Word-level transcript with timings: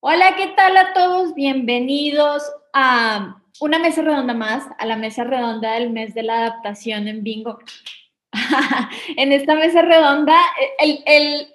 Hola, 0.00 0.36
¿qué 0.36 0.46
tal 0.56 0.76
a 0.76 0.92
todos? 0.92 1.34
Bienvenidos 1.34 2.44
a 2.72 3.42
una 3.58 3.80
mesa 3.80 4.00
redonda 4.02 4.32
más, 4.32 4.64
a 4.78 4.86
la 4.86 4.94
mesa 4.94 5.24
redonda 5.24 5.72
del 5.72 5.90
mes 5.90 6.14
de 6.14 6.22
la 6.22 6.38
adaptación 6.38 7.08
en 7.08 7.24
Bingo. 7.24 7.58
en 9.16 9.32
esta 9.32 9.56
mesa 9.56 9.82
redonda, 9.82 10.38
el, 10.78 11.02
el, 11.04 11.48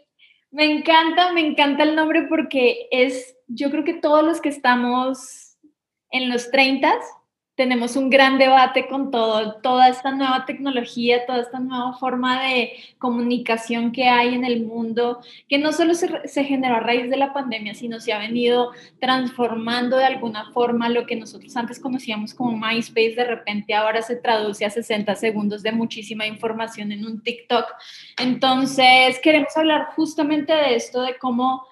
me 0.52 0.66
encanta, 0.66 1.32
me 1.32 1.40
encanta 1.40 1.84
el 1.84 1.96
nombre 1.96 2.24
porque 2.24 2.90
es, 2.92 3.34
yo 3.48 3.72
creo 3.72 3.86
que 3.86 3.94
todos 3.94 4.26
los 4.26 4.42
que 4.42 4.50
estamos 4.50 5.58
en 6.12 6.30
los 6.30 6.52
30 6.52 7.00
tenemos 7.56 7.96
un 7.96 8.10
gran 8.10 8.40
debate 8.40 8.88
con 8.88 9.12
todo, 9.12 9.56
toda 9.62 9.88
esta 9.88 10.12
nueva 10.12 10.46
tecnología, 10.46 11.26
toda 11.28 11.42
esta 11.42 11.60
nueva 11.60 11.94
forma 11.94 12.42
de 12.44 12.74
comunicación 12.98 13.92
que 13.92 14.08
hay 14.08 14.34
en 14.34 14.44
el 14.44 14.66
mundo, 14.66 15.20
que 15.48 15.60
no 15.60 15.72
solo 15.72 15.94
se, 15.94 16.28
se, 16.28 16.44
generó 16.44 16.76
a 16.76 16.80
raíz 16.80 17.12
de 17.12 17.18
la 17.18 17.32
pandemia, 17.32 17.76
sino 17.76 18.00
se 18.00 18.12
ha 18.12 18.18
venido 18.18 18.72
transformando 19.00 19.98
de 19.98 20.06
alguna 20.06 20.52
forma 20.52 20.90
lo 20.90 21.06
que 21.06 21.16
nosotros 21.16 21.56
antes 21.56 21.80
conocíamos 21.80 22.34
como 22.34 22.58
MySpace, 22.58 23.14
de 23.16 23.26
repente 23.26 23.76
ahora 23.76 24.02
se 24.02 24.16
traduce 24.16 24.66
a 24.66 24.72
60 24.72 25.14
segundos 25.16 25.62
de 25.62 25.72
muchísima 25.72 26.26
información 26.26 26.92
en 26.92 27.06
un 27.06 27.22
TikTok. 27.22 27.66
Entonces, 28.20 29.20
queremos 29.22 29.56
hablar 29.56 29.90
justamente 29.96 30.54
de 30.54 30.76
esto, 30.76 31.04
de 31.04 31.18
cómo 31.18 31.68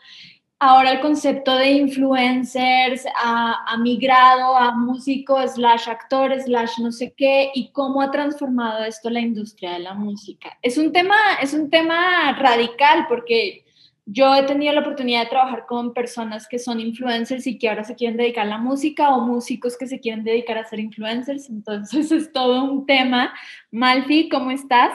ahora 0.61 0.91
el 0.91 0.99
concepto 0.99 1.55
de 1.55 1.71
influencers 1.71 3.03
ha, 3.15 3.75
migrado 3.79 4.55
a 4.55 4.71
músicos, 4.71 5.55
slash 5.55 5.89
actores, 5.89 6.45
slash 6.45 6.77
no 6.79 6.91
sé 6.91 7.13
qué, 7.17 7.49
y 7.55 7.71
cómo 7.71 7.99
ha 7.99 8.11
transformado 8.11 8.83
esto 8.85 9.09
la 9.09 9.21
industria 9.21 9.73
de 9.73 9.79
la 9.79 9.95
música. 9.95 10.55
Es 10.61 10.77
un 10.77 10.91
tema, 10.91 11.15
es 11.41 11.55
un 11.55 11.71
tema 11.71 12.33
radical 12.33 13.07
porque 13.09 13.65
yo 14.05 14.35
he 14.35 14.43
tenido 14.43 14.71
la 14.73 14.81
oportunidad 14.81 15.23
de 15.23 15.29
trabajar 15.29 15.65
con 15.65 15.95
personas 15.95 16.47
que 16.47 16.59
son 16.59 16.79
influencers 16.79 17.47
y 17.47 17.57
que 17.57 17.67
ahora 17.67 17.83
se 17.83 17.95
quieren 17.95 18.17
dedicar 18.17 18.45
a 18.45 18.49
la 18.49 18.57
música 18.59 19.09
o 19.15 19.21
músicos 19.21 19.75
que 19.75 19.87
se 19.87 19.99
quieren 19.99 20.23
dedicar 20.23 20.59
a 20.59 20.65
ser 20.65 20.79
influencers, 20.79 21.49
entonces 21.49 22.11
es 22.11 22.31
todo 22.31 22.65
un 22.65 22.85
tema. 22.85 23.33
Malfi, 23.71 24.29
¿cómo 24.29 24.51
estás? 24.51 24.91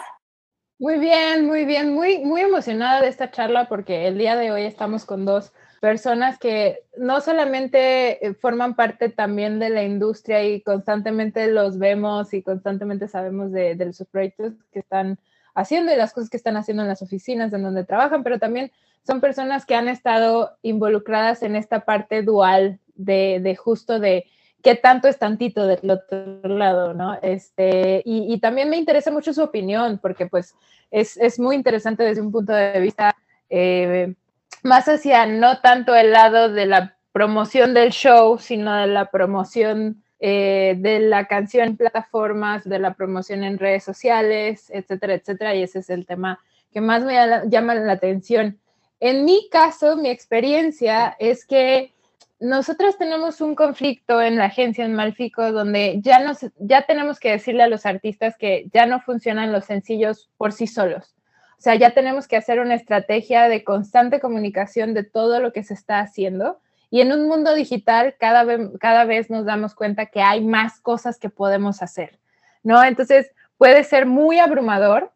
Muy 0.78 0.98
bien, 0.98 1.46
muy 1.46 1.64
bien, 1.64 1.94
muy, 1.94 2.19
muy 2.19 2.42
emocionada 2.42 3.00
de 3.00 3.08
esta 3.08 3.30
charla 3.30 3.66
porque 3.66 4.06
el 4.06 4.19
día 4.19 4.36
de 4.36 4.50
hoy 4.52 4.64
estamos 4.64 5.06
con 5.06 5.24
dos 5.24 5.55
personas 5.80 6.38
que 6.38 6.80
no 6.98 7.22
solamente 7.22 8.27
eh, 8.27 8.34
forman 8.34 8.77
parte 8.77 9.08
también 9.08 9.58
de 9.58 9.70
la 9.70 9.84
industria 9.84 10.44
y 10.44 10.60
constantemente 10.60 11.50
los 11.50 11.78
vemos 11.78 12.34
y 12.34 12.42
constantemente 12.42 13.08
sabemos 13.08 13.52
de, 13.52 13.91
sus 13.94 14.06
proyectos 14.06 14.52
que 14.70 14.80
están 14.80 15.19
haciendo 15.54 15.94
y 15.94 15.97
las 15.97 16.12
cosas 16.12 16.28
que 16.28 16.36
están 16.36 16.58
haciendo 16.58 16.82
en 16.82 16.91
las 16.91 17.00
oficinas 17.00 17.54
en 17.54 17.62
donde 17.62 17.84
trabajan, 17.84 18.22
pero 18.22 18.38
también 18.38 18.70
son 19.02 19.22
personas 19.22 19.64
que 19.64 19.77
han 19.77 19.88
estado 19.88 20.58
involucradas 20.60 21.42
en 21.42 21.56
esta 21.56 21.86
parte 21.86 22.22
dual 22.22 22.80
de, 22.97 23.41
de 23.42 23.56
justo 23.56 23.98
de 23.98 24.27
qué 24.67 24.75
tanto 24.75 25.06
es 25.06 25.17
tantito 25.17 25.64
del 25.64 25.89
otro 25.89 26.41
lado, 26.42 26.92
¿no? 26.92 27.17
Este, 27.22 28.03
y, 28.05 28.36
también 28.41 28.69
me 28.69 28.77
interesa 28.77 29.12
mucho 29.12 29.33
su 29.33 29.41
opinión, 29.41 30.00
porque 30.03 30.27
pues 30.27 30.56
es, 30.91 31.17
es 31.19 31.39
muy 31.39 31.55
interesante 31.55 32.03
desde 32.03 32.20
un 32.20 32.33
punto 32.33 32.53
de 32.53 32.81
vista 32.81 33.14
eh, 33.48 34.17
más 34.64 34.89
hacia 34.89 35.25
no 35.27 35.61
tanto 35.61 35.94
el 35.94 36.11
lado 36.11 36.48
de 36.48 36.67
la 36.67 36.97
promoción 37.12 37.75
del 37.75 37.91
show, 37.92 38.39
sino 38.41 38.75
de 38.75 38.89
la 38.89 39.09
promoción 39.09 40.03
eh, 40.19 40.75
de 40.78 40.98
la 40.98 41.27
canción 41.28 41.69
en 41.69 41.77
plataformas, 41.77 42.64
de 42.64 42.81
la 42.81 42.94
promoción 42.94 43.44
en 43.44 43.61
redes 43.61 43.84
sociales, 43.84 44.69
etcétera, 44.75 45.14
etcétera. 45.14 45.55
Y 45.55 45.62
ese 45.62 45.78
es 45.78 45.91
el 45.91 46.06
tema 46.06 46.41
que 46.72 46.81
más 46.81 47.05
me 47.05 47.14
llama 47.47 47.77
la 47.77 47.92
atención. 47.92 48.59
En 48.98 49.25
mi 49.25 49.48
caso, 49.48 49.97
mi 49.97 50.09
experiencia 50.09 51.14
es 51.20 51.47
que 51.47 51.94
nosotros 52.39 52.98
tenemos 52.98 53.41
un 53.41 53.55
conflicto 53.55 54.20
en 54.20 54.37
la 54.37 54.47
agencia 54.47 54.84
en 54.84 54.95
Malfico 54.95 55.53
donde 55.53 56.01
ya, 56.03 56.19
nos, 56.19 56.39
ya 56.59 56.83
tenemos 56.83 57.19
que 57.19 57.31
decirle 57.31 57.62
a 57.62 57.69
los 57.69 57.87
artistas 57.87 58.37
que 58.37 58.69
ya 58.73 58.87
no 58.87 59.01
funcionan 59.01 59.53
los 59.53 59.65
sencillos 59.65 60.31
por 60.37 60.53
sí 60.53 60.66
solos. 60.66 61.15
O 61.59 61.62
sea, 61.62 61.75
ya 61.75 61.91
tenemos 61.91 62.28
que 62.28 62.37
hacer 62.37 62.60
una 62.60 62.75
estrategia 62.75 63.49
de 63.49 63.65
constante 63.65 64.21
comunicación 64.21 64.93
de 64.93 65.05
todo 65.05 65.41
lo 65.41 65.53
que 65.53 65.62
se 65.62 65.72
está 65.72 66.00
haciendo. 66.00 66.60
Y 66.91 67.00
en 67.00 67.12
un 67.12 67.27
mundo 67.27 67.55
digital 67.55 68.15
cada 68.19 68.44
vez, 68.44 68.60
cada 68.78 69.05
vez 69.05 69.31
nos 69.31 69.47
damos 69.47 69.75
cuenta 69.75 70.06
que 70.06 70.21
hay 70.21 70.44
más 70.44 70.81
cosas 70.81 71.19
que 71.19 71.31
podemos 71.31 71.83
hacer, 71.83 72.21
¿no? 72.62 72.84
Entonces 72.84 73.33
puede 73.56 73.83
ser 73.84 74.05
muy 74.05 74.39
abrumador 74.39 75.12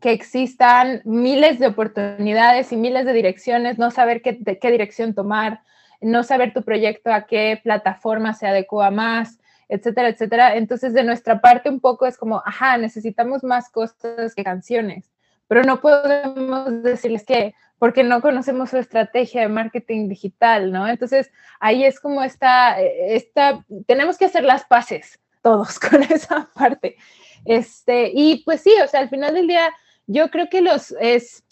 que 0.00 0.12
existan 0.12 1.02
miles 1.04 1.58
de 1.58 1.66
oportunidades 1.66 2.70
y 2.70 2.76
miles 2.76 3.04
de 3.04 3.12
direcciones, 3.12 3.78
no 3.78 3.90
saber 3.90 4.22
qué, 4.22 4.38
de 4.38 4.58
qué 4.60 4.70
dirección 4.70 5.14
tomar, 5.14 5.62
no 6.00 6.22
saber 6.22 6.52
tu 6.52 6.62
proyecto 6.62 7.12
a 7.12 7.26
qué 7.26 7.60
plataforma 7.62 8.34
se 8.34 8.46
adecua 8.46 8.90
más, 8.90 9.38
etcétera, 9.68 10.08
etcétera. 10.08 10.56
Entonces, 10.56 10.94
de 10.94 11.04
nuestra 11.04 11.40
parte 11.40 11.68
un 11.68 11.80
poco 11.80 12.06
es 12.06 12.16
como, 12.16 12.42
ajá, 12.44 12.78
necesitamos 12.78 13.44
más 13.44 13.70
cosas 13.70 14.34
que 14.34 14.44
canciones, 14.44 15.10
pero 15.46 15.62
no 15.62 15.80
podemos 15.80 16.82
decirles 16.82 17.24
que 17.24 17.54
porque 17.78 18.02
no 18.02 18.20
conocemos 18.20 18.70
su 18.70 18.76
estrategia 18.78 19.42
de 19.42 19.48
marketing 19.48 20.08
digital, 20.08 20.72
¿no? 20.72 20.88
Entonces, 20.88 21.30
ahí 21.60 21.84
es 21.84 22.00
como 22.00 22.22
esta, 22.22 22.80
esta 22.80 23.64
tenemos 23.86 24.18
que 24.18 24.24
hacer 24.24 24.42
las 24.42 24.64
paces 24.64 25.20
todos 25.42 25.78
con 25.78 26.02
esa 26.02 26.48
parte. 26.54 26.96
Este, 27.44 28.10
y 28.12 28.42
pues 28.44 28.62
sí, 28.62 28.72
o 28.82 28.88
sea, 28.88 29.00
al 29.00 29.08
final 29.08 29.34
del 29.34 29.46
día, 29.46 29.72
yo 30.06 30.28
creo 30.30 30.48
que 30.48 30.60
los, 30.60 30.92
es, 31.00 31.44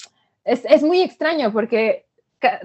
es, 0.44 0.64
es 0.64 0.82
muy 0.82 1.00
extraño 1.00 1.52
porque 1.52 2.05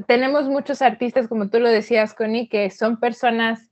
tenemos 0.08 0.46
muchos 0.46 0.82
artistas, 0.82 1.28
como 1.28 1.50
tú 1.50 1.60
lo 1.60 1.70
decías, 1.70 2.14
Connie, 2.14 2.50
que 2.50 2.70
son 2.70 3.00
personas 3.00 3.72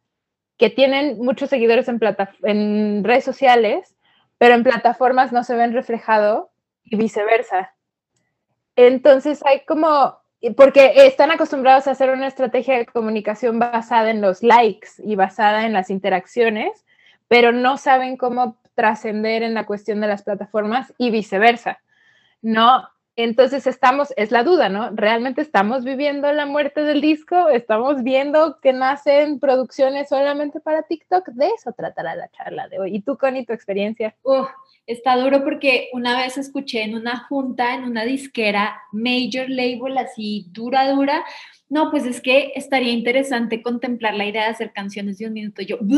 que 0.57 0.69
tienen 0.69 1.17
muchos 1.19 1.49
seguidores 1.49 1.87
en, 1.87 1.99
en 2.43 3.03
redes 3.03 3.23
sociales, 3.23 3.95
pero 4.37 4.55
en 4.55 4.63
plataformas 4.63 5.31
no 5.31 5.43
se 5.43 5.55
ven 5.55 5.73
reflejado 5.73 6.51
y 6.83 6.97
viceversa. 6.97 7.73
Entonces 8.75 9.45
hay 9.45 9.61
como, 9.65 10.17
porque 10.55 10.93
están 11.05 11.31
acostumbrados 11.31 11.87
a 11.87 11.91
hacer 11.91 12.11
una 12.11 12.27
estrategia 12.27 12.77
de 12.77 12.85
comunicación 12.85 13.59
basada 13.59 14.09
en 14.09 14.21
los 14.21 14.41
likes 14.41 14.89
y 15.03 15.15
basada 15.15 15.65
en 15.65 15.73
las 15.73 15.89
interacciones, 15.89 16.85
pero 17.27 17.51
no 17.51 17.77
saben 17.77 18.17
cómo 18.17 18.57
trascender 18.75 19.43
en 19.43 19.53
la 19.53 19.65
cuestión 19.65 19.99
de 19.99 20.07
las 20.07 20.23
plataformas 20.23 20.93
y 20.97 21.11
viceversa. 21.11 21.79
No, 22.41 22.87
entonces 23.23 23.67
estamos, 23.67 24.13
es 24.17 24.31
la 24.31 24.43
duda, 24.43 24.69
¿no? 24.69 24.91
¿Realmente 24.91 25.41
estamos 25.41 25.83
viviendo 25.83 26.31
la 26.31 26.45
muerte 26.45 26.83
del 26.83 27.01
disco? 27.01 27.49
¿Estamos 27.49 28.03
viendo 28.03 28.59
que 28.61 28.73
nacen 28.73 29.39
producciones 29.39 30.09
solamente 30.09 30.59
para 30.59 30.83
TikTok? 30.83 31.29
De 31.29 31.47
eso 31.47 31.73
tratará 31.73 32.15
la 32.15 32.29
charla 32.29 32.67
de 32.67 32.79
hoy. 32.79 32.95
¿Y 32.95 33.01
tú, 33.01 33.17
Connie, 33.17 33.45
tu 33.45 33.53
experiencia? 33.53 34.15
Uh, 34.23 34.45
está 34.85 35.17
duro 35.17 35.43
porque 35.43 35.89
una 35.93 36.17
vez 36.17 36.37
escuché 36.37 36.83
en 36.83 36.95
una 36.95 37.25
junta, 37.27 37.73
en 37.73 37.83
una 37.83 38.05
disquera, 38.05 38.81
major 38.91 39.49
label, 39.49 39.97
así 39.97 40.47
dura, 40.51 40.89
dura, 40.91 41.25
no, 41.69 41.91
pues 41.91 42.05
es 42.05 42.19
que 42.19 42.51
estaría 42.55 42.91
interesante 42.91 43.61
contemplar 43.61 44.15
la 44.15 44.25
idea 44.25 44.45
de 44.45 44.49
hacer 44.49 44.73
canciones 44.73 45.19
de 45.19 45.27
un 45.27 45.33
minuto. 45.33 45.61
Yo, 45.61 45.77
¿cómo? 45.77 45.97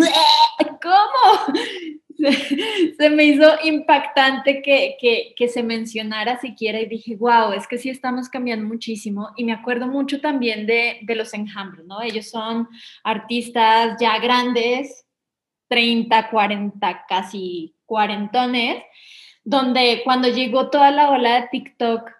se 2.97 3.09
me 3.09 3.25
hizo 3.25 3.49
impactante 3.63 4.61
que, 4.61 4.95
que, 4.99 5.33
que, 5.35 5.47
se 5.47 5.63
mencionara 5.63 6.39
siquiera 6.39 6.79
y 6.79 6.85
dije, 6.85 7.15
wow, 7.15 7.53
es 7.53 7.67
que 7.67 7.77
sí 7.77 7.89
estamos 7.89 8.29
cambiando 8.29 8.67
muchísimo. 8.67 9.29
Y 9.35 9.43
me 9.43 9.53
acuerdo 9.53 9.87
mucho 9.87 10.21
también 10.21 10.65
de, 10.65 10.99
de 11.01 11.15
los 11.15 11.33
enjambres, 11.33 11.85
¿no? 11.85 12.01
Ellos 12.01 12.29
son 12.29 12.67
artistas 13.03 13.97
ya 13.99 14.19
grandes, 14.19 15.05
30, 15.69 16.29
40, 16.29 17.05
casi 17.07 17.75
cuarentones, 17.85 18.83
donde 19.43 20.01
cuando 20.03 20.27
llegó 20.27 20.69
toda 20.69 20.91
la 20.91 21.09
ola 21.11 21.41
de 21.41 21.47
TikTok, 21.47 22.11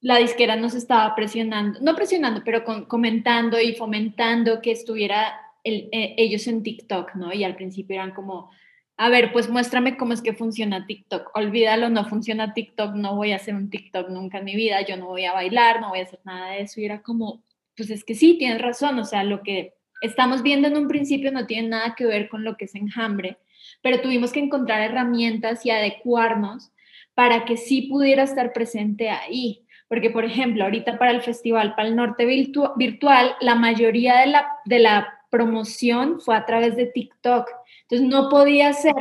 la 0.00 0.18
disquera 0.18 0.56
nos 0.56 0.74
estaba 0.74 1.14
presionando, 1.14 1.80
no 1.80 1.96
presionando, 1.96 2.42
pero 2.44 2.62
con, 2.62 2.84
comentando 2.84 3.58
y 3.58 3.74
fomentando 3.74 4.60
que 4.60 4.70
estuviera 4.72 5.43
eh, 5.64 6.14
ellos 6.18 6.46
en 6.46 6.62
TikTok, 6.62 7.14
¿no? 7.14 7.32
Y 7.32 7.42
al 7.42 7.56
principio 7.56 7.94
eran 7.94 8.12
como, 8.12 8.50
a 8.96 9.08
ver, 9.08 9.32
pues 9.32 9.48
muéstrame 9.48 9.96
cómo 9.96 10.12
es 10.12 10.22
que 10.22 10.34
funciona 10.34 10.86
TikTok. 10.86 11.30
Olvídalo, 11.34 11.88
no 11.88 12.04
funciona 12.04 12.54
TikTok, 12.54 12.94
no 12.94 13.16
voy 13.16 13.32
a 13.32 13.36
hacer 13.36 13.54
un 13.54 13.70
TikTok 13.70 14.08
nunca 14.10 14.38
en 14.38 14.44
mi 14.44 14.54
vida, 14.54 14.82
yo 14.82 14.96
no 14.96 15.06
voy 15.06 15.24
a 15.24 15.32
bailar, 15.32 15.80
no 15.80 15.88
voy 15.88 16.00
a 16.00 16.04
hacer 16.04 16.20
nada 16.24 16.50
de 16.50 16.62
eso. 16.62 16.80
Y 16.80 16.84
era 16.84 17.02
como, 17.02 17.42
pues 17.76 17.90
es 17.90 18.04
que 18.04 18.14
sí, 18.14 18.36
tienes 18.38 18.60
razón, 18.60 18.98
o 18.98 19.04
sea, 19.04 19.24
lo 19.24 19.42
que 19.42 19.74
estamos 20.00 20.42
viendo 20.42 20.68
en 20.68 20.76
un 20.76 20.86
principio 20.86 21.32
no 21.32 21.46
tiene 21.46 21.68
nada 21.68 21.94
que 21.96 22.06
ver 22.06 22.28
con 22.28 22.44
lo 22.44 22.56
que 22.56 22.66
es 22.66 22.74
enjambre, 22.74 23.38
pero 23.82 24.00
tuvimos 24.00 24.32
que 24.32 24.40
encontrar 24.40 24.82
herramientas 24.82 25.64
y 25.64 25.70
adecuarnos 25.70 26.72
para 27.14 27.44
que 27.44 27.56
sí 27.56 27.82
pudiera 27.82 28.22
estar 28.22 28.52
presente 28.52 29.08
ahí. 29.08 29.62
Porque, 29.88 30.10
por 30.10 30.24
ejemplo, 30.24 30.64
ahorita 30.64 30.98
para 30.98 31.10
el 31.10 31.20
festival, 31.20 31.74
para 31.74 31.88
el 31.88 31.96
norte 31.96 32.26
virtual, 32.26 33.36
la 33.40 33.54
mayoría 33.54 34.16
de 34.20 34.26
la, 34.26 34.46
de 34.64 34.78
la 34.78 35.20
promoción 35.34 36.20
fue 36.20 36.36
a 36.36 36.46
través 36.46 36.76
de 36.76 36.86
TikTok. 36.86 37.50
Entonces 37.82 38.08
no 38.08 38.28
podía 38.28 38.72
ser, 38.72 38.94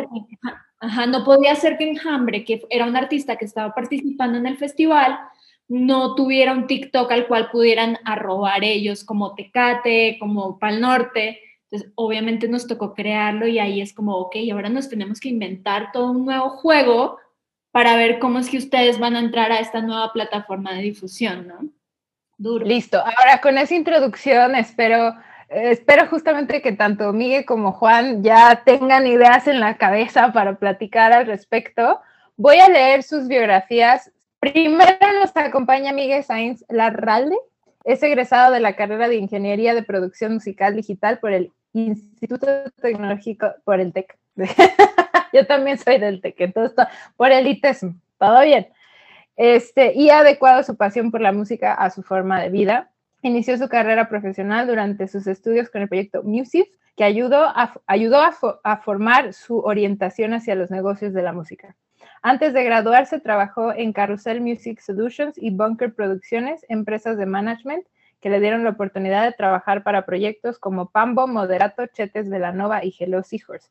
ajá, 0.80 1.06
no 1.06 1.24
podía 1.24 1.53
ser 1.53 1.77
que 1.77 1.88
Enjambre, 1.88 2.44
que 2.44 2.63
era 2.71 2.88
un 2.88 2.95
artista 2.95 3.35
que 3.35 3.45
estaba 3.45 3.75
participando 3.75 4.39
en 4.39 4.47
el 4.47 4.57
festival, 4.57 5.19
no 5.68 6.15
tuviera 6.15 6.53
un 6.53 6.65
TikTok 6.65 7.12
al 7.12 7.27
cual 7.27 7.51
pudieran 7.51 8.00
arrobar 8.03 8.63
ellos 8.63 9.03
como 9.03 9.35
Tecate, 9.35 10.18
como 10.19 10.57
Pal 10.57 10.81
Norte. 10.81 11.39
Entonces, 11.65 11.91
obviamente 11.94 12.47
nos 12.47 12.65
tocó 12.65 12.95
crearlo 12.95 13.45
y 13.45 13.59
ahí 13.59 13.79
es 13.79 13.94
como, 13.94 14.18
ok, 14.18 14.38
ahora 14.51 14.69
nos 14.69 14.89
tenemos 14.89 15.19
que 15.19 15.29
inventar 15.29 15.91
todo 15.91 16.09
un 16.09 16.25
nuevo 16.25 16.50
juego 16.50 17.19
para 17.71 17.95
ver 17.95 18.18
cómo 18.18 18.39
es 18.39 18.50
que 18.50 18.57
ustedes 18.57 18.97
van 18.97 19.15
a 19.15 19.19
entrar 19.19 19.51
a 19.51 19.59
esta 19.59 19.81
nueva 19.81 20.12
plataforma 20.12 20.74
de 20.74 20.81
difusión, 20.81 21.47
¿no? 21.47 21.59
Duro. 22.39 22.65
Listo. 22.65 22.97
Ahora, 22.97 23.39
con 23.39 23.59
esa 23.59 23.75
introducción, 23.75 24.56
espero 24.56 25.13
espero 25.53 26.07
justamente 26.07 26.61
que 26.61 26.71
tanto 26.71 27.13
Miguel 27.13 27.45
como 27.45 27.71
Juan 27.71 28.23
ya 28.23 28.63
tengan 28.65 29.07
ideas 29.07 29.47
en 29.47 29.59
la 29.59 29.77
cabeza 29.77 30.33
para 30.33 30.55
platicar 30.55 31.13
al 31.13 31.25
respecto. 31.25 32.01
Voy 32.35 32.59
a 32.59 32.69
leer 32.69 33.03
sus 33.03 33.27
biografías. 33.27 34.11
Primero 34.39 34.97
nos 35.19 35.35
acompaña 35.35 35.94
Miguel 35.94 36.23
Sainz 36.23 36.65
Larralde. 36.69 37.38
Es 37.83 38.01
egresado 38.01 38.53
de 38.53 38.59
la 38.59 38.75
carrera 38.75 39.07
de 39.07 39.15
Ingeniería 39.15 39.73
de 39.73 39.83
Producción 39.83 40.33
Musical 40.33 40.75
Digital 40.75 41.19
por 41.19 41.31
el 41.31 41.51
Instituto 41.73 42.47
Tecnológico, 42.81 43.53
por 43.63 43.79
el 43.79 43.94
TEC. 43.94 44.17
Yo 45.33 45.45
también 45.47 45.77
soy 45.77 46.00
del 46.00 46.21
TEC, 46.21 46.41
entonces 46.41 46.75
por 47.17 47.31
el 47.31 47.47
ITESM, 47.47 48.00
todo 48.17 48.41
bien. 48.41 48.67
Este, 49.35 49.94
y 49.94 50.09
ha 50.09 50.19
adecuado 50.19 50.63
su 50.63 50.77
pasión 50.77 51.11
por 51.11 51.21
la 51.21 51.31
música 51.31 51.73
a 51.73 51.89
su 51.89 52.03
forma 52.03 52.41
de 52.41 52.50
vida. 52.50 52.91
Inició 53.25 53.58
su 53.58 53.70
carrera 53.70 54.10
profesional 54.10 54.68
durante 54.68 55.08
sus 55.08 55.28
estudios 55.28 55.70
con 55.70 55.81
el 55.81 55.88
proyecto 55.88 56.24
Music, 56.24 56.68
que 56.98 57.06
ayudó, 57.06 57.46
a, 57.46 57.74
ayudó 57.88 58.22
a, 58.22 58.78
formar 58.78 59.31
su 59.31 59.60
orientación 59.60 60.34
hacia 60.34 60.56
los 60.56 60.70
negocios 60.70 61.14
de 61.14 61.24
la 61.24 61.31
música. 61.31 61.78
Antes 62.22 62.52
de 62.52 62.66
graduarse, 62.66 63.22
trabajó 63.22 63.72
en 63.72 63.94
Carousel 63.94 64.42
Music 64.42 64.81
Solutions 64.81 65.38
y 65.38 65.52
Bunker 65.52 65.96
Producciones, 65.96 66.66
empresas 66.68 67.18
de 67.18 67.25
management 67.25 67.88
que 68.20 68.30
le 68.30 68.42
dieron 68.42 68.66
la 68.66 68.72
oportunidad 68.72 69.24
de 69.24 69.31
trabajar 69.31 69.84
para 69.84 70.06
proyectos 70.06 70.60
como 70.60 70.90
Pambo, 70.90 71.25
Moderato, 71.25 71.88
Chetes 71.88 72.30
Velanova 72.30 72.84
y 72.84 72.94
Hello 73.00 73.24
Seahorse. 73.24 73.70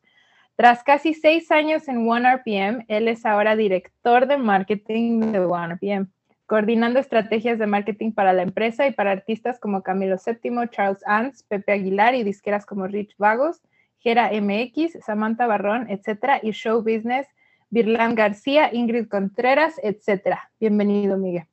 Tras 0.55 0.83
casi 0.83 1.13
seis 1.13 1.51
años 1.51 1.87
en 1.87 2.09
OneRPM, 2.09 2.85
él 2.87 3.07
es 3.07 3.23
ahora 3.23 3.55
director 3.55 4.25
de 4.25 4.37
marketing 4.37 5.31
de 5.31 5.39
OneRPM 5.39 6.07
coordinando 6.45 6.99
estrategias 6.99 7.59
de 7.59 7.67
marketing 7.67 8.11
para 8.11 8.33
la 8.33 8.43
empresa 8.43 8.87
y 8.87 8.91
para 8.93 9.11
artistas 9.11 9.59
como 9.59 9.81
Camilo 9.81 10.17
VII, 10.23 10.69
Charles 10.69 11.01
Ans, 11.05 11.43
Pepe 11.43 11.71
Aguilar 11.71 12.15
y 12.15 12.23
disqueras 12.23 12.65
como 12.65 12.87
Rich 12.87 13.15
Vagos, 13.17 13.61
Gera 13.99 14.31
MX, 14.33 15.03
Samantha 15.05 15.47
Barrón, 15.47 15.89
etcétera, 15.89 16.39
y 16.43 16.51
Show 16.51 16.81
Business, 16.81 17.27
Virlan 17.69 18.15
García, 18.15 18.73
Ingrid 18.73 19.07
Contreras, 19.07 19.75
etcétera. 19.81 20.51
Bienvenido, 20.59 21.17
Miguel. 21.17 21.47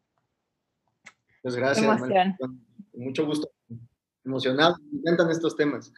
Muchas 1.42 1.56
gracias. 1.56 2.37
Mucho 2.92 3.25
gusto. 3.25 3.50
Emocionado, 4.25 4.76
me 4.90 5.00
encantan 5.00 5.31
estos 5.31 5.56
temas. 5.56 5.92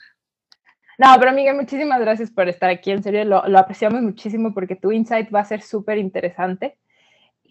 No, 0.98 1.08
pero 1.18 1.32
Miguel, 1.32 1.56
muchísimas 1.56 2.00
gracias 2.00 2.30
por 2.30 2.48
estar 2.48 2.70
aquí. 2.70 2.92
En 2.92 3.02
serio, 3.02 3.24
lo, 3.24 3.48
lo 3.48 3.58
apreciamos 3.58 4.02
muchísimo 4.02 4.54
porque 4.54 4.76
tu 4.76 4.92
insight 4.92 5.34
va 5.34 5.40
a 5.40 5.44
ser 5.44 5.62
súper 5.62 5.98
interesante. 5.98 6.76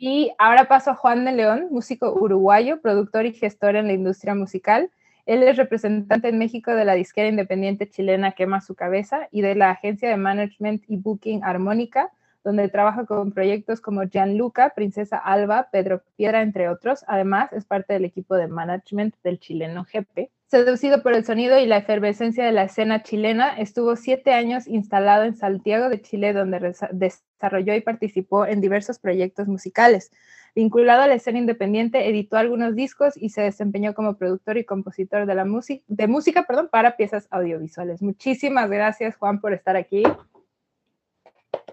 Y 0.03 0.33
ahora 0.39 0.67
paso 0.67 0.89
a 0.89 0.95
Juan 0.95 1.25
de 1.25 1.31
León, 1.31 1.67
músico 1.69 2.11
uruguayo, 2.11 2.81
productor 2.81 3.27
y 3.27 3.33
gestor 3.33 3.75
en 3.75 3.85
la 3.85 3.93
industria 3.93 4.33
musical. 4.33 4.89
Él 5.27 5.43
es 5.43 5.57
representante 5.57 6.27
en 6.27 6.39
México 6.39 6.71
de 6.71 6.85
la 6.85 6.95
disquera 6.95 7.27
independiente 7.27 7.87
chilena 7.87 8.31
Quema 8.31 8.61
su 8.61 8.73
Cabeza 8.73 9.27
y 9.29 9.41
de 9.41 9.53
la 9.53 9.69
agencia 9.69 10.09
de 10.09 10.17
management 10.17 10.83
y 10.87 10.97
booking 10.97 11.43
Armónica, 11.43 12.09
donde 12.43 12.69
trabaja 12.69 13.05
con 13.05 13.31
proyectos 13.31 13.81
como 13.81 14.03
Gianluca, 14.03 14.73
Princesa 14.75 15.17
Alba, 15.17 15.69
Pedro 15.71 16.03
Piedra, 16.15 16.41
entre 16.41 16.69
otros. 16.69 17.03
Además, 17.07 17.53
es 17.53 17.65
parte 17.65 17.93
del 17.93 18.05
equipo 18.05 18.35
de 18.35 18.47
management 18.47 19.15
del 19.23 19.39
chileno 19.39 19.85
GP. 19.91 20.29
Seducido 20.47 21.01
por 21.01 21.13
el 21.13 21.23
sonido 21.23 21.57
y 21.59 21.65
la 21.65 21.77
efervescencia 21.77 22.43
de 22.43 22.51
la 22.51 22.63
escena 22.63 23.03
chilena, 23.03 23.57
estuvo 23.57 23.95
siete 23.95 24.33
años 24.33 24.67
instalado 24.67 25.23
en 25.23 25.37
Santiago 25.37 25.87
de 25.87 26.01
Chile, 26.01 26.33
donde 26.33 26.75
desarrolló 26.91 27.73
y 27.73 27.79
participó 27.79 28.45
en 28.45 28.59
diversos 28.59 28.99
proyectos 28.99 29.47
musicales. 29.47 30.11
Vinculado 30.53 31.03
a 31.03 31.07
la 31.07 31.13
escena 31.13 31.39
independiente, 31.39 32.09
editó 32.09 32.35
algunos 32.35 32.75
discos 32.75 33.13
y 33.15 33.29
se 33.29 33.41
desempeñó 33.41 33.93
como 33.93 34.17
productor 34.17 34.57
y 34.57 34.65
compositor 34.65 35.25
de, 35.25 36.07
música 36.07 36.45
para 36.69 36.97
piezas 36.97 37.29
audiovisuales. 37.31 38.01
Muchísimas 38.01 38.69
gracias, 38.69 39.15
Juan, 39.15 39.39
por 39.39 39.53
estar 39.53 39.77
aquí. 39.77 40.03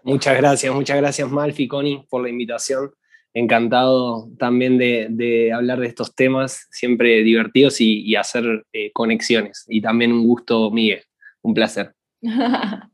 Muchas 0.03 0.37
gracias, 0.37 0.75
muchas 0.75 0.97
gracias, 0.97 1.31
Malfi, 1.31 1.69
Connie, 1.69 2.07
por 2.09 2.23
la 2.23 2.29
invitación 2.29 2.91
encantado 3.35 4.29
también 4.39 4.79
de, 4.79 5.53
hablar 5.53 5.81
de 5.81 5.87
estos 5.87 6.15
temas, 6.15 6.67
siempre 6.71 7.23
divertidos 7.23 7.81
y, 7.81 8.17
hacer 8.17 8.67
eh, 8.73 8.91
conexiones. 8.93 9.65
Y 9.69 9.81
también 9.81 10.13
un 10.13 10.27
gusto, 10.27 10.71
Miguel, 10.71 11.05
un 11.43 11.55
placer. 11.55 11.95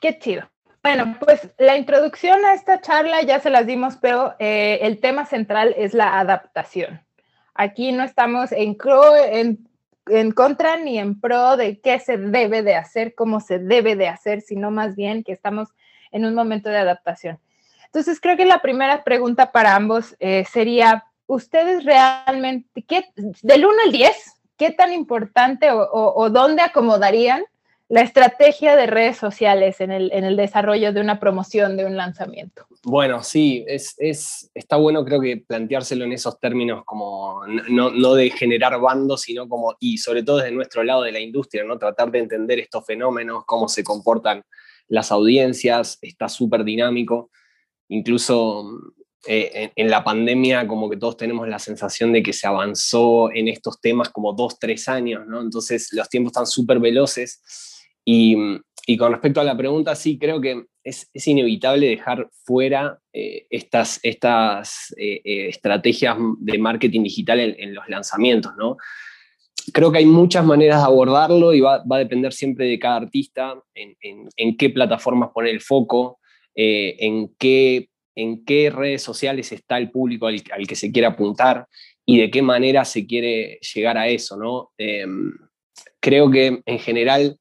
Qué 0.00 0.18
chido. 0.18 0.50
Bueno, 0.82 1.18
pues 1.20 1.50
la 1.58 1.76
introducción 1.76 2.42
a 2.46 2.54
esta 2.54 2.80
charla 2.80 3.22
ya 3.22 3.38
se 3.38 3.50
las 3.50 3.66
dimos, 3.66 3.96
pero 4.00 4.34
eh, 4.38 4.78
el 4.82 4.98
tema 4.98 5.26
central 5.26 5.74
es 5.76 5.92
la 5.92 6.18
adaptación. 6.18 7.02
Aquí 7.54 7.92
no 7.92 8.02
estamos 8.02 8.50
en, 8.52 8.78
en, 9.32 9.68
en 10.10 10.32
contra 10.32 10.76
ni 10.76 10.98
en 10.98 11.20
pro 11.20 11.56
de 11.56 11.80
qué 11.80 11.98
se 11.98 12.16
debe 12.16 12.62
de 12.62 12.74
hacer, 12.74 13.14
cómo 13.14 13.40
se 13.40 13.58
debe 13.58 13.96
de 13.96 14.08
hacer, 14.08 14.40
sino 14.40 14.70
más 14.70 14.96
bien 14.96 15.24
que 15.24 15.32
estamos 15.32 15.68
en 16.12 16.24
un 16.24 16.34
momento 16.34 16.68
de 16.68 16.78
adaptación. 16.78 17.38
Entonces, 17.86 18.20
creo 18.20 18.36
que 18.36 18.44
la 18.44 18.62
primera 18.62 19.02
pregunta 19.02 19.50
para 19.52 19.74
ambos 19.74 20.14
eh, 20.20 20.44
sería, 20.50 21.04
¿ustedes 21.26 21.84
realmente, 21.84 22.82
qué, 22.82 23.06
del 23.42 23.64
1 23.64 23.74
al 23.86 23.92
10, 23.92 24.40
qué 24.56 24.70
tan 24.70 24.92
importante 24.92 25.70
o, 25.72 26.30
dónde 26.30 26.62
acomodarían 26.62 27.42
la 27.90 28.02
estrategia 28.02 28.76
de 28.76 28.86
redes 28.86 29.16
sociales 29.16 29.80
en 29.80 29.90
el, 29.90 30.12
en 30.12 30.22
el, 30.24 30.36
desarrollo 30.36 30.92
de 30.92 31.00
una 31.00 31.18
promoción, 31.18 31.76
de 31.76 31.84
un 31.84 31.96
lanzamiento? 31.96 32.64
Bueno, 32.84 33.24
sí, 33.24 33.64
es, 33.66 33.96
es, 33.98 34.48
está 34.54 34.76
bueno 34.76 35.04
creo 35.04 35.20
que 35.20 35.38
planteárselo 35.38 36.04
en 36.04 36.12
esos 36.12 36.38
términos 36.38 36.84
como 36.84 37.44
no, 37.68 37.90
no, 37.90 38.14
de 38.14 38.30
generar 38.30 38.80
bandos, 38.80 39.22
sino 39.22 39.48
como, 39.48 39.74
y 39.80 39.98
sobre 39.98 40.22
todo 40.22 40.36
desde 40.36 40.52
nuestro 40.52 40.84
lado 40.84 41.02
de 41.02 41.10
la 41.10 41.18
industria, 41.18 41.64
¿no? 41.64 41.78
Tratar 41.78 42.12
de 42.12 42.20
entender 42.20 42.60
estos 42.60 42.86
fenómenos, 42.86 43.44
cómo 43.44 43.68
se 43.68 43.82
comportan 43.82 44.44
las 44.86 45.10
audiencias, 45.10 45.98
está 46.00 46.28
súper 46.28 46.62
dinámico 46.62 47.30
incluso 47.88 48.64
eh, 49.26 49.72
en, 49.74 49.90
la 49.90 50.02
pandemia 50.02 50.66
como 50.66 50.88
que 50.88 50.96
todos 50.96 51.16
tenemos 51.16 51.46
la 51.48 51.58
sensación 51.58 52.12
de 52.12 52.22
que 52.22 52.32
se 52.32 52.46
avanzó 52.46 53.30
en 53.34 53.48
estos 53.48 53.80
temas 53.80 54.08
como 54.10 54.32
dos, 54.32 54.58
tres 54.58 54.88
años, 54.88 55.26
¿no? 55.26 55.42
Entonces 55.42 55.92
los 55.92 56.08
tiempos 56.08 56.30
están 56.30 56.46
súper 56.46 56.78
veloces 56.78 57.42
y, 58.86 58.96
con 58.96 59.12
respecto 59.12 59.40
a 59.40 59.44
la 59.44 59.56
pregunta, 59.56 59.94
sí, 59.94 60.18
creo 60.18 60.40
que 60.40 60.64
es, 60.82 61.08
inevitable 61.26 61.86
dejar 61.86 62.28
fuera 62.44 62.98
eh, 63.12 63.46
estas, 63.50 64.00
estas 64.02 64.92
eh, 64.96 65.20
estrategias 65.48 66.16
de 66.40 66.58
marketing 66.58 67.04
digital 67.04 67.38
en, 67.38 67.74
los 67.74 67.88
lanzamientos, 67.88 68.52
¿no? 68.58 68.76
Creo 69.72 69.92
que 69.92 69.98
hay 69.98 70.06
muchas 70.06 70.44
maneras 70.44 70.78
de 70.78 70.86
abordarlo 70.86 71.54
y 71.54 71.60
va, 71.60 71.84
a 71.88 71.98
depender 71.98 72.32
siempre 72.32 72.66
de 72.66 72.80
cada 72.80 72.96
artista, 72.96 73.54
en, 73.74 74.56
qué 74.56 74.70
plataformas 74.70 75.30
poner 75.32 75.54
el 75.54 75.60
foco, 75.60 76.18
eh, 76.56 76.96
en, 76.98 77.32
qué, 77.38 77.90
en 78.16 78.44
qué 78.44 78.70
redes 78.70 79.02
sociales 79.02 79.52
está 79.52 79.78
el 79.78 79.90
público 79.90 80.26
al, 80.26 80.42
que 80.66 80.74
se 80.74 80.90
quiere 80.90 81.06
apuntar 81.06 81.66
y 82.04 82.18
de 82.18 82.30
qué 82.30 82.42
manera 82.42 82.84
se 82.84 83.06
quiere 83.06 83.60
llegar 83.72 83.96
a 83.98 84.08
eso. 84.08 84.36
¿no? 84.36 84.72
Em, 84.78 85.32
creo 86.00 86.28
que 86.30 86.60
en 86.64 86.78
general 86.80 87.36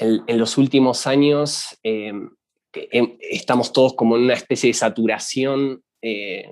en, 0.00 0.38
los 0.38 0.58
últimos 0.58 1.06
años 1.06 1.78
em, 1.82 2.30
em, 2.72 3.16
estamos 3.20 3.72
todos 3.72 3.94
como 3.94 4.16
en 4.16 4.22
una 4.22 4.34
especie 4.34 4.68
de 4.68 4.74
saturación 4.74 5.82
eh, 6.02 6.50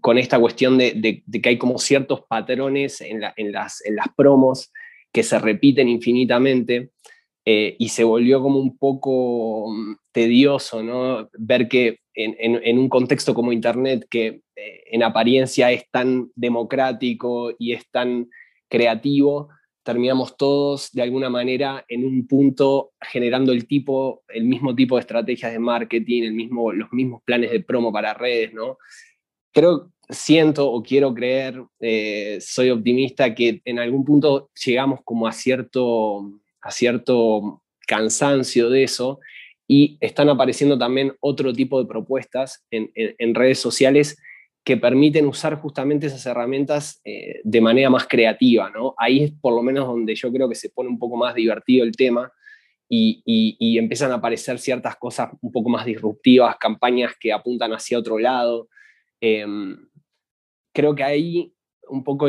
con 0.00 0.18
esta 0.18 0.38
cuestión 0.38 0.76
de, 0.78 1.22
que 1.42 1.48
hay 1.48 1.58
como 1.58 1.78
ciertos 1.78 2.22
patrones 2.28 3.00
en, 3.00 3.20
las, 3.20 3.82
promos 4.16 4.72
que 5.12 5.22
se 5.22 5.38
repiten 5.38 5.88
infinitamente 5.88 6.90
eh, 7.44 7.76
y 7.78 7.88
se 7.88 8.04
volvió 8.04 8.42
como 8.42 8.58
un 8.58 8.76
poco 8.76 9.72
mm, 9.72 9.96
tedioso, 10.12 10.82
¿no? 10.82 11.30
Ver 11.38 11.68
que 11.68 12.00
en, 12.14 12.78
un 12.78 12.88
contexto 12.88 13.32
como 13.32 13.52
Internet, 13.52 14.06
que 14.10 14.42
eh, 14.56 14.82
en 14.90 15.02
apariencia 15.02 15.70
es 15.70 15.88
tan 15.90 16.30
democrático 16.34 17.52
y 17.58 17.72
es 17.72 17.88
tan 17.90 18.28
creativo, 18.68 19.48
terminamos 19.82 20.36
todos 20.36 20.90
de 20.92 21.02
alguna 21.02 21.30
manera 21.30 21.84
en 21.88 22.04
un 22.04 22.26
punto 22.26 22.92
generando 23.00 23.52
el, 23.52 23.66
tipo, 23.66 24.22
el 24.28 24.44
mismo 24.44 24.74
tipo 24.74 24.96
de 24.96 25.00
estrategias 25.00 25.52
de 25.52 25.58
marketing, 25.58 26.22
el 26.22 26.32
mismo, 26.32 26.72
los 26.72 26.92
mismos 26.92 27.22
planes 27.24 27.50
de 27.50 27.60
promo 27.60 27.92
para 27.92 28.14
redes, 28.14 28.52
¿no? 28.52 28.78
Creo, 29.52 29.90
siento 30.08 30.70
o 30.70 30.82
quiero 30.82 31.14
creer, 31.14 31.62
eh, 31.80 32.38
soy 32.40 32.70
optimista 32.70 33.34
que 33.34 33.62
en 33.64 33.78
algún 33.78 34.04
punto 34.04 34.50
llegamos 34.64 35.00
como 35.04 35.26
a 35.26 35.32
cierto 35.32 36.40
a 36.60 36.70
cierto 36.70 37.62
cansancio 37.86 38.70
de 38.70 38.84
eso 38.84 39.20
y 39.66 39.98
están 40.00 40.28
apareciendo 40.28 40.78
también 40.78 41.14
otro 41.20 41.52
tipo 41.52 41.80
de 41.80 41.88
propuestas 41.88 42.64
en, 42.70 43.34
redes 43.34 43.58
sociales 43.58 44.18
que 44.64 44.76
permiten 44.76 45.26
usar 45.26 45.56
justamente 45.56 46.06
esas 46.06 46.24
herramientas 46.26 47.00
eh, 47.04 47.40
de 47.44 47.60
manera 47.60 47.90
más 47.90 48.06
creativa, 48.06 48.70
¿no? 48.70 48.94
Ahí 48.98 49.24
es 49.24 49.32
por 49.32 49.54
lo 49.54 49.62
menos 49.62 49.86
donde 49.86 50.14
yo 50.14 50.30
creo 50.32 50.48
que 50.48 50.54
se 50.54 50.70
pone 50.70 50.88
un 50.88 50.98
poco 50.98 51.16
más 51.16 51.34
divertido 51.34 51.84
el 51.84 51.92
tema 51.92 52.30
y, 52.92 53.78
empiezan 53.78 54.10
a 54.10 54.16
aparecer 54.16 54.58
ciertas 54.58 54.96
cosas 54.96 55.30
un 55.40 55.52
poco 55.52 55.70
más 55.70 55.86
disruptivas, 55.86 56.56
campañas 56.58 57.14
que 57.18 57.32
apuntan 57.32 57.72
hacia 57.72 57.98
otro 57.98 58.18
lado. 58.18 58.68
Em, 59.20 59.88
creo 60.72 60.94
que 60.94 61.04
ahí 61.04 61.54
un 61.88 62.04
poco 62.04 62.28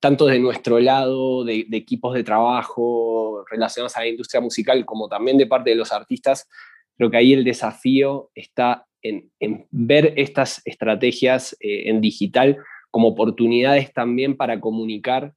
tanto 0.00 0.26
de 0.26 0.38
nuestro 0.38 0.78
lado, 0.80 1.44
de, 1.44 1.66
equipos 1.72 2.14
de 2.14 2.24
trabajo 2.24 3.44
relacionados 3.50 3.96
a 3.96 4.00
la 4.00 4.08
industria 4.08 4.40
musical, 4.40 4.84
como 4.84 5.08
también 5.08 5.38
de 5.38 5.46
parte 5.46 5.70
de 5.70 5.76
los 5.76 5.92
artistas, 5.92 6.48
creo 6.96 7.10
que 7.10 7.16
ahí 7.16 7.32
el 7.32 7.44
desafío 7.44 8.30
está 8.34 8.86
en, 9.02 9.66
ver 9.70 10.14
estas 10.16 10.62
estrategias 10.64 11.56
eh, 11.60 11.88
en 11.90 12.00
digital 12.00 12.58
como 12.90 13.08
oportunidades 13.08 13.92
también 13.92 14.36
para 14.36 14.60
comunicar 14.60 15.34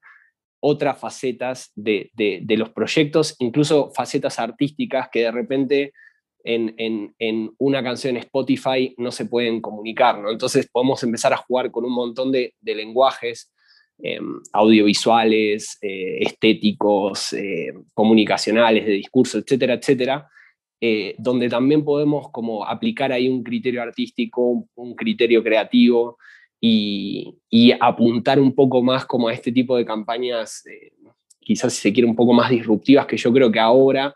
otras 0.61 0.99
facetas 0.99 1.71
de, 1.75 2.11
los 2.57 2.69
proyectos, 2.69 3.35
incluso 3.39 3.91
facetas 3.91 4.39
artísticas 4.39 5.09
que 5.11 5.21
de 5.21 5.31
repente 5.31 5.93
en, 6.43 7.53
una 7.57 7.83
canción 7.83 8.17
Spotify 8.17 8.93
no 8.97 9.11
se 9.11 9.25
pueden 9.25 9.61
comunicar. 9.61 10.21
Entonces 10.29 10.69
podemos 10.71 11.01
empezar 11.03 11.33
a 11.33 11.37
jugar 11.37 11.71
con 11.71 11.85
un 11.85 11.93
montón 11.93 12.31
de, 12.31 12.53
lenguajes 12.61 13.51
em, 13.99 14.39
audiovisuales, 14.53 15.77
eh, 15.81 16.19
estéticos, 16.21 17.33
eh, 17.33 17.73
comunicacionales, 17.93 18.85
de 18.85 18.93
discurso, 18.93 19.37
etcétera, 19.37 19.75
etcétera, 19.75 20.29
eh, 20.81 21.15
donde 21.17 21.49
también 21.49 21.83
podemos 21.83 22.29
como 22.31 22.65
aplicar 22.65 23.11
ahí 23.11 23.27
un 23.27 23.43
criterio 23.43 23.81
artístico, 23.81 24.67
un, 24.75 24.95
criterio 24.95 25.43
creativo 25.43 26.17
y, 26.61 27.35
apuntar 27.79 28.39
un 28.39 28.53
poco 28.53 28.81
más 28.81 29.05
como 29.05 29.27
a 29.27 29.33
este 29.33 29.51
tipo 29.51 29.77
de 29.77 29.85
campañas, 29.85 30.63
quizás 31.39 31.73
si 31.73 31.81
se 31.81 31.93
quiere 31.93 32.09
un 32.09 32.15
poco 32.15 32.33
más 32.33 32.49
disruptivas, 32.49 33.05
que 33.05 33.17
yo 33.17 33.31
creo 33.31 33.51
que 33.51 33.59
ahora 33.59 34.13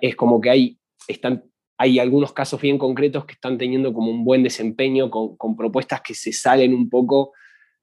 es 0.00 0.16
como 0.16 0.40
que 0.40 0.50
hay, 0.50 0.78
están 1.06 1.44
hay 1.78 1.98
algunos 1.98 2.32
casos 2.32 2.60
bien 2.60 2.78
concretos 2.78 3.24
que 3.24 3.34
están 3.34 3.58
teniendo 3.58 3.92
como 3.92 4.10
un 4.10 4.24
buen 4.24 4.42
desempeño 4.42 5.10
con, 5.10 5.56
propuestas 5.56 6.00
que 6.00 6.14
se 6.14 6.32
salen 6.32 6.74
un 6.74 6.88
poco 6.88 7.32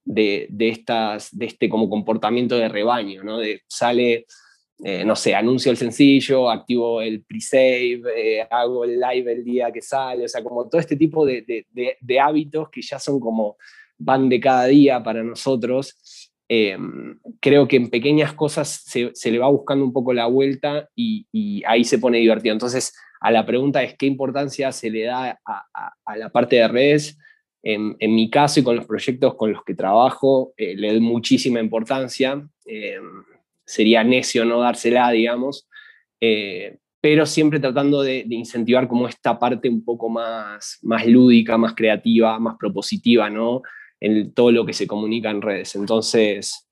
de, 0.04 0.48
estas, 0.60 1.30
de 1.38 1.46
este 1.46 1.70
como 1.70 1.90
comportamiento 1.90 2.58
de 2.58 2.70
rebaño, 2.70 3.24
¿no? 3.24 3.38
De, 3.38 3.62
sale, 3.68 4.26
eh, 4.82 5.06
no 5.06 5.16
sé, 5.16 5.36
anuncio 5.36 5.72
el 5.72 5.78
sencillo, 5.78 6.50
activo 6.50 7.02
el 7.02 7.24
pre-save, 7.24 8.02
eh, 8.16 8.48
hago 8.50 8.84
el 8.84 9.00
live 9.00 9.32
el 9.32 9.44
día 9.44 9.72
que 9.72 9.82
sale, 9.82 10.26
o 10.26 10.28
sea, 10.28 10.44
como 10.44 10.68
todo 10.68 10.82
este 10.82 10.96
tipo 10.96 11.26
de, 11.26 11.66
hábitos 12.22 12.70
que 12.70 12.82
ya 12.82 13.00
son 13.00 13.20
como 13.20 13.58
van 13.98 14.28
de 14.30 14.40
cada 14.40 14.66
día 14.66 15.02
para 15.04 15.24
nosotros. 15.24 16.32
Eh, 16.50 16.78
creo 17.40 17.68
que 17.68 17.78
en 17.78 17.90
pequeñas 17.90 18.34
cosas 18.34 18.84
se, 18.86 19.32
le 19.32 19.40
va 19.40 19.48
buscando 19.48 19.86
un 19.86 19.94
poco 19.94 20.12
la 20.12 20.26
vuelta 20.26 20.90
y, 20.96 21.64
ahí 21.66 21.84
se 21.84 22.00
pone 22.00 22.18
divertido. 22.18 22.54
Entonces, 22.54 22.94
a 23.22 23.32
la 23.32 23.46
pregunta 23.46 23.84
es 23.84 23.96
qué 23.96 24.06
importancia 24.06 24.72
se 24.72 24.90
le 24.90 25.04
da 25.04 25.40
a, 25.46 26.18
la 26.18 26.30
parte 26.30 26.58
de 26.58 26.68
redes. 26.68 27.18
En, 27.62 27.96
mi 28.00 28.30
caso 28.30 28.60
y 28.60 28.64
con 28.64 28.76
los 28.76 28.86
proyectos 28.86 29.36
con 29.36 29.54
los 29.54 29.64
que 29.64 29.76
trabajo, 29.76 30.54
eh, 30.58 30.76
le 30.76 30.90
doy 30.90 31.00
muchísima 31.00 31.62
importancia. 31.62 32.46
Sería 33.66 34.04
necio 34.04 34.46
no 34.46 34.60
dársela, 34.60 35.12
digamos, 35.12 35.68
eh, 36.22 36.78
pero 37.02 37.26
siempre 37.26 37.60
tratando 37.60 38.02
de, 38.02 38.26
incentivar 38.30 38.88
como 38.88 39.08
esta 39.08 39.38
parte 39.38 39.68
un 39.68 39.84
poco 39.84 40.08
más, 40.10 40.80
más 40.84 41.06
lúdica, 41.06 41.58
más 41.58 41.74
creativa, 41.76 42.40
más 42.40 42.56
propositiva, 42.58 43.30
¿no? 43.30 43.62
En 44.00 44.34
todo 44.34 44.52
lo 44.52 44.66
que 44.66 44.74
se 44.74 44.88
comunica 44.88 45.30
en 45.30 45.42
redes. 45.42 45.76
Entonces, 45.76 46.70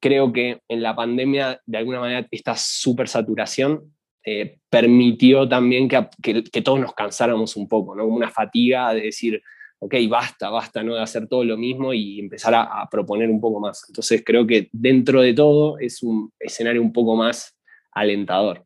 creo 0.00 0.32
que 0.32 0.60
en 0.68 0.82
la 0.82 0.94
pandemia, 0.94 1.60
de 1.66 1.78
alguna 1.78 2.00
manera, 2.00 2.28
esta 2.30 2.54
súper 2.56 3.08
saturación 3.08 3.92
eh, 4.24 4.58
permitió 4.70 5.48
también 5.48 5.88
que, 5.88 6.44
que, 6.44 6.62
todos 6.62 6.78
nos 6.78 6.94
cansáramos 6.94 7.56
un 7.56 7.68
poco, 7.68 7.96
¿no? 7.96 8.06
Una 8.06 8.30
fatiga 8.30 8.94
de 8.94 9.02
decir, 9.02 9.42
ok, 9.84 9.94
basta, 10.08 10.48
basta, 10.48 10.84
¿no? 10.84 10.94
De 10.94 11.02
hacer 11.02 11.26
todo 11.26 11.42
lo 11.42 11.56
mismo 11.56 11.92
y 11.92 12.20
empezar 12.20 12.54
a, 12.54 12.88
proponer 12.88 13.28
un 13.28 13.40
poco 13.40 13.58
más. 13.58 13.84
Entonces 13.88 14.22
creo 14.24 14.46
que 14.46 14.68
dentro 14.70 15.20
de 15.20 15.34
todo 15.34 15.76
es 15.80 16.04
un 16.04 16.32
escenario 16.38 16.80
un 16.80 16.92
poco 16.92 17.16
más 17.16 17.56
alentador. 17.90 18.64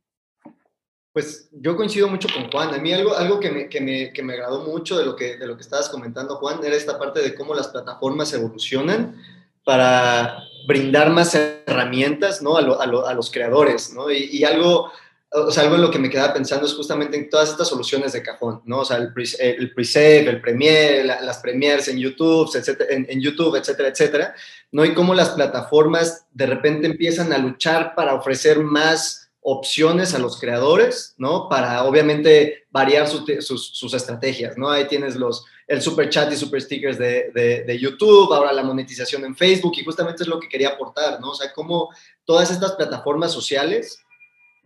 Pues 1.14 1.48
yo 1.52 1.74
coincido 1.74 2.08
mucho 2.08 2.28
con 2.34 2.50
Juan. 2.50 2.74
A 2.74 2.78
mí 2.78 2.92
algo, 2.92 3.16
algo 3.16 3.40
que, 3.40 3.50
me, 3.50 3.68
que, 3.70 3.80
me, 3.80 4.12
que 4.12 4.22
me 4.22 4.34
agradó 4.34 4.64
mucho 4.64 4.98
de 4.98 5.06
lo 5.06 5.16
que, 5.16 5.38
de 5.38 5.46
lo 5.46 5.56
que 5.56 5.62
estabas 5.62 5.88
comentando, 5.88 6.36
Juan, 6.36 6.62
era 6.62 6.76
esta 6.76 6.98
parte 6.98 7.22
de 7.22 7.34
cómo 7.34 7.54
las 7.54 7.68
plataformas 7.68 8.34
evolucionan 8.34 9.16
para 9.64 10.36
brindar 10.68 11.08
más 11.08 11.34
herramientas 11.34 12.42
¿no? 12.42 12.58
a, 12.58 12.60
a, 12.60 13.14
los 13.14 13.30
creadores. 13.30 13.94
¿no? 13.94 14.10
Y, 14.10 14.28
y 14.30 14.44
algo 14.44 14.90
o 15.36 15.50
sea, 15.50 15.64
algo 15.64 15.74
en 15.74 15.82
lo 15.82 15.90
que 15.90 15.98
me 15.98 16.08
quedaba 16.08 16.32
pensando 16.32 16.66
es 16.66 16.72
justamente 16.72 17.16
en 17.16 17.28
todas 17.28 17.50
estas 17.50 17.68
soluciones 17.68 18.12
de 18.12 18.22
cajón, 18.22 18.62
¿no? 18.64 18.80
O 18.80 18.84
sea, 18.84 18.96
el, 18.96 19.12
pre, 19.12 19.24
el 19.38 19.72
save 19.84 20.30
el 20.30 20.40
Premiere, 20.40 21.04
las 21.04 21.38
Premieres 21.38 21.88
en 21.88 21.98
YouTube, 21.98 22.50
etcétera, 22.54 22.90
en, 22.90 23.20
YouTube, 23.20 23.56
etcétera, 23.56 23.90
etcétera, 23.90 24.34
¿no? 24.72 24.84
Y 24.84 24.94
cómo 24.94 25.14
las 25.14 25.30
plataformas 25.30 26.24
de 26.32 26.46
repente 26.46 26.86
empiezan 26.86 27.32
a 27.32 27.38
luchar 27.38 27.94
para 27.94 28.14
ofrecer 28.14 28.60
más 28.60 29.30
opciones 29.40 30.14
a 30.14 30.18
los 30.18 30.40
creadores, 30.40 31.14
¿no? 31.18 31.48
Para 31.48 31.84
obviamente 31.84 32.64
variar 32.70 33.06
sus, 33.06 33.24
sus, 33.46 33.94
estrategias, 33.94 34.56
¿no? 34.56 34.70
Ahí 34.70 34.88
tienes 34.88 35.16
los, 35.16 35.44
el 35.68 35.82
super 35.82 36.08
chat 36.08 36.32
y 36.32 36.36
super 36.36 36.60
stickers 36.60 36.98
de, 36.98 37.30
de, 37.32 37.62
de, 37.62 37.78
YouTube, 37.78 38.32
ahora 38.32 38.52
la 38.52 38.64
monetización 38.64 39.24
en 39.24 39.36
Facebook, 39.36 39.74
y 39.76 39.84
justamente 39.84 40.24
es 40.24 40.28
lo 40.28 40.40
que 40.40 40.48
quería 40.48 40.70
aportar, 40.70 41.20
¿no? 41.20 41.30
O 41.30 41.34
sea, 41.34 41.52
cómo 41.52 41.90
todas 42.24 42.50
estas 42.50 42.72
plataformas 42.72 43.32
sociales 43.32 44.00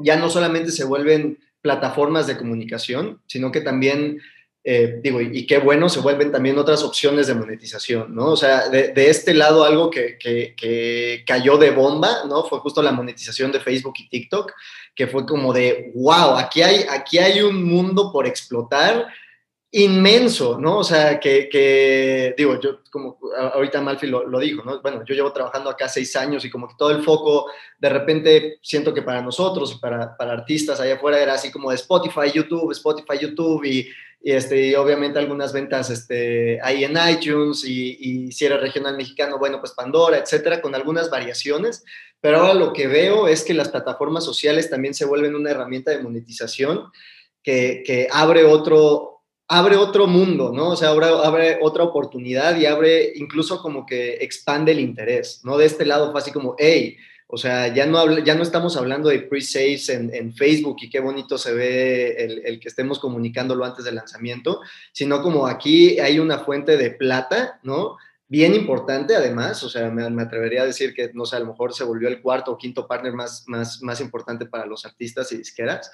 ya 0.02 0.16
no 0.16 0.30
solamente 0.30 0.72
se 0.72 0.84
vuelven 0.84 1.38
plataformas 1.60 2.26
de 2.26 2.36
comunicación, 2.36 3.20
sino 3.26 3.52
que 3.52 3.60
también, 3.60 4.20
eh, 4.64 5.00
digo, 5.02 5.20
y, 5.20 5.46
qué 5.46 5.58
bueno, 5.58 5.88
se 5.88 6.00
vuelven 6.00 6.32
también 6.32 6.58
otras 6.58 6.82
opciones 6.82 7.26
de 7.26 7.34
monetización, 7.34 8.14
¿no? 8.14 8.28
O 8.28 8.36
sea, 8.36 8.68
de, 8.68 8.92
este 8.96 9.34
lado 9.34 9.64
algo 9.64 9.90
que, 9.90 10.16
que, 10.18 11.24
cayó 11.26 11.58
de 11.58 11.70
bomba, 11.70 12.24
¿no? 12.26 12.44
Fue 12.44 12.60
justo 12.60 12.82
la 12.82 12.92
monetización 12.92 13.52
de 13.52 13.60
Facebook 13.60 13.94
y 13.98 14.08
TikTok, 14.08 14.52
que 14.94 15.06
fue 15.06 15.26
como 15.26 15.52
de, 15.52 15.92
wow, 15.94 16.36
aquí 16.36 16.62
hay, 16.62 16.84
aquí 16.88 17.18
hay 17.18 17.42
un 17.42 17.62
mundo 17.64 18.10
por 18.12 18.26
explotar 18.26 19.06
inmenso, 19.72 20.58
¿no? 20.58 20.78
O 20.78 20.84
sea, 20.84 21.20
que, 21.20 22.34
digo, 22.36 22.58
yo 22.60 22.80
como 22.90 23.18
ahorita 23.36 23.80
Malfi 23.80 24.08
lo, 24.08 24.38
dijo, 24.40 24.64
¿no? 24.64 24.80
Bueno, 24.82 25.04
yo 25.04 25.14
llevo 25.14 25.32
trabajando 25.32 25.70
acá 25.70 25.88
seis 25.88 26.16
años 26.16 26.44
y 26.44 26.50
como 26.50 26.66
que 26.66 26.74
todo 26.76 26.90
el 26.90 27.02
foco, 27.04 27.46
de 27.78 27.88
repente 27.88 28.58
siento 28.62 28.92
que 28.92 29.02
para 29.02 29.22
nosotros 29.22 29.72
y 29.76 29.78
para, 29.78 30.16
artistas 30.18 30.80
allá 30.80 30.94
afuera 30.94 31.20
era 31.20 31.34
así 31.34 31.52
como 31.52 31.70
de 31.70 31.76
Spotify, 31.76 32.32
YouTube, 32.34 32.72
Spotify, 32.72 33.18
YouTube 33.20 33.64
y, 33.64 33.88
este, 34.22 34.76
obviamente 34.76 35.18
algunas 35.18 35.50
ventas 35.50 35.88
este, 35.88 36.60
ahí 36.62 36.84
en 36.84 36.98
iTunes 37.08 37.64
y, 37.64 37.96
y 38.00 38.32
si 38.32 38.44
era 38.44 38.58
regional 38.58 38.94
mexicano, 38.94 39.38
bueno, 39.38 39.60
pues 39.60 39.72
Pandora, 39.72 40.18
etcétera, 40.18 40.60
con 40.60 40.74
algunas 40.74 41.08
variaciones. 41.08 41.84
Pero 42.20 42.40
ahora 42.40 42.52
lo 42.52 42.74
que 42.74 42.86
veo 42.86 43.28
es 43.28 43.44
que 43.44 43.54
las 43.54 43.70
plataformas 43.70 44.24
sociales 44.24 44.68
también 44.68 44.92
se 44.92 45.06
vuelven 45.06 45.34
una 45.34 45.52
herramienta 45.52 45.90
de 45.90 46.02
monetización 46.02 46.90
que, 47.42 47.82
que 47.86 48.08
abre 48.12 48.44
otro, 48.44 49.09
abre 49.52 49.76
otro 49.76 50.06
mundo, 50.06 50.52
¿no? 50.54 50.68
O 50.70 50.76
sea, 50.76 50.90
abre, 50.90 51.58
otra 51.60 51.82
oportunidad 51.82 52.56
y 52.56 52.66
abre 52.66 53.12
incluso 53.16 53.60
como 53.60 53.84
que 53.84 54.14
expande 54.20 54.70
el 54.70 54.78
interés, 54.78 55.40
¿no? 55.42 55.58
De 55.58 55.66
este 55.66 55.84
lado 55.84 56.12
fue 56.12 56.20
así 56.20 56.30
como, 56.30 56.54
hey, 56.56 56.96
o 57.26 57.36
sea, 57.36 57.74
ya 57.74 57.84
no, 57.84 58.18
ya 58.20 58.36
no 58.36 58.44
estamos 58.44 58.76
hablando 58.76 59.08
de 59.08 59.18
pre-saves 59.18 59.88
en, 59.88 60.32
Facebook 60.34 60.76
y 60.82 60.88
qué 60.88 61.00
bonito 61.00 61.36
se 61.36 61.52
ve 61.52 62.42
el, 62.44 62.60
que 62.60 62.68
estemos 62.68 63.00
comunicándolo 63.00 63.64
antes 63.64 63.84
del 63.84 63.96
lanzamiento, 63.96 64.60
sino 64.92 65.20
como 65.20 65.48
aquí 65.48 65.98
hay 65.98 66.20
una 66.20 66.38
fuente 66.38 66.76
de 66.76 66.92
plata, 66.92 67.58
¿no? 67.64 67.96
Bien 68.28 68.54
importante 68.54 69.16
además, 69.16 69.64
o 69.64 69.68
sea, 69.68 69.90
me, 69.90 70.08
me, 70.10 70.22
atrevería 70.22 70.62
a 70.62 70.66
decir 70.66 70.94
que, 70.94 71.10
no 71.12 71.26
sé, 71.26 71.34
a 71.34 71.40
lo 71.40 71.46
mejor 71.46 71.74
se 71.74 71.82
volvió 71.82 72.06
el 72.06 72.22
cuarto 72.22 72.52
o 72.52 72.56
quinto 72.56 72.86
partner 72.86 73.14
más, 73.14 73.42
más, 73.48 73.82
más 73.82 74.00
importante 74.00 74.46
para 74.46 74.66
los 74.66 74.86
artistas 74.86 75.32
y 75.32 75.38
disqueras, 75.38 75.90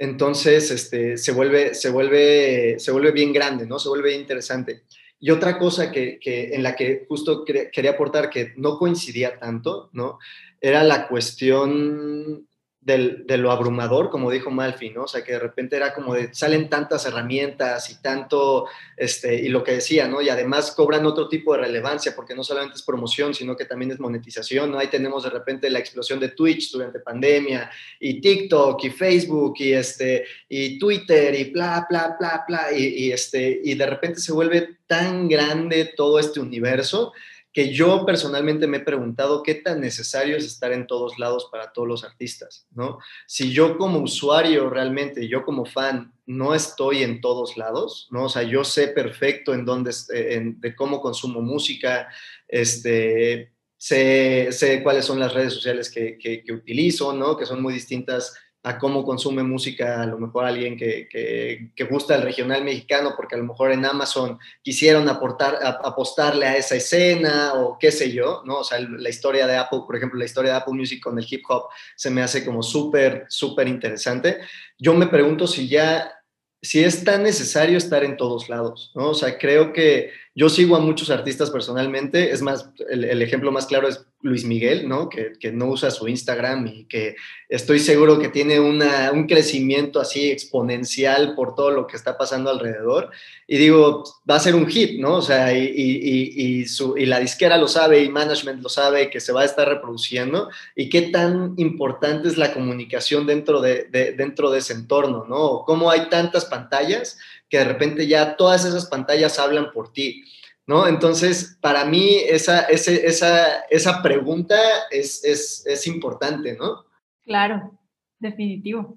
entonces, 0.00 0.70
este, 0.70 1.18
se, 1.18 1.30
vuelve, 1.30 1.74
se, 1.74 1.90
vuelve, 1.90 2.78
se 2.78 2.90
vuelve 2.90 3.10
bien 3.10 3.34
grande, 3.34 3.66
¿no? 3.66 3.78
Se 3.78 3.90
vuelve 3.90 4.14
interesante. 4.14 4.84
Y 5.20 5.30
otra 5.30 5.58
cosa 5.58 5.92
que, 5.92 6.18
en 6.24 6.62
la 6.62 6.74
que 6.74 7.04
justo 7.06 7.44
quería 7.44 7.90
aportar 7.90 8.30
que 8.30 8.54
no 8.56 8.78
coincidía 8.78 9.38
tanto, 9.38 9.90
¿no? 9.92 10.18
Era 10.58 10.84
la 10.84 11.06
cuestión 11.06 12.48
de 12.82 13.36
lo 13.36 13.52
abrumador, 13.52 14.08
como 14.08 14.30
dijo 14.30 14.50
Malfi, 14.50 14.88
¿no? 14.88 15.02
O 15.02 15.08
sea, 15.08 15.22
que 15.22 15.32
de 15.32 15.38
repente 15.38 15.76
era 15.76 15.92
como 15.92 16.14
de, 16.14 16.32
salen 16.32 16.70
tantas 16.70 17.04
herramientas 17.04 17.90
y 17.90 18.00
tanto, 18.00 18.68
este, 18.96 19.34
y 19.34 19.48
lo 19.48 19.62
que 19.62 19.72
decía, 19.72 20.08
¿no? 20.08 20.22
Y 20.22 20.30
además 20.30 20.72
cobran 20.72 21.04
otro 21.04 21.28
tipo 21.28 21.52
de 21.52 21.60
relevancia, 21.60 22.16
porque 22.16 22.34
no 22.34 22.42
solamente 22.42 22.76
es 22.76 22.82
promoción, 22.82 23.34
sino 23.34 23.54
que 23.54 23.66
también 23.66 23.90
es 23.90 24.00
monetización, 24.00 24.70
¿no? 24.70 24.78
Ahí 24.78 24.88
tenemos 24.88 25.24
de 25.24 25.30
repente 25.30 25.68
la 25.68 25.78
explosión 25.78 26.18
de 26.20 26.28
Twitch 26.28 26.72
durante 26.72 27.00
pandemia, 27.00 27.70
y 28.00 28.18
TikTok, 28.18 28.82
y 28.84 28.90
Facebook, 28.90 29.54
y 29.58 29.72
este, 29.74 30.24
y 30.48 30.78
Twitter, 30.78 31.34
y 31.34 31.50
bla, 31.50 31.86
bla, 31.90 32.16
bla, 32.18 32.44
bla, 32.48 32.72
y 32.72 33.12
este, 33.12 33.60
y 33.62 33.74
de 33.74 33.86
repente 33.86 34.20
se 34.20 34.32
vuelve 34.32 34.78
tan 34.86 35.28
grande 35.28 35.92
todo 35.94 36.18
este 36.18 36.40
universo 36.40 37.12
que 37.52 37.72
yo 37.72 38.06
personalmente 38.06 38.66
me 38.66 38.78
he 38.78 38.80
preguntado 38.80 39.42
qué 39.42 39.54
tan 39.54 39.80
necesario 39.80 40.36
es 40.36 40.44
estar 40.44 40.72
en 40.72 40.86
todos 40.86 41.18
lados 41.18 41.48
para 41.50 41.72
todos 41.72 41.88
los 41.88 42.04
artistas, 42.04 42.66
¿no? 42.70 42.98
Si 43.26 43.52
yo 43.52 43.76
como 43.76 43.98
usuario 43.98 44.70
realmente, 44.70 45.28
yo 45.28 45.44
como 45.44 45.64
fan, 45.64 46.12
no 46.26 46.54
estoy 46.54 47.02
en 47.02 47.20
todos 47.20 47.56
lados, 47.56 48.06
¿no? 48.10 48.26
O 48.26 48.28
sea, 48.28 48.44
yo 48.44 48.62
sé 48.62 48.88
perfecto 48.88 49.52
en 49.52 49.64
dónde, 49.64 49.92
de 50.08 50.76
cómo 50.76 51.00
consumo 51.00 51.40
música, 51.40 52.08
este, 52.46 53.52
sé, 53.76 54.48
sé 54.52 54.82
cuáles 54.84 55.04
son 55.04 55.18
las 55.18 55.34
redes 55.34 55.54
sociales 55.54 55.90
que, 55.90 56.18
que, 56.18 56.44
que 56.44 56.52
utilizo, 56.52 57.12
¿no? 57.12 57.36
Que 57.36 57.46
son 57.46 57.60
muy 57.60 57.74
distintas 57.74 58.36
a 58.62 58.78
cómo 58.78 59.04
consume 59.04 59.42
música 59.42 60.02
a 60.02 60.06
lo 60.06 60.18
mejor 60.18 60.44
alguien 60.44 60.76
que, 60.76 61.08
que, 61.08 61.84
gusta 61.84 62.16
el 62.16 62.22
regional 62.22 62.62
mexicano, 62.62 63.14
porque 63.16 63.34
a 63.34 63.38
lo 63.38 63.44
mejor 63.44 63.72
en 63.72 63.86
Amazon 63.86 64.38
quisieron 64.62 65.08
aportar, 65.08 65.58
apostarle 65.82 66.46
a 66.46 66.56
esa 66.56 66.76
escena 66.76 67.54
o 67.54 67.78
qué 67.78 67.90
sé 67.90 68.12
yo, 68.12 68.42
¿no? 68.44 68.58
O 68.58 68.64
sea, 68.64 68.78
la 68.80 69.08
historia 69.08 69.46
de 69.46 69.56
Apple, 69.56 69.80
por 69.86 69.96
ejemplo, 69.96 70.18
la 70.18 70.26
historia 70.26 70.52
de 70.52 70.58
Apple 70.58 70.74
Music 70.74 71.02
con 71.02 71.18
el 71.18 71.26
hip 71.28 71.42
hop 71.48 71.64
se 71.96 72.10
me 72.10 72.22
hace 72.22 72.44
como 72.44 72.62
súper, 72.62 73.24
súper 73.28 73.66
interesante. 73.66 74.40
Yo 74.78 74.92
me 74.92 75.06
pregunto 75.06 75.46
si 75.46 75.66
ya, 75.66 76.12
si 76.60 76.84
es 76.84 77.02
tan 77.02 77.22
necesario 77.22 77.78
estar 77.78 78.04
en 78.04 78.18
todos 78.18 78.50
lados, 78.50 78.92
¿no? 78.94 79.10
O 79.10 79.14
sea, 79.14 79.38
creo 79.38 79.72
que 79.72 80.10
yo 80.34 80.48
sigo 80.48 80.76
a 80.76 80.80
muchos 80.80 81.10
artistas 81.10 81.50
personalmente, 81.50 82.30
es 82.30 82.40
más, 82.40 82.70
el, 82.88 83.20
ejemplo 83.20 83.50
más 83.50 83.66
claro 83.66 83.88
es 83.88 84.06
Luis 84.22 84.44
Miguel, 84.44 84.88
¿no? 84.88 85.08
Que, 85.08 85.32
no 85.52 85.66
usa 85.66 85.90
su 85.90 86.06
Instagram 86.06 86.68
y 86.68 86.84
que 86.84 87.16
estoy 87.48 87.80
seguro 87.80 88.20
que 88.20 88.28
tiene 88.28 88.60
un 88.60 89.26
crecimiento 89.26 90.00
así 90.00 90.30
exponencial 90.30 91.34
por 91.34 91.56
todo 91.56 91.72
lo 91.72 91.86
que 91.88 91.96
está 91.96 92.16
pasando 92.16 92.48
alrededor. 92.48 93.10
Y 93.48 93.58
digo, 93.58 94.04
va 94.28 94.36
a 94.36 94.40
ser 94.40 94.54
un 94.54 94.68
hit, 94.68 95.00
¿no? 95.00 95.16
O 95.16 95.22
sea, 95.22 95.52
y, 95.52 95.64
y, 95.66 96.66
su, 96.66 96.96
y 96.96 97.06
la 97.06 97.18
disquera 97.18 97.56
lo 97.56 97.66
sabe 97.66 98.04
y 98.04 98.08
management 98.08 98.62
lo 98.62 98.68
sabe 98.68 99.10
que 99.10 99.18
se 99.18 99.32
va 99.32 99.42
a 99.42 99.46
estar 99.46 99.68
reproduciendo 99.68 100.48
y 100.76 100.88
qué 100.88 101.02
tan 101.02 101.54
importante 101.56 102.28
es 102.28 102.36
la 102.36 102.54
comunicación 102.54 103.26
dentro 103.26 103.60
de, 103.60 103.86
dentro 104.16 104.50
de 104.52 104.60
ese 104.60 104.74
entorno, 104.74 105.24
¿no? 105.28 105.64
Cómo 105.66 105.90
hay 105.90 106.08
tantas 106.08 106.44
pantallas 106.44 107.18
que 107.50 107.58
de 107.58 107.64
repente 107.64 108.06
ya 108.06 108.36
todas 108.36 108.64
esas 108.64 108.86
pantallas 108.86 109.38
hablan 109.38 109.72
por 109.72 109.92
ti, 109.92 110.24
¿no? 110.66 110.86
Entonces, 110.86 111.58
para 111.60 111.84
mí 111.84 112.16
esa, 112.26 112.60
esa, 112.60 113.60
esa 113.68 114.02
pregunta 114.02 114.56
es, 114.90 115.24
es, 115.24 115.66
es 115.66 115.86
importante, 115.88 116.56
¿no? 116.56 116.84
Claro, 117.24 117.78
definitivo. 118.18 118.96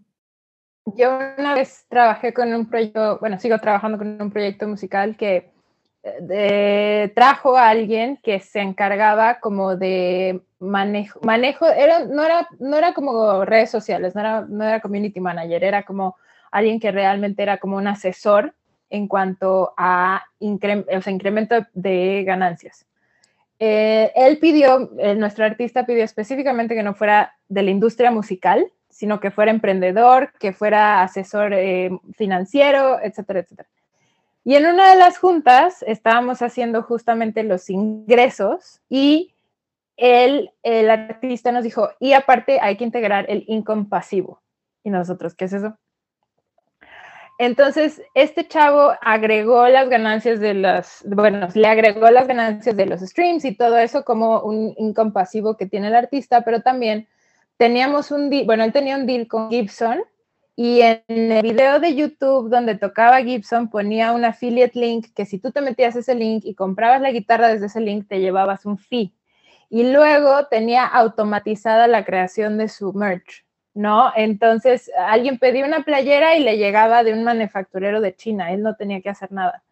Yo 0.86 1.18
una 1.38 1.56
vez 1.56 1.86
trabajé 1.90 2.34
con 2.34 2.54
un 2.54 2.70
proyecto, 2.70 3.18
bueno, 3.20 3.40
sigo 3.40 3.58
trabajando 3.58 3.98
con 3.98 4.22
un 4.22 4.32
proyecto 4.32 4.68
musical 4.68 5.18
que 5.18 5.52
eh, 6.04 7.12
trajo 7.16 7.56
a 7.56 7.70
alguien 7.70 8.20
que 8.22 8.42
se 8.42 8.60
encargaba 8.60 9.40
como 9.40 9.78
de 9.78 10.42
manejo, 10.60 11.22
manejo 11.24 11.66
era, 11.66 12.06
no, 12.06 12.24
era, 12.24 12.48
no 12.60 12.78
era 12.78 12.94
como 12.94 13.46
redes 13.46 13.72
sociales, 13.72 14.14
no 14.14 14.22
era, 14.22 14.42
no 14.42 14.64
era 14.64 14.82
community 14.82 15.22
manager, 15.22 15.64
era 15.64 15.84
como 15.84 16.18
alguien 16.54 16.80
que 16.80 16.92
realmente 16.92 17.44
era 17.44 17.58
como 17.58 17.78
un 17.78 17.88
asesor 17.88 18.54
en 18.90 19.08
cuanto 19.08 19.74
a 19.76 20.24
incremento 20.40 21.56
de 21.74 22.24
ganancias. 22.26 22.86
Eh, 23.60 24.12
él 24.16 24.38
pidió, 24.40 24.92
eh, 25.00 25.16
nuestro 25.16 25.46
artista 25.46 25.86
pidió 25.86 26.04
específicamente 26.04 26.76
que 26.76 26.84
no 26.84 26.94
fuera 26.94 27.34
de 27.48 27.64
la 27.64 27.72
industria 27.72 28.12
musical, 28.12 28.66
sino 28.90 29.20
que 29.20 29.32
fuera 29.32 29.52
emprendedor, 29.52 30.32
que 30.40 30.54
fuera 30.54 31.02
asesor 31.02 31.54
eh, 31.54 31.90
financiero, 32.16 33.00
etcétera, 33.02 33.40
etcétera. 33.40 33.70
Y 34.44 34.56
en 34.56 34.68
una 34.68 34.92
de 34.92 34.98
las 34.98 35.18
juntas 35.18 35.84
estábamos 35.88 36.42
haciendo 36.42 36.84
justamente 36.84 37.44
los 37.44 37.70
ingresos 37.70 38.82
y 38.90 39.34
él, 39.98 40.52
el 40.62 40.90
artista 40.90 41.52
nos 41.52 41.64
dijo, 41.64 41.90
y 42.00 42.14
aparte 42.14 42.60
hay 42.62 42.78
que 42.78 42.84
integrar 42.84 43.26
el 43.30 43.46
income 43.48 43.86
pasivo. 43.86 44.42
Y 44.84 44.90
nosotros, 44.90 45.34
¿qué 45.34 45.46
es 45.46 45.54
eso? 45.54 45.78
Entonces, 47.40 48.02
este 48.14 48.48
chavo 48.48 48.94
agregó 49.02 49.68
las 49.68 49.90
ganancias 49.90 50.40
de 50.40 50.54
las, 50.54 51.04
bueno, 51.08 51.48
le 51.54 51.68
agregó 51.68 52.10
las 52.12 52.28
ganancias 52.28 52.76
de 52.76 52.86
los 52.86 53.02
streams 53.02 53.44
y 53.46 53.56
todo 53.56 53.78
eso 53.78 54.04
como 54.04 54.42
un 54.42 54.74
incompasivo 54.78 55.58
que 55.58 55.66
tiene 55.66 55.88
el 55.88 55.96
artista, 55.96 56.42
pero 56.42 56.62
también 56.62 57.08
teníamos 57.58 58.12
un 58.12 58.30
deal, 58.30 58.46
bueno, 58.46 58.64
él 58.64 58.72
tenía 58.72 58.96
un 58.96 59.08
deal 59.08 59.28
con 59.28 59.50
Gibson 59.50 60.04
y 60.56 60.82
en 60.82 61.02
el 61.08 61.42
video 61.42 61.80
de 61.80 61.96
YouTube 61.96 62.50
donde 62.50 62.76
tocaba 62.76 63.24
Gibson 63.24 63.70
ponía 63.70 64.12
un 64.12 64.24
affiliate 64.24 64.80
link 64.80 65.08
que 65.16 65.26
si 65.26 65.40
tú 65.40 65.52
te 65.52 65.62
metías 65.62 65.96
ese 65.96 66.14
link 66.14 66.44
y 66.46 66.54
comprabas 66.54 67.02
la 67.02 67.12
guitarra 67.12 67.48
desde 67.48 67.66
ese 67.66 67.82
link 67.82 68.08
te 68.08 68.20
llevabas 68.20 68.66
un 68.66 68.78
fee. 68.78 69.16
Y 69.70 69.92
luego 69.92 70.46
tenía 70.52 70.86
automatizada 70.86 71.88
la 71.88 72.06
creación 72.06 72.60
de 72.60 72.70
su 72.70 72.94
merch. 72.94 73.44
¿No? 73.74 74.12
Entonces, 74.16 74.92
alguien 74.98 75.40
pedía 75.40 75.66
una 75.66 75.84
playera 75.84 76.36
y 76.36 76.44
le 76.44 76.58
llegaba 76.58 77.04
de 77.04 77.14
un 77.14 77.24
manufacturero 77.24 78.02
de 78.02 78.16
China, 78.16 78.52
él 78.52 78.62
no 78.62 78.76
tenía 78.76 79.02
que 79.02 79.10
hacer 79.10 79.32
nada. 79.32 79.64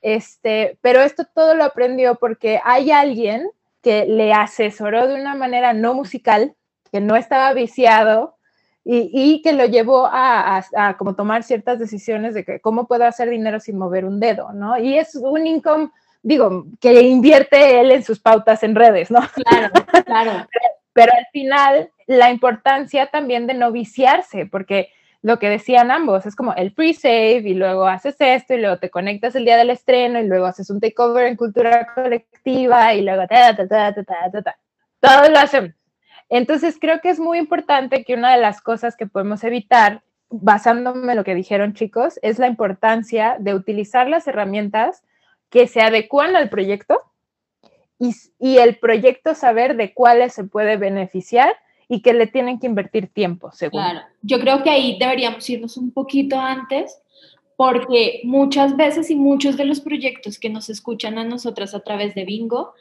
Este, 0.00 0.78
pero 0.80 1.00
esto 1.00 1.24
todo 1.24 1.54
lo 1.54 1.64
aprendió 1.64 2.16
porque 2.16 2.60
hay 2.64 2.90
alguien 2.90 3.50
que 3.82 4.06
le 4.06 4.32
asesoró 4.32 5.06
de 5.08 5.20
una 5.20 5.34
manera 5.34 5.72
no 5.72 5.94
musical, 5.94 6.54
que 6.92 7.00
no 7.00 7.16
estaba 7.16 7.52
viciado 7.52 8.36
y, 8.84 9.42
que 9.42 9.52
lo 9.52 9.66
llevó 9.66 10.08
a, 10.10 10.64
como 10.96 11.14
tomar 11.14 11.42
ciertas 11.42 11.78
decisiones 11.78 12.32
de 12.32 12.44
que 12.44 12.60
cómo 12.60 12.86
puedo 12.86 13.04
hacer 13.04 13.28
dinero 13.28 13.60
sin 13.60 13.76
mover 13.76 14.06
un 14.06 14.18
dedo, 14.18 14.52
¿no? 14.54 14.78
Y 14.78 14.96
es 14.96 15.14
un 15.14 15.46
income, 15.46 15.90
digo, 16.22 16.64
que 16.80 17.02
invierte 17.02 17.80
él 17.80 17.90
en 17.90 18.02
sus 18.02 18.18
pautas 18.18 18.62
en 18.62 18.74
redes, 18.74 19.10
¿no? 19.10 19.20
Claro, 19.34 19.72
claro. 20.06 20.48
pero 20.98 21.12
al 21.16 21.26
final 21.30 21.92
la 22.08 22.28
importancia 22.28 23.06
también 23.06 23.46
de 23.46 23.54
no 23.54 23.70
viciarse, 23.70 24.46
porque 24.46 24.88
lo 25.22 25.38
que 25.38 25.48
decían 25.48 25.92
ambos 25.92 26.26
es 26.26 26.34
como 26.34 26.54
el 26.54 26.72
pre-save 26.72 27.44
y 27.44 27.54
luego 27.54 27.86
haces 27.86 28.16
esto 28.18 28.54
y 28.54 28.60
luego 28.60 28.80
te 28.80 28.90
conectas 28.90 29.36
el 29.36 29.44
día 29.44 29.56
del 29.56 29.70
estreno 29.70 30.18
y 30.18 30.26
luego 30.26 30.46
haces 30.46 30.70
un 30.70 30.80
takeover 30.80 31.26
en 31.26 31.36
cultura 31.36 31.86
colectiva 31.94 32.94
y 32.94 33.02
luego 33.02 33.28
ta, 33.28 33.54
ta, 33.54 33.68
ta, 33.68 33.94
ta, 33.94 34.04
ta, 34.32 34.42
ta, 34.42 34.58
todo 34.98 35.30
lo 35.30 35.38
hacen. 35.38 35.76
Entonces 36.28 36.78
creo 36.80 37.00
que 37.00 37.10
es 37.10 37.20
muy 37.20 37.38
importante 37.38 38.02
que 38.02 38.14
una 38.14 38.34
de 38.34 38.40
las 38.40 38.60
cosas 38.60 38.96
que 38.96 39.06
podemos 39.06 39.44
evitar, 39.44 40.02
basándome 40.30 41.12
en 41.12 41.16
lo 41.16 41.22
que 41.22 41.36
dijeron 41.36 41.74
chicos, 41.74 42.18
es 42.22 42.40
la 42.40 42.48
importancia 42.48 43.36
de 43.38 43.54
utilizar 43.54 44.08
las 44.08 44.26
herramientas 44.26 45.04
que 45.48 45.68
se 45.68 45.80
adecuan 45.80 46.34
al 46.34 46.48
proyecto 46.48 47.07
y, 47.98 48.58
el 48.58 48.76
proyecto 48.76 49.34
saber 49.34 49.76
de 49.76 49.92
cuáles 49.92 50.32
se 50.32 50.44
puede 50.44 50.76
beneficiar 50.76 51.56
y 51.88 52.00
que 52.02 52.12
le 52.12 52.26
tienen 52.26 52.58
que 52.58 52.66
invertir 52.66 53.08
tiempo, 53.08 53.50
según. 53.52 53.80
Claro, 53.80 54.00
yo 54.22 54.40
creo 54.40 54.62
que 54.62 54.70
ahí 54.70 54.96
deberíamos 54.98 55.48
irnos 55.48 55.76
un 55.76 55.90
poquito 55.90 56.38
antes, 56.38 57.00
porque 57.56 58.20
muchas 58.24 58.76
veces 58.76 59.10
y 59.10 59.16
muchos 59.16 59.56
de 59.56 59.64
los 59.64 59.80
proyectos 59.80 60.38
que 60.38 60.50
nos 60.50 60.70
escuchan 60.70 61.18
a 61.18 61.24
nosotras 61.24 61.74
a 61.74 61.80
través 61.80 62.14
de 62.14 62.24
Bingo 62.24 62.74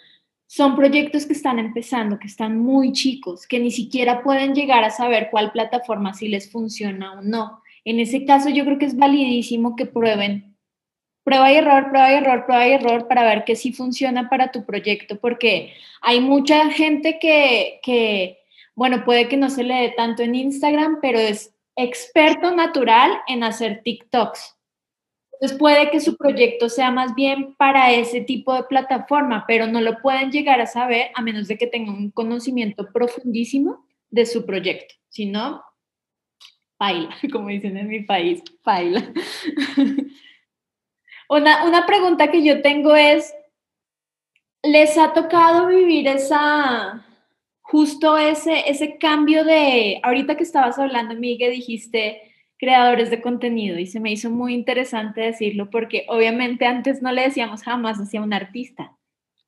son 0.45 0.75
proyectos 0.75 1.25
que 1.25 1.34
están 1.34 1.60
empezando, 1.60 2.19
que 2.19 2.27
están 2.27 2.58
muy 2.58 2.91
chicos, 2.91 3.47
que 3.47 3.60
ni 3.60 3.71
siquiera 3.71 4.23
pueden 4.23 4.53
llegar 4.53 4.84
a 4.84 4.91
saber 4.91 5.30
cuál 5.32 5.51
plataforma 5.51 6.13
si 6.13 6.27
les 6.27 6.51
funciona 6.51 7.19
o 7.19 7.21
no. 7.21 7.62
En 7.86 7.99
ese 7.99 8.23
caso, 8.25 8.49
yo 8.49 8.65
creo 8.65 8.77
que 8.77 8.86
es 8.86 8.97
validísimo 8.97 9.75
que 9.75 9.86
prueben 9.86 10.56
prueba 11.27 11.51
y 11.51 11.57
error, 11.57 11.89
prueba 11.89 12.09
y 12.09 12.15
error, 12.15 12.45
prueba 12.45 12.67
y 12.69 12.71
error 12.71 13.07
para 13.09 13.25
ver 13.25 13.43
que 13.43 13.57
sí 13.57 13.73
funciona 13.73 14.29
para 14.29 14.49
tu 14.53 14.65
proyecto, 14.65 15.19
porque 15.19 15.73
hay 15.99 16.21
mucha 16.21 16.69
gente 16.69 17.19
que, 17.19 17.81
que, 17.83 18.39
bueno, 18.75 19.03
puede 19.03 19.27
que 19.27 19.35
no 19.35 19.49
se 19.49 19.65
le 19.65 19.73
dé 19.75 19.89
tanto 19.89 20.23
en 20.23 20.35
Instagram, 20.35 20.99
pero 21.01 21.19
es 21.19 21.53
experto 21.75 22.55
natural 22.55 23.11
en 23.27 23.43
hacer 23.43 23.81
TikToks. 23.83 24.55
Entonces 25.33 25.57
puede 25.59 25.91
que 25.91 25.99
su 25.99 26.15
proyecto 26.15 26.69
sea 26.69 26.91
más 26.91 27.13
bien 27.13 27.55
para 27.55 27.91
ese 27.91 28.21
tipo 28.21 28.53
de 28.53 28.63
plataforma, 28.63 29.43
pero 29.49 29.67
no 29.67 29.81
lo 29.81 30.01
pueden 30.01 30.31
llegar 30.31 30.61
a 30.61 30.65
saber 30.65 31.11
a 31.13 31.21
menos 31.21 31.49
de 31.49 31.57
que 31.57 31.67
tengan 31.67 31.95
un 31.95 32.11
conocimiento 32.11 32.87
profundísimo 32.93 33.85
de 34.09 34.25
su 34.25 34.45
proyecto. 34.45 34.95
Si 35.09 35.25
no, 35.25 35.61
baila, 36.79 37.09
como 37.33 37.49
dicen 37.49 37.75
en 37.75 37.89
mi 37.89 37.99
país, 38.03 38.41
baila. 38.63 39.11
Una, 41.29 41.85
pregunta 41.85 42.31
que 42.31 42.43
yo 42.43 42.61
tengo 42.61 42.95
es, 42.95 43.33
¿les 44.63 44.97
ha 44.97 45.13
tocado 45.13 45.67
vivir 45.67 46.07
esa, 46.07 47.05
justo 47.61 48.17
ese, 48.17 48.69
ese 48.69 48.97
cambio 48.97 49.43
de, 49.43 49.99
ahorita 50.03 50.37
que 50.37 50.43
estabas 50.43 50.79
hablando, 50.79 51.15
Miguel, 51.15 51.51
dijiste 51.51 52.21
creadores 52.57 53.09
de 53.09 53.21
contenido 53.21 53.77
y 53.77 53.85
se 53.85 53.99
me 53.99 54.11
hizo 54.11 54.29
muy 54.29 54.53
interesante 54.53 55.21
decirlo 55.21 55.69
porque 55.69 56.05
obviamente 56.09 56.65
antes 56.65 57.01
no 57.01 57.11
le 57.11 57.23
decíamos 57.23 57.61
jamás 57.63 57.97
hacia 57.97 58.21
un 58.21 58.33
artista, 58.33 58.97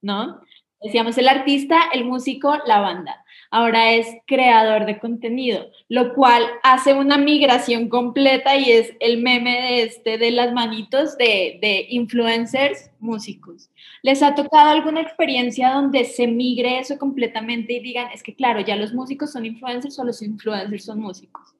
¿no? 0.02 0.42
Decíamos 0.82 1.18
el 1.18 1.28
artista, 1.28 1.90
el 1.94 2.06
músico, 2.06 2.56
la 2.66 2.80
banda. 2.80 3.26
Ahora 3.52 3.94
es 3.96 4.08
creador 4.28 4.86
de 4.86 5.00
contenido, 5.00 5.72
lo 5.88 6.14
cual 6.14 6.44
hace 6.62 6.94
una 6.94 7.18
migración 7.18 7.90
completa 7.90 8.56
y 8.58 8.72
es 8.72 8.94
el 9.00 9.24
meme 9.24 9.52
de 9.52 9.84
este 9.84 10.18
de 10.20 10.30
las 10.30 10.54
manitos 10.54 11.18
de, 11.18 11.58
de 11.60 11.88
influencers 11.90 12.92
músicos. 13.00 13.72
¿Les 14.04 14.22
ha 14.22 14.36
tocado 14.36 14.70
alguna 14.70 15.02
experiencia 15.02 15.72
donde 15.72 16.06
se 16.06 16.28
migre 16.28 16.80
eso 16.80 17.00
completamente 17.00 17.74
y 17.74 17.80
digan, 17.80 18.12
es 18.14 18.22
que 18.22 18.36
claro, 18.36 18.60
ya 18.62 18.76
los 18.76 18.94
músicos 18.94 19.32
son 19.32 19.46
influencers 19.46 19.98
o 19.98 20.04
los 20.04 20.22
influencers 20.22 20.86
son 20.86 21.00
músicos? 21.00 21.56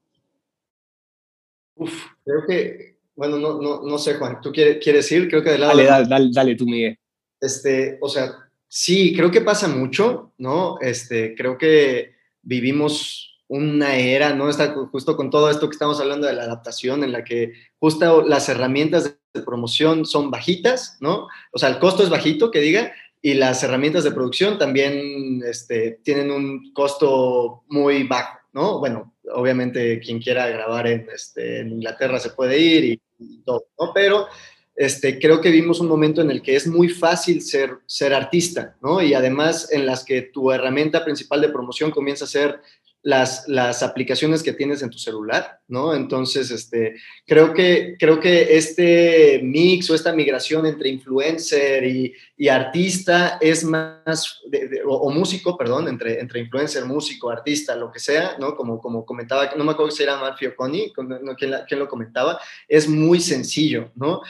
Uf, 1.74 2.06
creo 2.24 2.46
que, 2.46 2.98
bueno, 3.16 3.38
no, 3.38 3.60
no, 3.60 3.82
no 3.82 3.98
sé, 3.98 4.14
Juan, 4.14 4.40
¿tú 4.40 4.52
quieres, 4.52 4.78
quieres 4.82 5.10
ir? 5.10 5.28
Creo 5.28 5.42
que 5.42 5.50
de 5.50 5.58
lado... 5.58 5.76
Dale, 5.76 6.06
dale, 6.08 6.28
dale, 6.32 6.54
tú, 6.54 6.66
Miguel. 6.66 6.96
Este, 7.40 7.98
o 8.00 8.08
sea, 8.08 8.49
sí, 8.70 9.14
creo 9.14 9.30
que 9.30 9.42
pasa 9.42 9.68
mucho, 9.68 10.32
¿no? 10.38 10.78
Este, 10.80 11.34
creo 11.34 11.58
que 11.58 12.14
vivimos 12.40 13.42
una 13.48 13.96
era, 13.96 14.32
¿no? 14.32 14.48
Está 14.48 14.72
justo 14.92 15.16
con 15.16 15.28
todo 15.28 15.50
esto 15.50 15.68
que 15.68 15.74
estamos 15.74 16.00
hablando 16.00 16.28
de 16.28 16.34
la 16.34 16.44
adaptación, 16.44 17.02
en 17.02 17.12
la 17.12 17.24
que 17.24 17.52
justo 17.78 18.22
las 18.22 18.48
herramientas 18.48 19.16
de 19.34 19.42
promoción 19.42 20.06
son 20.06 20.30
bajitas, 20.30 20.96
¿no? 21.00 21.26
O 21.52 21.58
sea, 21.58 21.68
el 21.68 21.80
costo 21.80 22.04
es 22.04 22.10
bajito, 22.10 22.52
que 22.52 22.60
diga, 22.60 22.92
y 23.20 23.34
las 23.34 23.62
herramientas 23.64 24.04
de 24.04 24.12
producción 24.12 24.56
también 24.56 25.42
este, 25.44 26.00
tienen 26.04 26.30
un 26.30 26.72
costo 26.72 27.64
muy 27.68 28.04
bajo, 28.04 28.38
¿no? 28.52 28.78
Bueno, 28.78 29.14
obviamente 29.34 29.98
quien 29.98 30.20
quiera 30.20 30.46
grabar 30.46 30.86
en, 30.86 31.08
este, 31.12 31.58
en 31.60 31.72
Inglaterra 31.72 32.20
se 32.20 32.30
puede 32.30 32.56
ir 32.56 32.84
y, 32.84 33.02
y, 33.18 33.42
todo, 33.42 33.66
¿no? 33.80 33.92
Pero 33.92 34.28
este, 34.80 35.18
creo 35.18 35.42
que 35.42 35.50
vimos 35.50 35.78
un 35.80 35.88
momento 35.88 36.22
en 36.22 36.30
el 36.30 36.40
que 36.40 36.56
es 36.56 36.66
muy 36.66 36.88
fácil 36.88 37.42
ser, 37.42 37.80
ser 37.84 38.14
artista, 38.14 38.78
¿no? 38.80 39.02
Y 39.02 39.12
además 39.12 39.70
en 39.70 39.84
las 39.84 40.06
que 40.06 40.22
tu 40.22 40.50
herramienta 40.50 41.04
principal 41.04 41.42
de 41.42 41.50
promoción 41.50 41.90
comienza 41.90 42.24
a 42.24 42.28
ser 42.28 42.62
las, 43.02 43.46
las 43.46 43.82
aplicaciones 43.82 44.42
que 44.42 44.54
tienes 44.54 44.80
en 44.80 44.88
tu 44.88 44.96
celular, 44.96 45.60
¿no? 45.68 45.94
Entonces, 45.94 46.50
este, 46.50 46.96
creo, 47.26 47.52
que, 47.52 47.96
creo 47.98 48.20
que 48.20 48.56
este 48.56 49.40
mix 49.42 49.90
o 49.90 49.94
esta 49.94 50.14
migración 50.14 50.64
entre 50.64 50.88
influencer 50.88 51.84
y, 51.84 52.14
y 52.38 52.48
artista 52.48 53.36
es 53.38 53.62
más, 53.62 54.40
de, 54.46 54.66
de, 54.66 54.82
o, 54.82 54.94
o, 54.94 55.10
músico, 55.10 55.58
perdón, 55.58 55.88
entre, 55.88 56.20
entre 56.20 56.40
influencer, 56.40 56.86
músico, 56.86 57.28
artista, 57.28 57.76
lo 57.76 57.92
que 57.92 58.00
sea, 58.00 58.36
¿no? 58.38 58.56
Como, 58.56 58.80
como 58.80 59.04
comentaba, 59.04 59.54
no 59.56 59.64
me 59.64 59.72
acuerdo 59.72 59.90
si 59.90 60.04
era 60.04 60.16
Marfio 60.16 60.56
Connie, 60.56 60.90
no, 60.96 61.36
¿quién, 61.36 61.52
¿quién, 61.68 61.80
lo 61.80 61.86
comentaba, 61.86 62.40
es 62.66 62.88
muy 62.88 63.20
sencillo, 63.20 63.92
¿no? 63.94 64.22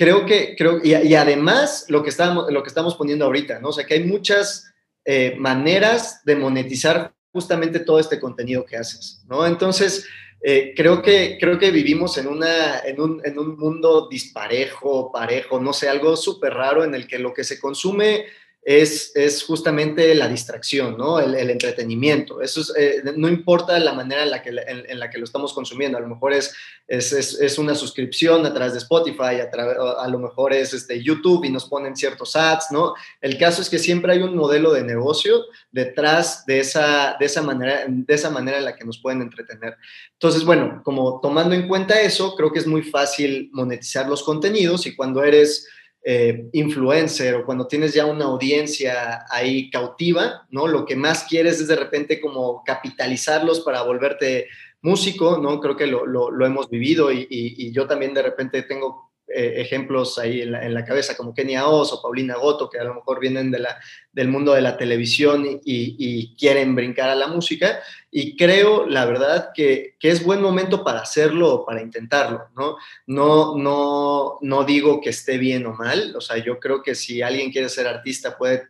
Creo 0.00 0.24
que, 0.24 0.56
creo, 0.56 0.80
y, 0.82 0.94
y 0.94 1.14
además 1.14 1.84
lo 1.88 2.02
que, 2.02 2.08
estamos, 2.08 2.50
lo 2.50 2.62
que 2.62 2.70
estamos 2.70 2.94
poniendo 2.94 3.26
ahorita, 3.26 3.58
¿no? 3.58 3.68
O 3.68 3.72
sea, 3.74 3.84
que 3.84 3.92
hay 3.92 4.04
muchas 4.04 4.72
eh, 5.04 5.34
maneras 5.36 6.24
de 6.24 6.36
monetizar 6.36 7.12
justamente 7.30 7.80
todo 7.80 7.98
este 7.98 8.18
contenido 8.18 8.64
que 8.64 8.78
haces, 8.78 9.22
¿no? 9.28 9.46
Entonces, 9.46 10.06
eh, 10.42 10.72
creo, 10.74 11.02
que, 11.02 11.36
creo 11.38 11.58
que 11.58 11.70
vivimos 11.70 12.16
en, 12.16 12.28
una, 12.28 12.78
en, 12.78 12.98
un, 12.98 13.20
en 13.26 13.38
un 13.38 13.58
mundo 13.58 14.08
disparejo, 14.10 15.12
parejo, 15.12 15.60
no 15.60 15.74
sé, 15.74 15.90
algo 15.90 16.16
súper 16.16 16.54
raro 16.54 16.82
en 16.82 16.94
el 16.94 17.06
que 17.06 17.18
lo 17.18 17.34
que 17.34 17.44
se 17.44 17.60
consume 17.60 18.24
es, 18.62 19.12
es 19.14 19.42
justamente 19.44 20.14
la 20.14 20.28
distracción, 20.28 20.98
¿no? 20.98 21.18
El, 21.18 21.34
entretenimiento. 21.50 22.42
Eso 22.42 22.60
es, 22.60 22.72
eh, 22.76 23.02
no 23.16 23.28
importa 23.28 23.78
la 23.78 23.94
manera 23.94 24.22
en 24.22 24.30
la, 24.30 24.42
que, 24.42 24.50
en, 24.50 24.98
la 24.98 25.08
que 25.08 25.18
lo 25.18 25.24
estamos 25.24 25.54
consumiendo. 25.54 25.96
A 25.96 26.00
lo 26.00 26.08
mejor 26.08 26.34
es, 26.34 26.54
es, 26.86 27.12
es, 27.12 27.40
es 27.40 27.58
una 27.58 27.74
suscripción 27.74 28.44
a 28.44 28.52
través 28.52 28.74
de 28.74 28.80
Spotify, 28.80 29.40
a, 29.40 29.50
través, 29.50 29.76
a 29.78 30.06
lo 30.08 30.18
mejor 30.18 30.52
es 30.52 30.74
este, 30.74 31.02
YouTube 31.02 31.44
y 31.44 31.50
nos 31.50 31.64
ponen 31.64 31.96
ciertos 31.96 32.36
ads, 32.36 32.66
¿no? 32.70 32.94
El 33.22 33.38
caso 33.38 33.62
es 33.62 33.70
que 33.70 33.78
siempre 33.78 34.12
hay 34.12 34.20
un 34.20 34.36
modelo 34.36 34.72
de 34.72 34.84
negocio 34.84 35.42
detrás 35.72 36.44
de 36.44 36.60
esa, 36.60 37.16
de 37.18 37.26
esa, 37.26 37.40
manera, 37.40 37.86
de 37.88 38.14
esa 38.14 38.28
manera 38.28 38.58
en 38.58 38.66
la 38.66 38.76
que 38.76 38.84
nos 38.84 39.00
pueden 39.00 39.22
entretener. 39.22 39.78
Entonces, 40.12 40.44
bueno, 40.44 40.82
como 40.84 41.20
tomando 41.22 41.54
en 41.54 41.66
cuenta 41.66 41.98
eso, 41.98 42.36
creo 42.36 42.52
que 42.52 42.58
es 42.58 42.66
muy 42.66 42.82
fácil 42.82 43.48
monetizar 43.52 44.06
los 44.06 44.22
contenidos 44.22 44.86
y 44.86 44.94
cuando 44.94 45.24
eres 45.24 45.66
eh, 46.02 46.48
influencer 46.52 47.34
o 47.34 47.44
cuando 47.44 47.66
tienes 47.66 47.92
ya 47.92 48.06
una 48.06 48.24
audiencia 48.24 49.26
ahí 49.30 49.68
cautiva, 49.70 50.46
¿no? 50.50 50.66
Lo 50.66 50.86
que 50.86 50.96
más 50.96 51.24
quieres 51.24 51.60
es 51.60 51.68
de 51.68 51.76
repente 51.76 52.20
como 52.20 52.64
capitalizarlos 52.64 53.60
para 53.60 53.82
volverte 53.82 54.48
músico, 54.80 55.36
¿no? 55.36 55.60
Creo 55.60 55.76
que 55.76 55.86
lo, 55.86 56.06
lo, 56.06 56.46
hemos 56.46 56.70
vivido 56.70 57.12
y, 57.12 57.70
yo 57.72 57.86
también 57.86 58.14
de 58.14 58.22
repente 58.22 58.62
tengo 58.62 59.09
eh, 59.32 59.60
ejemplos 59.60 60.18
ahí 60.18 60.42
en 60.42 60.74
la, 60.74 60.84
cabeza 60.84 61.16
como 61.16 61.32
Kenia 61.32 61.68
Oz 61.68 61.92
o 61.92 62.02
Paulina 62.02 62.34
Goto, 62.34 62.68
que 62.68 62.80
a 62.80 62.84
lo 62.84 62.94
mejor 62.94 63.20
vienen 63.20 63.50
de 63.50 63.64
del 64.12 64.26
mundo 64.26 64.54
de 64.54 64.60
la 64.60 64.76
televisión 64.76 65.46
y, 65.46 65.60
y, 65.64 66.34
quieren 66.34 66.74
brincar 66.74 67.10
a 67.10 67.14
la 67.14 67.28
música. 67.28 67.80
Y 68.10 68.36
creo, 68.36 68.86
la 68.86 69.04
verdad, 69.04 69.50
que, 69.54 69.94
que, 70.00 70.10
es 70.10 70.24
buen 70.24 70.42
momento 70.42 70.82
para 70.82 71.00
hacerlo 71.00 71.54
o 71.54 71.64
para 71.64 71.80
intentarlo, 71.80 72.48
¿no? 72.56 72.76
No, 73.06 73.56
no, 73.56 74.38
no 74.40 74.64
digo 74.64 75.00
que 75.00 75.10
esté 75.10 75.38
bien 75.38 75.64
o 75.66 75.74
mal, 75.74 76.14
o 76.16 76.20
sea, 76.20 76.38
yo 76.38 76.58
creo 76.58 76.82
que 76.82 76.96
si 76.96 77.22
alguien 77.22 77.52
quiere 77.52 77.68
ser 77.68 77.86
artista, 77.86 78.36
puede, 78.36 78.66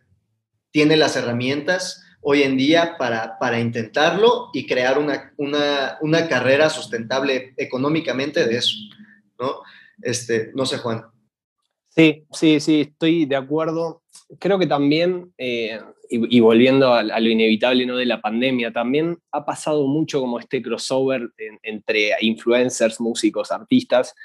tiene 0.69 0.95
las 0.95 1.15
herramientas 1.15 2.03
hoy 2.21 2.43
en 2.43 2.55
día 2.55 2.97
para, 2.99 3.39
para 3.39 3.59
intentarlo 3.59 4.49
y 4.53 4.67
crear 4.67 4.99
una, 4.99 5.33
una, 5.37 5.97
una 6.01 6.27
carrera 6.27 6.69
sustentable 6.69 7.55
económicamente 7.57 8.45
de 8.45 8.57
eso, 8.57 8.75
¿no? 9.39 9.61
Este, 10.01 10.51
no 10.53 10.65
sé, 10.65 10.77
Juan. 10.77 11.03
Sí, 11.89 12.23
sí, 12.31 12.59
sí, 12.59 12.81
estoy 12.81 13.25
de 13.25 13.35
acuerdo. 13.35 14.01
Creo 14.39 14.57
que 14.57 14.67
también, 14.67 15.33
eh, 15.37 15.79
y, 16.09 16.39
volviendo 16.39 16.93
a, 16.93 17.03
lo 17.03 17.29
inevitable 17.29 17.85
¿no? 17.85 17.97
de 17.97 18.05
la 18.05 18.21
pandemia, 18.21 18.71
también 18.71 19.17
ha 19.31 19.45
pasado 19.45 19.85
mucho 19.87 20.21
como 20.21 20.39
este 20.39 20.61
crossover 20.61 21.29
en, 21.37 21.59
entre 21.63 22.11
influencers, 22.21 23.01
músicos, 23.01 23.51
artistas, 23.51 24.15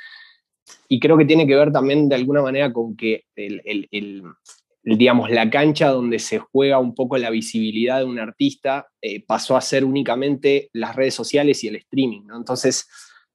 y 0.88 1.00
creo 1.00 1.16
que 1.16 1.24
tiene 1.24 1.46
que 1.46 1.56
ver 1.56 1.72
también 1.72 2.08
de 2.08 2.14
alguna 2.14 2.42
manera 2.42 2.72
con 2.72 2.96
que 2.96 3.24
el, 3.34 3.60
el, 3.64 4.22
digamos, 4.82 5.30
la 5.30 5.50
cancha 5.50 5.88
donde 5.88 6.18
se 6.18 6.38
juega 6.38 6.78
un 6.78 6.94
poco 6.94 7.18
la 7.18 7.30
visibilidad 7.30 7.98
de 7.98 8.04
un 8.04 8.18
artista 8.18 8.86
eh, 9.00 9.24
pasó 9.24 9.56
a 9.56 9.60
ser 9.60 9.84
únicamente 9.84 10.70
las 10.72 10.94
redes 10.94 11.14
sociales 11.14 11.62
y 11.64 11.68
el 11.68 11.76
streaming. 11.76 12.22
Entonces, 12.34 12.88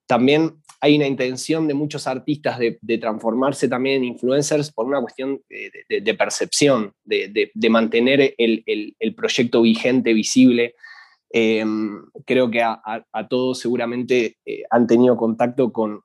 también 0.08 0.61
hay 0.84 0.96
una 0.96 1.06
intención 1.06 1.68
de 1.68 1.76
muchos 1.76 2.08
artistas 2.08 2.58
de, 2.58 2.98
transformarse 2.98 3.68
también 3.68 3.98
en 3.98 4.06
influencers 4.06 4.72
por 4.72 4.88
una 4.88 5.00
cuestión 5.00 5.40
de, 5.48 6.02
de, 6.02 6.14
percepción, 6.16 6.94
de, 7.06 7.52
mantener 7.70 8.34
el, 8.38 9.14
proyecto 9.16 9.62
vigente, 9.62 10.12
visible. 10.14 10.74
Eh, 11.32 11.64
creo 12.26 12.50
que 12.50 12.64
a, 12.64 13.06
todos 13.30 13.60
seguramente 13.60 14.38
eh, 14.44 14.64
han 14.72 14.88
tenido 14.88 15.16
contacto 15.16 15.72
con, 15.72 16.02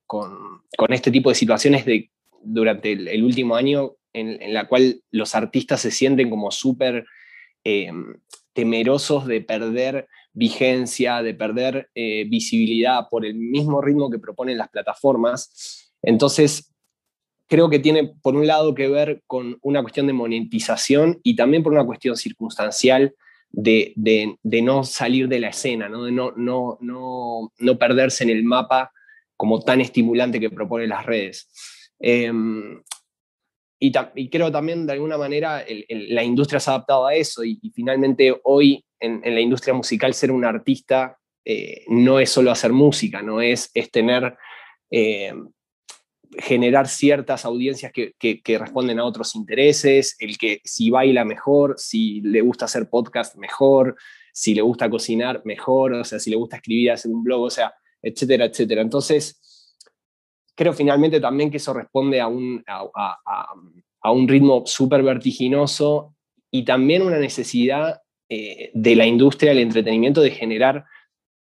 este 0.90 1.10
tipo 1.10 1.30
de 1.30 1.34
situaciones 1.36 1.86
de, 1.86 2.10
durante 2.42 2.92
el, 2.92 3.24
último 3.24 3.56
año 3.56 3.92
en, 4.12 4.40
en, 4.42 4.52
la 4.52 4.68
cual 4.68 5.00
los 5.10 5.34
artistas 5.34 5.80
se 5.80 5.90
sienten 5.90 6.28
como 6.28 6.50
súper 6.50 7.06
eh, 7.64 7.90
temerosos 8.52 9.26
de 9.26 9.40
perder 9.40 10.06
vigencia, 10.36 11.22
de 11.22 11.32
perder 11.34 11.88
eh, 11.94 12.24
visibilidad 12.28 13.08
por 13.10 13.24
el 13.24 13.34
mismo 13.34 13.80
ritmo 13.80 14.10
que 14.10 14.18
proponen 14.18 14.58
las 14.58 14.68
plataformas. 14.68 15.90
Entonces, 16.02 16.74
creo 17.48 17.70
que 17.70 17.78
tiene 17.78 18.12
por 18.22 18.36
un 18.36 18.46
lado 18.46 18.74
que 18.74 18.86
ver 18.86 19.22
con 19.26 19.58
una 19.62 19.80
cuestión 19.80 20.06
de 20.06 20.12
monetización 20.12 21.20
y 21.22 21.36
también 21.36 21.62
por 21.62 21.72
una 21.72 21.86
cuestión 21.86 22.16
circunstancial 22.16 23.14
de, 23.50 23.94
de, 23.96 24.62
no 24.62 24.84
salir 24.84 25.26
de 25.26 25.40
la 25.40 25.48
escena, 25.48 25.88
¿no? 25.88 26.04
de 26.04 26.12
no, 26.12 26.32
no, 26.36 26.76
no, 26.82 27.50
no, 27.56 27.78
perderse 27.78 28.24
en 28.24 28.30
el 28.30 28.44
mapa 28.44 28.92
como 29.38 29.62
tan 29.62 29.80
estimulante 29.80 30.38
que 30.38 30.50
proponen 30.50 30.90
las 30.90 31.06
redes. 31.06 31.48
Eh, 31.98 32.30
y, 33.78 33.92
y, 34.14 34.30
creo 34.30 34.50
también 34.50 34.86
de 34.86 34.94
alguna 34.94 35.18
manera 35.18 35.60
el, 35.60 35.84
el, 35.88 36.14
la 36.14 36.24
industria 36.24 36.60
se 36.60 36.70
ha 36.70 36.74
adaptado 36.74 37.06
a 37.06 37.14
eso 37.14 37.44
y, 37.44 37.58
y 37.62 37.70
finalmente 37.70 38.34
hoy 38.44 38.84
en, 38.98 39.20
en, 39.22 39.34
la 39.34 39.40
industria 39.40 39.74
musical 39.74 40.14
ser 40.14 40.30
un 40.30 40.44
artista 40.44 41.18
eh, 41.44 41.84
no 41.88 42.18
es 42.18 42.30
solo 42.30 42.50
hacer 42.50 42.72
música, 42.72 43.22
no 43.22 43.40
es, 43.40 43.70
es 43.72 43.90
tener, 43.90 44.36
eh, 44.90 45.32
generar 46.38 46.88
ciertas 46.88 47.44
audiencias 47.44 47.92
que, 47.92 48.14
que, 48.18 48.42
que, 48.42 48.58
responden 48.58 48.98
a 48.98 49.04
otros 49.04 49.36
intereses, 49.36 50.16
el 50.18 50.38
que 50.38 50.60
si 50.64 50.90
baila 50.90 51.24
mejor, 51.24 51.74
si 51.78 52.20
le 52.22 52.40
gusta 52.40 52.64
hacer 52.64 52.88
podcast 52.88 53.36
mejor, 53.36 53.96
si 54.32 54.54
le 54.54 54.62
gusta 54.62 54.90
cocinar 54.90 55.42
mejor, 55.44 55.92
o 55.92 56.04
sea, 56.04 56.18
si 56.18 56.30
le 56.30 56.36
gusta 56.36 56.56
escribir, 56.56 56.90
hacer 56.90 57.12
un 57.12 57.22
blog, 57.22 57.42
o 57.42 57.50
sea, 57.50 57.72
etcétera, 58.02 58.46
etcétera. 58.46 58.82
Entonces, 58.82 59.40
creo 60.56 60.72
finalmente 60.72 61.20
también 61.20 61.50
que 61.50 61.58
eso 61.58 61.72
responde 61.72 62.20
a 62.20 62.26
un, 62.26 62.64
a, 62.66 62.88
a, 62.94 63.54
a 64.00 64.10
un 64.10 64.26
ritmo 64.26 64.62
súper 64.66 65.02
vertiginoso 65.02 66.14
y 66.50 66.64
también 66.64 67.02
una 67.02 67.18
necesidad 67.18 68.00
eh, 68.28 68.70
de 68.74 68.96
la 68.96 69.06
industria 69.06 69.50
del 69.50 69.60
entretenimiento 69.60 70.20
de 70.20 70.30
generar 70.32 70.84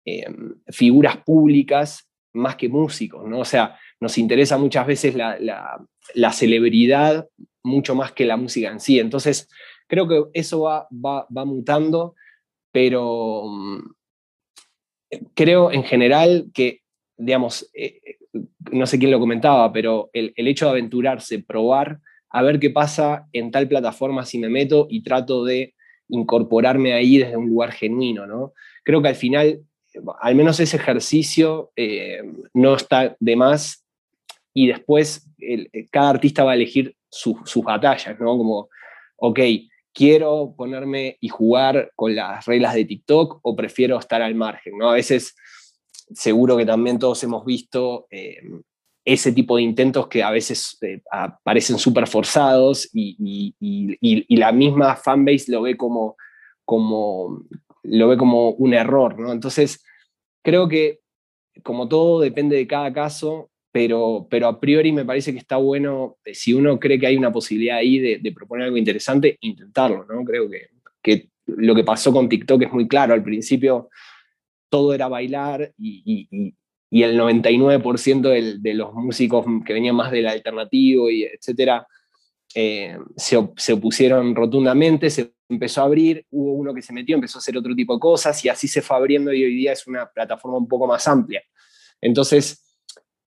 eh, 0.05 0.25
figuras 0.67 1.17
públicas 1.17 2.07
más 2.33 2.55
que 2.57 2.69
músicos, 2.69 3.27
¿no? 3.27 3.39
O 3.39 3.45
sea, 3.45 3.79
nos 3.99 4.17
interesa 4.17 4.57
muchas 4.57 4.85
veces 4.85 5.15
la, 5.15 5.37
la, 6.13 6.31
celebridad 6.31 7.27
mucho 7.63 7.95
más 7.95 8.11
que 8.11 8.25
la 8.25 8.37
música 8.37 8.69
en 8.69 8.79
sí. 8.79 8.99
Entonces, 8.99 9.49
creo 9.87 10.07
que 10.07 10.23
eso 10.33 10.61
va, 10.61 10.87
va, 10.91 11.25
va 11.35 11.45
mutando, 11.45 12.13
pero 12.71 13.45
mm, 13.47 13.79
creo 15.33 15.71
en 15.71 15.83
general 15.83 16.51
que, 16.53 16.81
digamos, 17.17 17.69
eh, 17.73 18.17
no 18.71 18.85
sé 18.85 18.99
quién 18.99 19.11
lo 19.11 19.19
comentaba, 19.19 19.71
pero 19.71 20.09
el, 20.13 20.33
el, 20.35 20.47
hecho 20.47 20.65
de 20.65 20.71
aventurarse, 20.71 21.39
probar, 21.39 21.99
a 22.29 22.41
ver 22.41 22.59
qué 22.59 22.69
pasa 22.69 23.27
en 23.33 23.51
tal 23.51 23.67
plataforma 23.67 24.25
si 24.25 24.37
me 24.37 24.49
meto 24.49 24.87
y 24.89 25.03
trato 25.03 25.45
de 25.45 25.73
incorporarme 26.09 26.93
ahí 26.93 27.17
desde 27.17 27.37
un 27.37 27.49
lugar 27.49 27.71
genuino, 27.71 28.27
¿no? 28.27 28.53
Creo 28.83 29.01
que 29.01 29.07
al 29.07 29.15
final, 29.15 29.61
al 30.21 30.35
menos 30.35 30.59
ese 30.59 30.77
ejercicio 30.77 31.71
eh, 31.75 32.21
no 32.53 32.75
está 32.75 33.15
de 33.19 33.35
más 33.35 33.85
y 34.53 34.67
después 34.67 35.27
cada 35.91 36.09
artista 36.09 36.43
va 36.43 36.51
a 36.51 36.55
elegir 36.55 36.95
sus 37.09 37.63
batallas, 37.63 38.19
¿no? 38.19 38.37
Como, 38.37 38.69
ok, 39.17 39.39
quiero 39.93 40.53
ponerme 40.55 41.17
y 41.21 41.29
jugar 41.29 41.91
con 41.95 42.15
las 42.15 42.45
reglas 42.45 42.75
de 42.75 42.85
TikTok 42.85 43.39
o 43.41 43.55
prefiero 43.55 43.97
estar 43.97 44.21
al 44.21 44.35
margen, 44.35 44.77
¿no? 44.77 44.89
A 44.89 44.93
veces 44.93 45.35
seguro 46.13 46.57
que 46.57 46.65
también 46.65 46.99
todos 46.99 47.23
hemos 47.23 47.45
visto 47.45 48.07
eh, 48.09 48.37
ese 49.05 49.31
tipo 49.31 49.57
de 49.57 49.63
intentos 49.63 50.07
que 50.07 50.23
a 50.23 50.31
veces 50.31 50.77
eh, 50.81 51.01
parecen 51.43 51.77
súper 51.77 52.07
forzados 52.07 52.89
y, 52.91 53.55
la 54.29 54.51
misma 54.51 54.95
fanbase 54.95 55.51
lo 55.51 55.61
ve 55.61 55.77
como, 55.77 56.15
como, 56.65 57.43
lo 57.83 58.07
ve 58.07 58.17
como 58.17 58.49
un 58.51 58.73
error, 58.73 59.19
¿no? 59.19 59.31
Entonces, 59.31 59.83
creo 60.43 60.67
que 60.67 60.99
como 61.63 61.87
todo 61.87 62.19
depende 62.19 62.55
de 62.55 62.67
cada 62.67 62.91
caso, 62.91 63.49
pero, 63.71 64.27
pero 64.29 64.47
a 64.47 64.59
priori 64.59 64.91
me 64.91 65.05
parece 65.05 65.31
que 65.31 65.39
está 65.39 65.57
bueno, 65.57 66.17
eh, 66.25 66.33
si 66.33 66.53
uno 66.53 66.79
cree 66.79 66.99
que 66.99 67.07
hay 67.07 67.17
una 67.17 67.31
posibilidad 67.31 67.77
ahí 67.77 67.99
de, 67.99 68.31
proponer 68.31 68.65
algo 68.65 68.77
interesante, 68.77 69.37
intentarlo, 69.41 70.05
¿no? 70.05 70.23
Creo 70.23 70.49
que, 70.49 70.69
que, 71.01 71.29
lo 71.45 71.75
que 71.75 71.83
pasó 71.83 72.11
con 72.11 72.27
TikTok 72.27 72.63
es 72.63 72.73
muy 72.73 72.87
claro, 72.87 73.13
al 73.13 73.23
principio 73.23 73.89
todo 74.69 74.93
era 74.93 75.07
bailar 75.07 75.73
y, 75.77 76.53
el 76.91 77.19
99% 77.19 78.59
de 78.61 78.73
los 78.73 78.93
músicos 78.93 79.45
que 79.65 79.73
venían 79.73 79.95
más 79.95 80.11
del 80.11 80.27
alternativo 80.27 81.09
y 81.09 81.23
etcétera, 81.23 81.85
eh, 82.57 82.97
se, 83.17 83.37
se, 83.57 83.73
opusieron 83.73 84.33
rotundamente, 84.33 85.09
se 85.09 85.33
empezó 85.49 85.81
a 85.81 85.85
abrir, 85.85 86.25
hubo 86.31 86.53
uno 86.53 86.73
que 86.73 86.81
se 86.81 86.93
metió, 86.93 87.15
empezó 87.15 87.37
a 87.37 87.41
hacer 87.41 87.57
otro 87.57 87.75
tipo 87.75 87.93
de 87.95 87.99
cosas 87.99 88.45
y 88.45 88.49
así 88.49 88.69
se 88.69 88.81
fue 88.81 88.95
abriendo 88.95 89.33
y 89.33 89.43
hoy 89.43 89.55
día 89.55 89.73
es 89.73 89.85
una 89.87 90.09
plataforma 90.09 90.57
un 90.57 90.67
poco 90.69 90.87
más 90.87 91.05
amplia. 91.05 91.43
Entonces, 91.99 92.65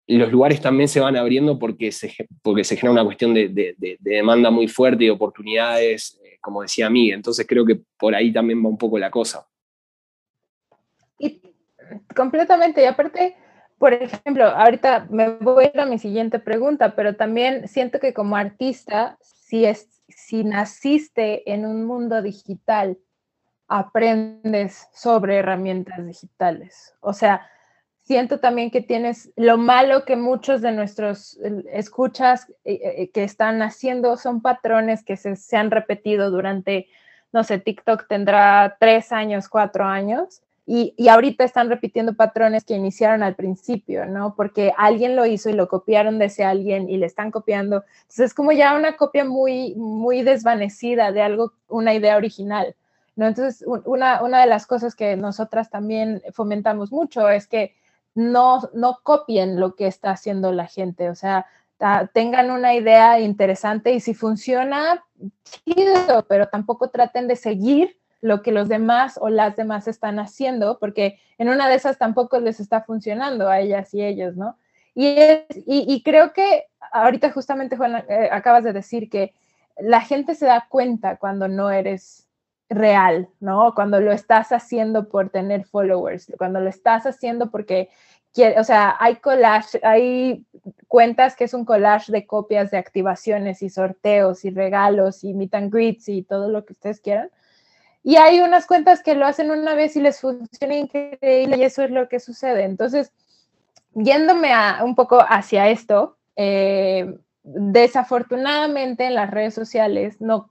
los 0.06 0.32
lugares 0.32 0.62
también 0.62 0.88
se 0.88 1.00
van 1.00 1.16
abriendo 1.16 1.58
porque 1.58 1.92
se, 1.92 2.14
porque 2.42 2.64
se 2.64 2.76
genera 2.76 2.92
una 2.92 3.04
cuestión 3.04 3.34
de, 3.34 3.48
de, 3.50 3.98
demanda 4.00 4.50
muy 4.50 4.66
fuerte 4.66 5.04
y 5.04 5.10
oportunidades, 5.10 6.18
eh, 6.24 6.38
como 6.40 6.62
decía 6.62 6.88
Miguel. 6.88 7.16
Entonces, 7.16 7.46
creo 7.46 7.66
que 7.66 7.80
por 7.98 8.14
ahí 8.14 8.32
también 8.32 8.64
va 8.64 8.68
un 8.70 8.78
poco 8.78 8.98
la 8.98 9.10
cosa. 9.10 9.46
Y 11.18 11.42
completamente, 12.14 12.82
y 12.82 12.86
aparte 12.86 13.36
por 13.78 13.94
ejemplo, 13.94 14.44
ahorita 14.44 15.06
me 15.08 15.30
voy 15.30 15.70
a 15.74 15.86
mi 15.86 15.98
siguiente 15.98 16.40
pregunta, 16.40 16.96
pero 16.96 17.14
también 17.14 17.68
siento 17.68 18.00
que 18.00 18.12
como 18.12 18.36
artista, 18.36 19.16
si, 19.22 19.64
es, 19.64 20.02
si 20.08 20.42
naciste 20.42 21.50
en 21.52 21.64
un 21.64 21.84
mundo 21.84 22.20
digital, 22.20 22.98
aprendes 23.68 24.88
sobre 24.92 25.36
herramientas 25.36 26.04
digitales. 26.04 26.94
O 27.00 27.12
sea, 27.12 27.48
siento 28.00 28.40
también 28.40 28.72
que 28.72 28.80
tienes 28.80 29.30
lo 29.36 29.58
malo 29.58 30.04
que 30.04 30.16
muchos 30.16 30.60
de 30.60 30.72
nuestros 30.72 31.38
escuchas 31.70 32.48
eh, 32.64 32.80
eh, 32.82 33.10
que 33.12 33.22
están 33.22 33.62
haciendo 33.62 34.16
son 34.16 34.42
patrones 34.42 35.04
que 35.04 35.16
se, 35.16 35.36
se 35.36 35.56
han 35.56 35.70
repetido 35.70 36.32
durante, 36.32 36.88
no 37.30 37.44
sé, 37.44 37.58
TikTok 37.58 38.08
tendrá 38.08 38.76
tres 38.80 39.12
años, 39.12 39.48
cuatro 39.48 39.84
años 39.84 40.42
y, 40.70 41.08
ahorita 41.08 41.44
están 41.44 41.70
repitiendo 41.70 42.12
patrones 42.12 42.62
que 42.62 42.74
iniciaron 42.74 43.22
al 43.22 43.34
principio, 43.34 44.04
¿no? 44.04 44.34
Porque 44.34 44.74
alguien 44.76 45.16
lo 45.16 45.24
hizo 45.24 45.48
y 45.48 45.54
lo 45.54 45.66
copiaron 45.66 46.18
de 46.18 46.26
ese 46.26 46.44
alguien 46.44 46.90
y 46.90 46.98
le 46.98 47.06
están 47.06 47.30
copiando. 47.30 47.84
Entonces 48.02 48.26
es 48.26 48.34
como 48.34 48.52
ya 48.52 48.76
una 48.76 48.98
copia 48.98 49.24
muy, 49.24 49.74
muy 49.76 50.20
desvanecida 50.20 51.10
de 51.10 51.22
algo, 51.22 51.54
una 51.68 51.94
idea 51.94 52.18
original, 52.18 52.76
¿no? 53.16 53.26
Entonces 53.26 53.64
una, 53.66 54.22
una 54.22 54.42
de 54.42 54.46
las 54.46 54.66
cosas 54.66 54.94
que 54.94 55.16
nosotras 55.16 55.70
también 55.70 56.20
fomentamos 56.34 56.92
mucho 56.92 57.30
es 57.30 57.46
que 57.46 57.74
no, 58.14 58.60
no 58.74 58.98
copien 59.02 59.58
lo 59.58 59.74
que 59.74 59.86
está 59.86 60.10
haciendo 60.10 60.52
la 60.52 60.66
gente, 60.66 61.08
o 61.08 61.14
sea, 61.14 61.46
tengan 62.12 62.50
una 62.50 62.74
idea 62.74 63.20
interesante 63.20 63.92
y 63.92 64.00
si 64.00 64.12
funciona, 64.12 65.02
chido, 65.44 66.26
pero 66.28 66.48
tampoco 66.48 66.90
traten 66.90 67.26
de 67.26 67.36
seguir 67.36 67.96
lo 68.20 68.42
que 68.42 68.52
los 68.52 68.68
demás 68.68 69.18
o 69.20 69.28
las 69.28 69.56
demás 69.56 69.88
están 69.88 70.18
haciendo, 70.18 70.78
porque 70.78 71.18
en 71.38 71.48
una 71.48 71.68
de 71.68 71.76
esas 71.76 71.98
tampoco 71.98 72.40
les 72.40 72.60
está 72.60 72.82
funcionando 72.82 73.48
a 73.48 73.60
ellas 73.60 73.94
y 73.94 74.02
ellos, 74.02 74.36
¿no? 74.36 74.56
Y, 74.94 75.14
y, 75.66 76.02
creo 76.02 76.32
que 76.32 76.64
ahorita 76.90 77.30
justamente, 77.30 77.76
Juan, 77.76 78.04
eh, 78.08 78.28
acabas 78.32 78.64
de 78.64 78.72
decir 78.72 79.08
que 79.08 79.32
la 79.76 80.00
gente 80.00 80.34
se 80.34 80.46
da 80.46 80.66
cuenta 80.68 81.18
cuando 81.18 81.46
no 81.46 81.70
eres 81.70 82.26
real, 82.68 83.28
¿no? 83.38 83.74
Cuando 83.76 84.00
lo 84.00 84.10
estás 84.10 84.50
haciendo 84.50 85.08
por 85.08 85.30
tener 85.30 85.64
followers, 85.64 86.32
cuando 86.36 86.58
lo 86.58 86.68
estás 86.68 87.06
haciendo 87.06 87.48
porque 87.50 87.90
o 88.58 88.64
sea, 88.64 88.96
hay 89.00 89.16
collage, 89.16 89.80
hay 89.82 90.44
cuentas 90.86 91.34
que 91.34 91.44
es 91.44 91.54
un 91.54 91.64
collage 91.64 92.12
de 92.12 92.26
copias 92.26 92.70
de 92.70 92.78
activaciones 92.78 93.62
y 93.62 93.70
sorteos 93.70 94.44
y 94.44 94.50
regalos 94.50 95.24
y 95.24 95.34
meet 95.34 95.54
and 95.54 95.72
greets 95.72 96.08
y 96.08 96.22
todo 96.22 96.48
lo 96.48 96.64
que 96.64 96.74
ustedes 96.74 97.00
quieran, 97.00 97.30
y 98.08 98.16
hay 98.16 98.40
unas 98.40 98.66
cuentas 98.66 99.02
que 99.02 99.14
lo 99.14 99.26
hacen 99.26 99.50
una 99.50 99.74
vez 99.74 99.94
y 99.94 100.00
les 100.00 100.18
funciona 100.18 100.74
increíble 100.74 101.58
y 101.58 101.62
eso 101.62 101.82
es 101.82 101.90
lo 101.90 102.08
que 102.08 102.20
sucede. 102.20 102.64
Entonces, 102.64 103.12
yéndome 103.92 104.50
a, 104.50 104.82
un 104.82 104.94
poco 104.94 105.18
hacia 105.20 105.68
esto, 105.68 106.16
eh, 106.34 107.18
desafortunadamente 107.42 109.04
en 109.04 109.14
las 109.14 109.30
redes 109.30 109.52
sociales 109.52 110.22
no, 110.22 110.50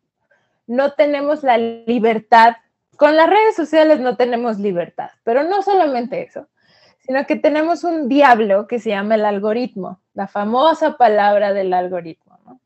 no 0.67 0.91
tenemos 0.91 1.41
la 1.41 1.57
libertad. 1.57 2.57
Con 2.95 3.15
las 3.15 3.27
redes 3.27 3.55
sociales 3.55 3.99
no 4.01 4.17
tenemos 4.17 4.59
libertad, 4.59 5.09
pero 5.23 5.41
no 5.41 5.63
solamente 5.63 6.21
eso, 6.21 6.47
sino 6.99 7.25
que 7.25 7.37
tenemos 7.37 7.83
un 7.83 8.07
diablo 8.07 8.67
que 8.67 8.77
se 8.77 8.91
llama 8.91 9.15
el 9.15 9.25
algoritmo, 9.25 9.99
la 10.13 10.27
famosa 10.27 10.95
palabra 10.95 11.53
del 11.53 11.73
algoritmo. 11.73 12.61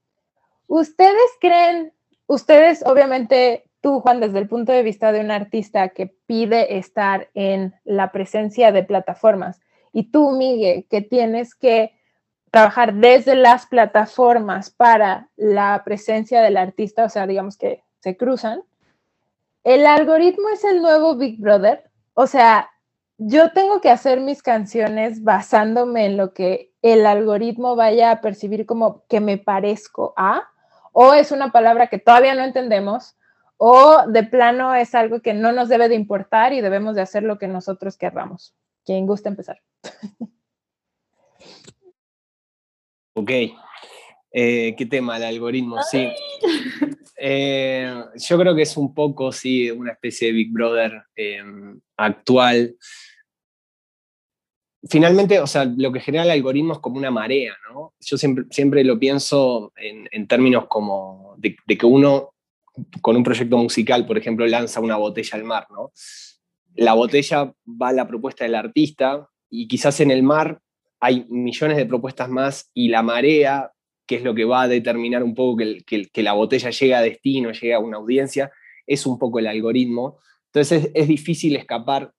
¿Ustedes 0.68 1.32
creen, 1.40 1.94
ustedes 2.28 2.84
obviamente 2.86 3.71
tú, 3.82 4.00
Juan, 4.00 4.20
desde 4.20 4.40
el 4.40 4.48
punto 4.48 4.72
de 4.72 4.84
vista 4.84 5.12
de 5.12 5.20
un 5.20 5.32
artista 5.32 5.90
que 5.90 6.08
pide 6.26 6.78
estar 6.78 7.30
en 7.34 7.74
la 7.84 8.12
presencia 8.12 8.72
de 8.72 8.84
plataformas, 8.84 9.60
y 9.92 10.12
tú, 10.12 10.32
Miguel, 10.32 10.88
que 10.90 11.02
tienes 11.02 11.54
que 11.56 11.94
trabajar 12.52 12.94
desde 12.94 13.36
las 13.36 13.66
plataformas 13.66 14.70
para 14.70 15.30
la 15.36 15.82
presencia 15.84 16.42
del 16.42 16.58
artista, 16.58 17.06
o 17.06 17.10
sea, 17.10 17.28
digamos 17.28 17.58
que 17.58 17.84
se 18.00 18.18
cruzan, 18.18 18.64
el 19.64 19.86
algoritmo 19.86 20.50
es 20.50 20.64
el 20.64 20.82
nuevo 20.82 21.16
Big 21.16 21.40
Brother. 21.40 21.84
O 22.14 22.28
sea, 22.28 22.70
yo 23.18 23.52
tengo 23.52 23.80
que 23.80 23.92
hacer 23.92 24.20
mis 24.20 24.42
canciones 24.42 25.24
basándome 25.24 26.06
en 26.06 26.18
lo 26.18 26.34
que 26.34 26.72
el 26.82 27.06
algoritmo 27.06 27.76
vaya 27.76 28.12
a 28.12 28.22
percibir 28.22 28.66
como 28.66 29.06
que 29.08 29.20
me 29.20 29.38
parezco 29.38 30.14
a, 30.18 30.44
o 30.94 31.14
es 31.14 31.32
una 31.32 31.52
palabra 31.52 31.88
que 31.88 32.00
todavía 32.00 32.34
no 32.34 32.44
entendemos, 32.44 33.16
o 33.64 34.08
de 34.08 34.24
plano 34.24 34.74
es 34.74 34.96
algo 34.96 35.22
que 35.22 35.36
no 35.36 35.52
nos 35.52 35.70
debe 35.70 35.88
de 35.88 35.94
importar 35.94 36.52
y 36.52 36.62
debemos 36.62 36.96
de 36.96 37.04
hacer 37.04 37.22
lo 37.22 37.38
que 37.38 37.48
nosotros 37.48 37.96
querramos. 37.96 38.56
Quien 38.84 39.06
gusta 39.06 39.30
empezar. 39.30 39.62
Ok. 43.14 43.30
Eh, 44.32 44.74
¿Qué 44.78 44.86
tema? 44.86 45.18
El 45.18 45.24
algoritmo, 45.24 45.78
sí. 45.84 46.10
Eh, 47.24 48.04
yo 48.16 48.40
creo 48.40 48.56
que 48.56 48.64
es 48.64 48.76
un 48.78 48.96
poco, 48.96 49.32
sí, 49.32 49.70
una 49.70 49.92
especie 49.92 50.30
de 50.30 50.34
Big 50.34 50.52
Brother 50.52 51.04
em, 51.14 51.80
actual. 51.96 52.76
Finalmente, 54.90 55.40
o 55.40 55.46
sea, 55.46 55.66
lo 55.66 55.92
que 55.92 56.00
genera 56.00 56.24
el 56.24 56.32
algoritmo 56.32 56.74
es 56.74 56.80
como 56.80 56.98
una 56.98 57.12
marea, 57.12 57.56
¿no? 57.72 57.94
Yo 58.00 58.18
siempre, 58.18 58.46
siempre 58.50 58.84
lo 58.84 58.98
pienso 58.98 59.72
en, 59.76 60.28
términos 60.28 60.66
como 60.68 61.36
de, 61.38 61.56
que 61.78 61.86
uno 61.86 62.31
con 63.02 63.16
un 63.16 63.24
proyecto 63.24 63.58
musical, 63.58 64.06
por 64.06 64.18
ejemplo, 64.18 64.46
lanza 64.48 64.80
una 64.80 64.96
botella 64.98 65.38
al 65.38 65.44
mar, 65.44 65.68
¿no? 65.72 65.92
La 66.76 66.94
botella 66.94 67.54
va 67.66 67.90
a 67.90 67.94
la 67.94 68.08
propuesta 68.08 68.46
del 68.46 68.56
artista 68.56 69.28
y 69.50 69.68
quizás 69.68 70.00
en 70.00 70.12
el 70.12 70.24
mar 70.24 70.62
hay 71.02 71.26
millones 71.30 71.78
de 71.78 71.86
propuestas 71.86 72.30
más 72.30 72.70
y 72.74 72.88
la 72.88 73.02
marea, 73.02 73.72
que 74.08 74.16
es 74.16 74.24
lo 74.24 74.34
que 74.36 74.46
va 74.46 74.64
a 74.64 74.68
determinar 74.68 75.24
un 75.24 75.34
poco 75.34 75.58
que, 75.86 76.10
la 76.22 76.34
botella 76.34 76.70
llegue 76.70 76.96
a 76.96 77.02
destino, 77.02 77.52
llegue 77.52 77.74
a 77.74 77.80
una 77.80 77.98
audiencia, 77.98 78.52
es 78.86 79.06
un 79.06 79.18
poco 79.18 79.40
el 79.40 79.48
algoritmo 79.48 80.20
Entonces 80.48 80.92
es, 80.94 81.08
difícil 81.08 81.56
escapar 81.56 82.14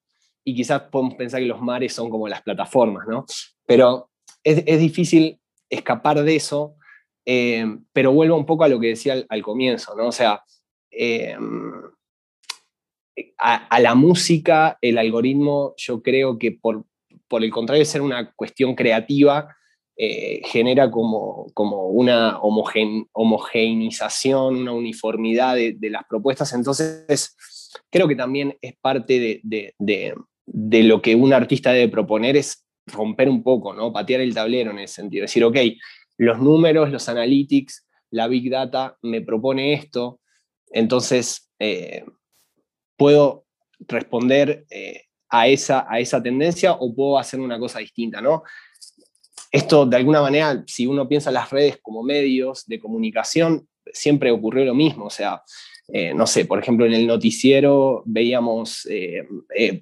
y 0.44 0.54
quizás 0.54 0.82
podemos 0.90 1.14
pensar 1.14 1.40
que 1.40 1.46
los 1.46 1.60
mares 1.60 1.92
son 1.92 2.10
como 2.10 2.28
las 2.28 2.42
plataformas, 2.42 3.06
¿no? 3.06 3.24
Pero 3.66 4.10
es, 4.42 4.64
difícil 4.80 5.38
escapar 5.70 6.22
de 6.22 6.36
eso, 6.36 6.74
eh, 7.24 7.64
pero 7.92 8.12
vuelvo 8.12 8.37
un 8.37 8.46
poco 8.46 8.64
a 8.64 8.68
lo 8.68 8.80
que 8.80 8.88
decía 8.88 9.24
al, 9.28 9.42
comienzo, 9.42 9.94
¿no? 9.96 10.08
O 10.08 10.12
sea, 10.12 10.42
eh, 10.90 11.37
a, 13.38 13.80
la 13.80 13.94
música, 13.94 14.78
el 14.80 14.98
algoritmo, 14.98 15.74
yo 15.76 16.02
creo 16.02 16.38
que 16.38 16.52
por, 16.52 16.85
por 17.28 17.44
el 17.44 17.50
contrario 17.50 17.80
de 17.80 17.87
ser 17.87 18.02
una 18.02 18.32
cuestión 18.32 18.74
creativa, 18.74 19.56
eh, 19.96 20.40
genera 20.46 20.90
como, 20.90 21.46
como 21.52 21.88
una 21.88 22.38
homogeneización, 22.40 24.56
una 24.56 24.72
uniformidad 24.72 25.54
de, 25.54 25.90
las 25.90 26.04
propuestas. 26.08 26.54
Entonces, 26.54 27.37
creo 27.90 28.08
que 28.08 28.16
también 28.16 28.56
es 28.62 28.74
parte 28.80 29.42
de, 29.44 29.74
de, 29.78 30.14
lo 30.82 31.02
que 31.02 31.14
un 31.14 31.35
artista 31.35 31.72
debe 31.72 31.88
proponer, 31.88 32.37
es 32.37 32.64
romper 32.87 33.28
un 33.28 33.42
poco, 33.42 33.74
¿no? 33.74 33.92
patear 33.92 34.22
el 34.22 34.35
tablero 34.35 34.70
en 34.70 34.78
ese 34.80 34.94
sentido. 34.94 35.22
Decir, 35.22 35.44
ok, 35.44 35.58
los 36.18 36.38
números, 36.38 36.90
los 36.90 37.09
analytics, 37.09 37.87
la 38.11 38.29
big 38.29 38.51
data 38.51 38.96
me 39.03 39.22
propone 39.22 39.72
esto, 39.72 40.20
entonces 40.70 41.51
eh, 41.59 42.05
puedo 42.96 43.46
responder 43.81 44.66
eh, 44.70 45.05
a, 45.29 45.48
esa, 45.48 45.87
a 45.88 45.98
esa 45.98 46.22
tendencia 46.22 46.72
o 46.72 46.94
puedo 46.94 47.18
hacer 47.18 47.40
una 47.40 47.59
cosa 47.59 47.79
distinta, 47.79 48.20
¿no? 48.20 48.42
Esto, 49.51 49.85
de 49.85 49.96
alguna 49.96 50.22
manera, 50.22 50.62
si 50.66 50.87
uno 50.87 51.09
piensa 51.09 51.31
en 51.31 51.35
las 51.35 51.51
redes 51.51 51.79
como 51.83 52.03
medios 52.03 52.64
de 52.66 52.79
comunicación, 52.79 53.68
siempre 53.92 54.31
ocurrió 54.31 54.64
lo 54.64 54.75
mismo. 54.75 55.07
O 55.07 55.11
sea, 55.11 55.42
eh, 55.88 56.14
no 56.14 56.27
sé, 56.27 56.46
por 56.46 56.59
ejemplo, 56.59 56.87
en 56.87 56.94
el 56.94 57.07
noticiero 57.07 58.03
veíamos 58.07 58.88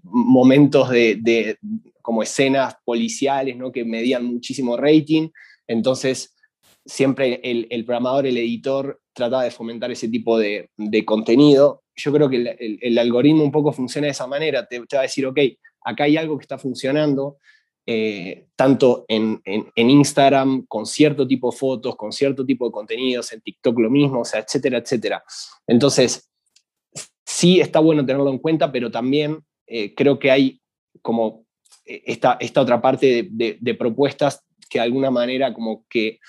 momentos 0.02 0.88
de, 0.90 1.56
como 2.02 2.22
escenas 2.22 2.74
policiales, 2.84 3.56
¿no? 3.56 3.70
Que 3.70 3.84
medían 3.84 4.24
muchísimo 4.24 4.76
rating. 4.76 5.28
Entonces, 5.70 6.36
siempre 6.84 7.40
el, 7.42 7.84
programador, 7.84 8.26
el 8.26 8.36
editor, 8.36 9.00
trataba 9.12 9.44
de 9.44 9.50
fomentar 9.50 9.90
ese 9.90 10.08
tipo 10.08 10.38
de, 10.38 10.70
contenido. 11.04 11.82
Yo 11.94 12.12
creo 12.12 12.28
que 12.28 12.78
el, 12.80 12.98
algoritmo 12.98 13.44
un 13.44 13.52
poco 13.52 13.72
funciona 13.72 14.06
de 14.06 14.12
esa 14.12 14.26
manera. 14.26 14.66
te 14.66 14.78
va 14.78 15.00
a 15.00 15.02
decir, 15.02 15.26
ok, 15.26 15.38
acá 15.84 16.04
hay 16.04 16.16
algo 16.16 16.38
que 16.38 16.44
está 16.44 16.58
funcionando 16.58 17.38
eh, 17.86 18.46
tanto 18.56 19.04
en, 19.08 19.42
Instagram, 19.74 20.66
con 20.66 20.86
cierto 20.86 21.26
tipo 21.26 21.50
de 21.50 21.56
fotos, 21.56 21.96
con 21.96 22.12
cierto 22.12 22.44
tipo 22.44 22.66
de 22.66 22.72
contenidos, 22.72 23.32
en 23.32 23.40
TikTok 23.40 23.78
lo 23.78 23.90
mismo, 23.90 24.20
o 24.20 24.24
sea, 24.24 24.40
etcétera, 24.40 24.78
etcétera. 24.78 25.24
Entonces, 25.66 26.30
sí 27.24 27.60
está 27.60 27.80
bueno 27.80 28.04
tenerlo 28.04 28.30
en 28.30 28.38
cuenta, 28.38 28.70
pero 28.70 28.90
también 28.90 29.40
eh, 29.66 29.94
creo 29.94 30.18
que 30.18 30.30
hay 30.30 30.60
como 31.02 31.46
eh, 31.84 32.02
esta, 32.06 32.36
esta 32.40 32.60
otra 32.60 32.80
parte 32.80 33.28
de, 33.30 33.74
propuestas 33.74 34.44
que 34.70 34.78
de 34.78 34.84
alguna 34.84 35.10
manera 35.10 35.52
como 35.52 35.84
que 35.88 36.20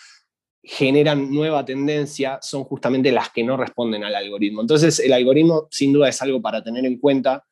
generan 0.64 1.32
nueva 1.32 1.66
tendencia 1.66 2.40
son 2.42 2.64
justamente 2.64 3.12
las 3.12 3.30
que 3.30 3.44
no 3.44 3.58
responden 3.58 4.04
al 4.04 4.16
algoritmo. 4.16 4.62
Entonces, 4.62 5.00
el 5.00 5.14
algoritmo 5.14 5.68
sin 5.72 5.94
duda 5.94 6.10
es 6.10 6.22
algo 6.22 6.42
para 6.42 6.64
tener 6.64 6.86
en 6.86 6.98
cuenta, 7.00 7.46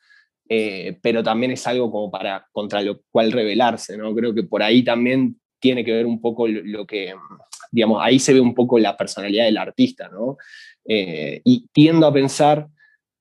eh, 0.47 0.97
pero 1.01 1.23
también 1.23 1.51
es 1.51 1.65
algo 1.67 1.91
como 1.91 2.11
para 2.11 2.47
contra 2.51 2.81
lo 2.81 3.01
cual 3.11 3.31
rebelarse, 3.31 3.97
¿no? 3.97 4.13
Creo 4.13 4.33
que 4.33 4.43
por 4.43 4.61
ahí 4.61 4.83
también 4.83 5.39
tiene 5.59 5.83
que 5.83 5.91
ver 5.91 6.05
un 6.05 6.21
poco 6.21 6.47
lo, 6.47 6.85
que, 6.85 7.13
digamos, 7.71 7.99
ahí 8.01 8.19
se 8.19 8.33
ve 8.33 8.39
un 8.39 8.55
poco 8.55 8.79
la 8.79 8.95
personalidad 8.95 9.45
del 9.45 9.57
artista, 9.57 10.09
¿no? 10.09 10.37
Eh, 10.85 11.41
y 11.43 11.67
tiendo 11.71 12.07
a 12.07 12.13
pensar 12.13 12.67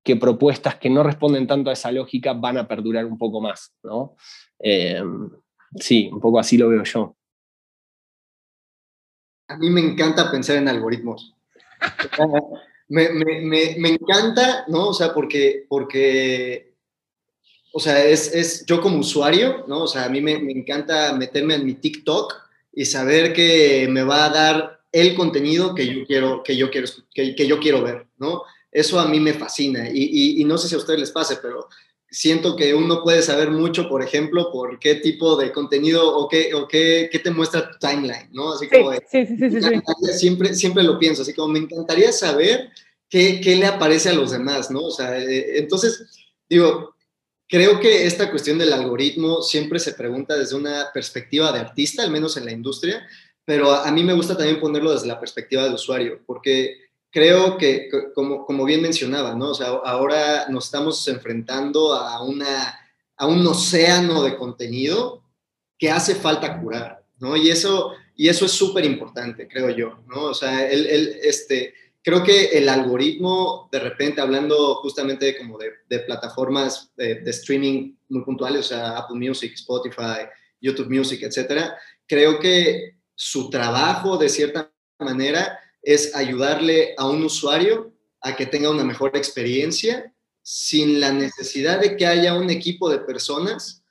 que 0.05 0.17
propuestas 0.17 0.77
que 0.77 0.89
no 0.89 1.03
responden 1.03 1.47
tanto 1.47 1.71
a 1.71 1.75
esa 1.75 1.93
lógica 1.93 2.33
van 2.33 2.57
a 2.57 2.69
perdurar 2.69 3.05
un 3.05 3.19
poco 3.19 3.41
más, 3.41 3.75
¿no? 3.83 4.17
Eh, 4.59 5.03
sí, 5.77 6.09
un 6.13 6.21
poco 6.21 6.39
así 6.39 6.57
lo 6.57 6.69
veo 6.69 6.85
yo. 6.85 7.18
A 9.49 9.57
mí 9.57 9.71
me 9.71 9.81
encanta 9.81 10.31
pensar 10.31 10.57
en 10.57 10.69
algoritmos. 10.69 11.35
me, 12.89 13.09
me, 13.11 13.41
me, 13.41 13.77
me, 13.79 13.89
encanta, 13.89 14.65
¿no? 14.69 14.89
O 14.89 14.95
sea, 14.95 15.13
porque, 15.15 15.67
porque 15.69 16.75
o 17.73 17.81
sea, 17.81 18.05
es, 18.05 18.35
es, 18.35 18.67
yo 18.67 18.81
como 18.81 18.99
usuario, 18.99 19.65
¿no? 19.69 19.83
O 19.83 19.87
sea, 19.87 20.05
a 20.05 20.09
mí 20.09 20.21
me, 20.21 20.39
me, 20.39 20.53
encanta 20.53 21.13
meterme 21.13 21.55
en 21.55 21.67
mi 21.67 21.75
TikTok 21.75 22.35
y 22.73 22.85
saber 22.85 23.33
que 23.33 23.87
me 23.91 24.03
va 24.03 24.27
a 24.27 24.31
dar 24.31 24.81
el 24.93 25.15
contenido 25.15 25.75
que 25.75 25.87
yo 25.87 26.07
quiero, 26.07 26.43
que 26.43 26.57
yo 26.57 26.71
quiero, 26.71 26.89
que, 27.15 27.35
que 27.35 27.47
yo 27.47 27.59
quiero 27.61 27.83
ver, 27.83 28.07
¿no? 28.19 28.43
Eso 28.71 28.99
a 28.99 29.09
mí 29.09 29.21
me 29.21 29.35
fascina 29.35 29.89
y, 29.91 30.41
y, 30.41 30.45
no 30.45 30.59
sé 30.59 30.69
si 30.69 30.75
a 30.75 30.79
ustedes 30.79 31.01
les 31.01 31.11
pase, 31.11 31.39
pero 31.41 31.69
siento 32.11 32.57
que 32.57 32.75
uno 32.75 33.03
puede 33.03 33.23
saber 33.23 33.51
mucho, 33.51 33.89
por 33.89 34.03
ejemplo, 34.03 34.51
por 34.53 34.79
qué 34.79 34.97
tipo 34.97 35.37
de 35.37 35.53
contenido 35.53 36.17
o 36.17 36.29
qué, 36.29 36.55
o 36.55 36.67
qué, 36.67 37.09
qué 37.13 37.19
te 37.19 37.31
muestra 37.31 37.71
tu 37.71 37.79
timeline, 37.79 38.29
¿no? 38.33 38.53
Así 38.53 38.69
como, 38.69 38.93
sí, 38.93 39.27
sí, 39.27 39.37
sí, 39.39 39.61
sí, 39.61 40.13
Siempre, 40.19 40.55
siempre 40.55 40.83
lo 40.83 40.99
pienso, 40.99 41.23
así 41.23 41.35
como 41.35 41.49
me 41.49 41.59
encantaría 41.59 42.13
saber 42.13 42.71
qué, 43.09 43.41
qué 43.41 43.57
le 43.57 43.67
aparece 43.67 44.09
a 44.09 44.15
los 44.15 44.31
demás, 44.31 44.71
¿no? 44.71 44.85
O 44.85 44.91
sea, 44.91 45.19
eh, 45.19 45.59
entonces, 45.59 46.07
digo, 46.49 46.95
Creo 47.51 47.81
que 47.81 48.05
esta 48.05 48.31
cuestión 48.31 48.59
del 48.59 48.75
algoritmo 48.75 49.41
siempre 49.41 49.79
se 49.79 49.95
pregunta 49.95 50.37
desde 50.37 50.55
una 50.55 50.91
perspectiva 50.93 51.51
de 51.51 51.61
artista, 51.61 52.03
al 52.03 52.11
menos 52.11 52.37
en 52.37 52.45
la 52.45 52.53
industria, 52.53 53.09
pero 53.47 53.73
a, 53.73 53.91
mí 53.91 54.05
me 54.05 54.13
gusta 54.13 54.37
también 54.37 54.61
ponerlo 54.61 54.93
desde 54.93 55.07
la 55.07 55.19
perspectiva 55.19 55.65
de 55.65 55.73
usuario, 55.73 56.21
porque 56.27 56.88
creo 57.11 57.57
que, 57.57 57.89
como, 58.15 58.45
como 58.45 58.65
bien 58.65 58.83
mencionaba, 58.83 59.35
¿no? 59.35 59.51
O 59.51 59.55
sea, 59.55 59.69
ahora 59.69 60.47
nos 60.49 60.67
estamos 60.67 61.07
enfrentando 61.09 61.95
a, 61.95 62.23
una, 62.23 62.79
a 63.17 63.27
un 63.27 63.47
océano 63.47 64.23
de 64.23 64.37
contenido 64.37 65.23
que 65.79 65.91
hace 65.91 66.15
falta 66.15 66.61
curar, 66.61 67.05
¿no? 67.19 67.37
Y 67.37 67.51
eso, 67.51 67.93
y 68.17 68.29
eso 68.29 68.47
es 68.47 68.53
súper 68.53 68.85
importante, 68.85 69.49
creo 69.49 69.71
yo, 69.71 70.01
¿no? 70.09 70.25
O 70.25 70.35
sea, 70.35 70.69
el, 70.69 70.87
el, 70.87 71.19
este, 71.23 71.75
creo 72.03 72.25
que 72.25 72.47
el 72.59 72.69
algoritmo, 72.69 73.69
de 73.71 73.81
repente, 73.81 74.21
hablando 74.21 74.77
justamente 74.77 75.37
como 75.37 75.59
de, 75.59 75.99
plataformas 76.01 76.91
de, 76.97 77.23
streaming 77.27 77.95
muy 78.09 78.25
puntuales, 78.25 78.61
o 78.61 78.69
sea, 78.71 78.97
Apple 78.99 79.19
Music, 79.19 79.53
Spotify, 79.55 80.27
YouTube 80.61 80.91
Music, 80.91 81.23
etcétera, 81.23 81.77
creo 82.07 82.39
que 82.39 82.97
su 83.15 83.51
trabajo, 83.51 84.17
de 84.17 84.29
cierta 84.29 84.73
manera, 84.99 85.59
es 85.83 86.15
ayudarle 86.15 86.95
a 86.97 87.09
un 87.09 87.23
usuario 87.25 87.93
a 88.21 88.37
que 88.37 88.47
tenga 88.47 88.71
una 88.71 88.85
mejor 88.85 89.17
experiencia 89.17 90.13
sin 90.43 91.01
la 91.01 91.13
necesidad 91.13 91.81
de 91.81 91.97
que 91.97 92.07
haya 92.07 92.35
un 92.35 92.51
equipo 92.51 92.89
de 92.89 92.99
personas 92.99 93.83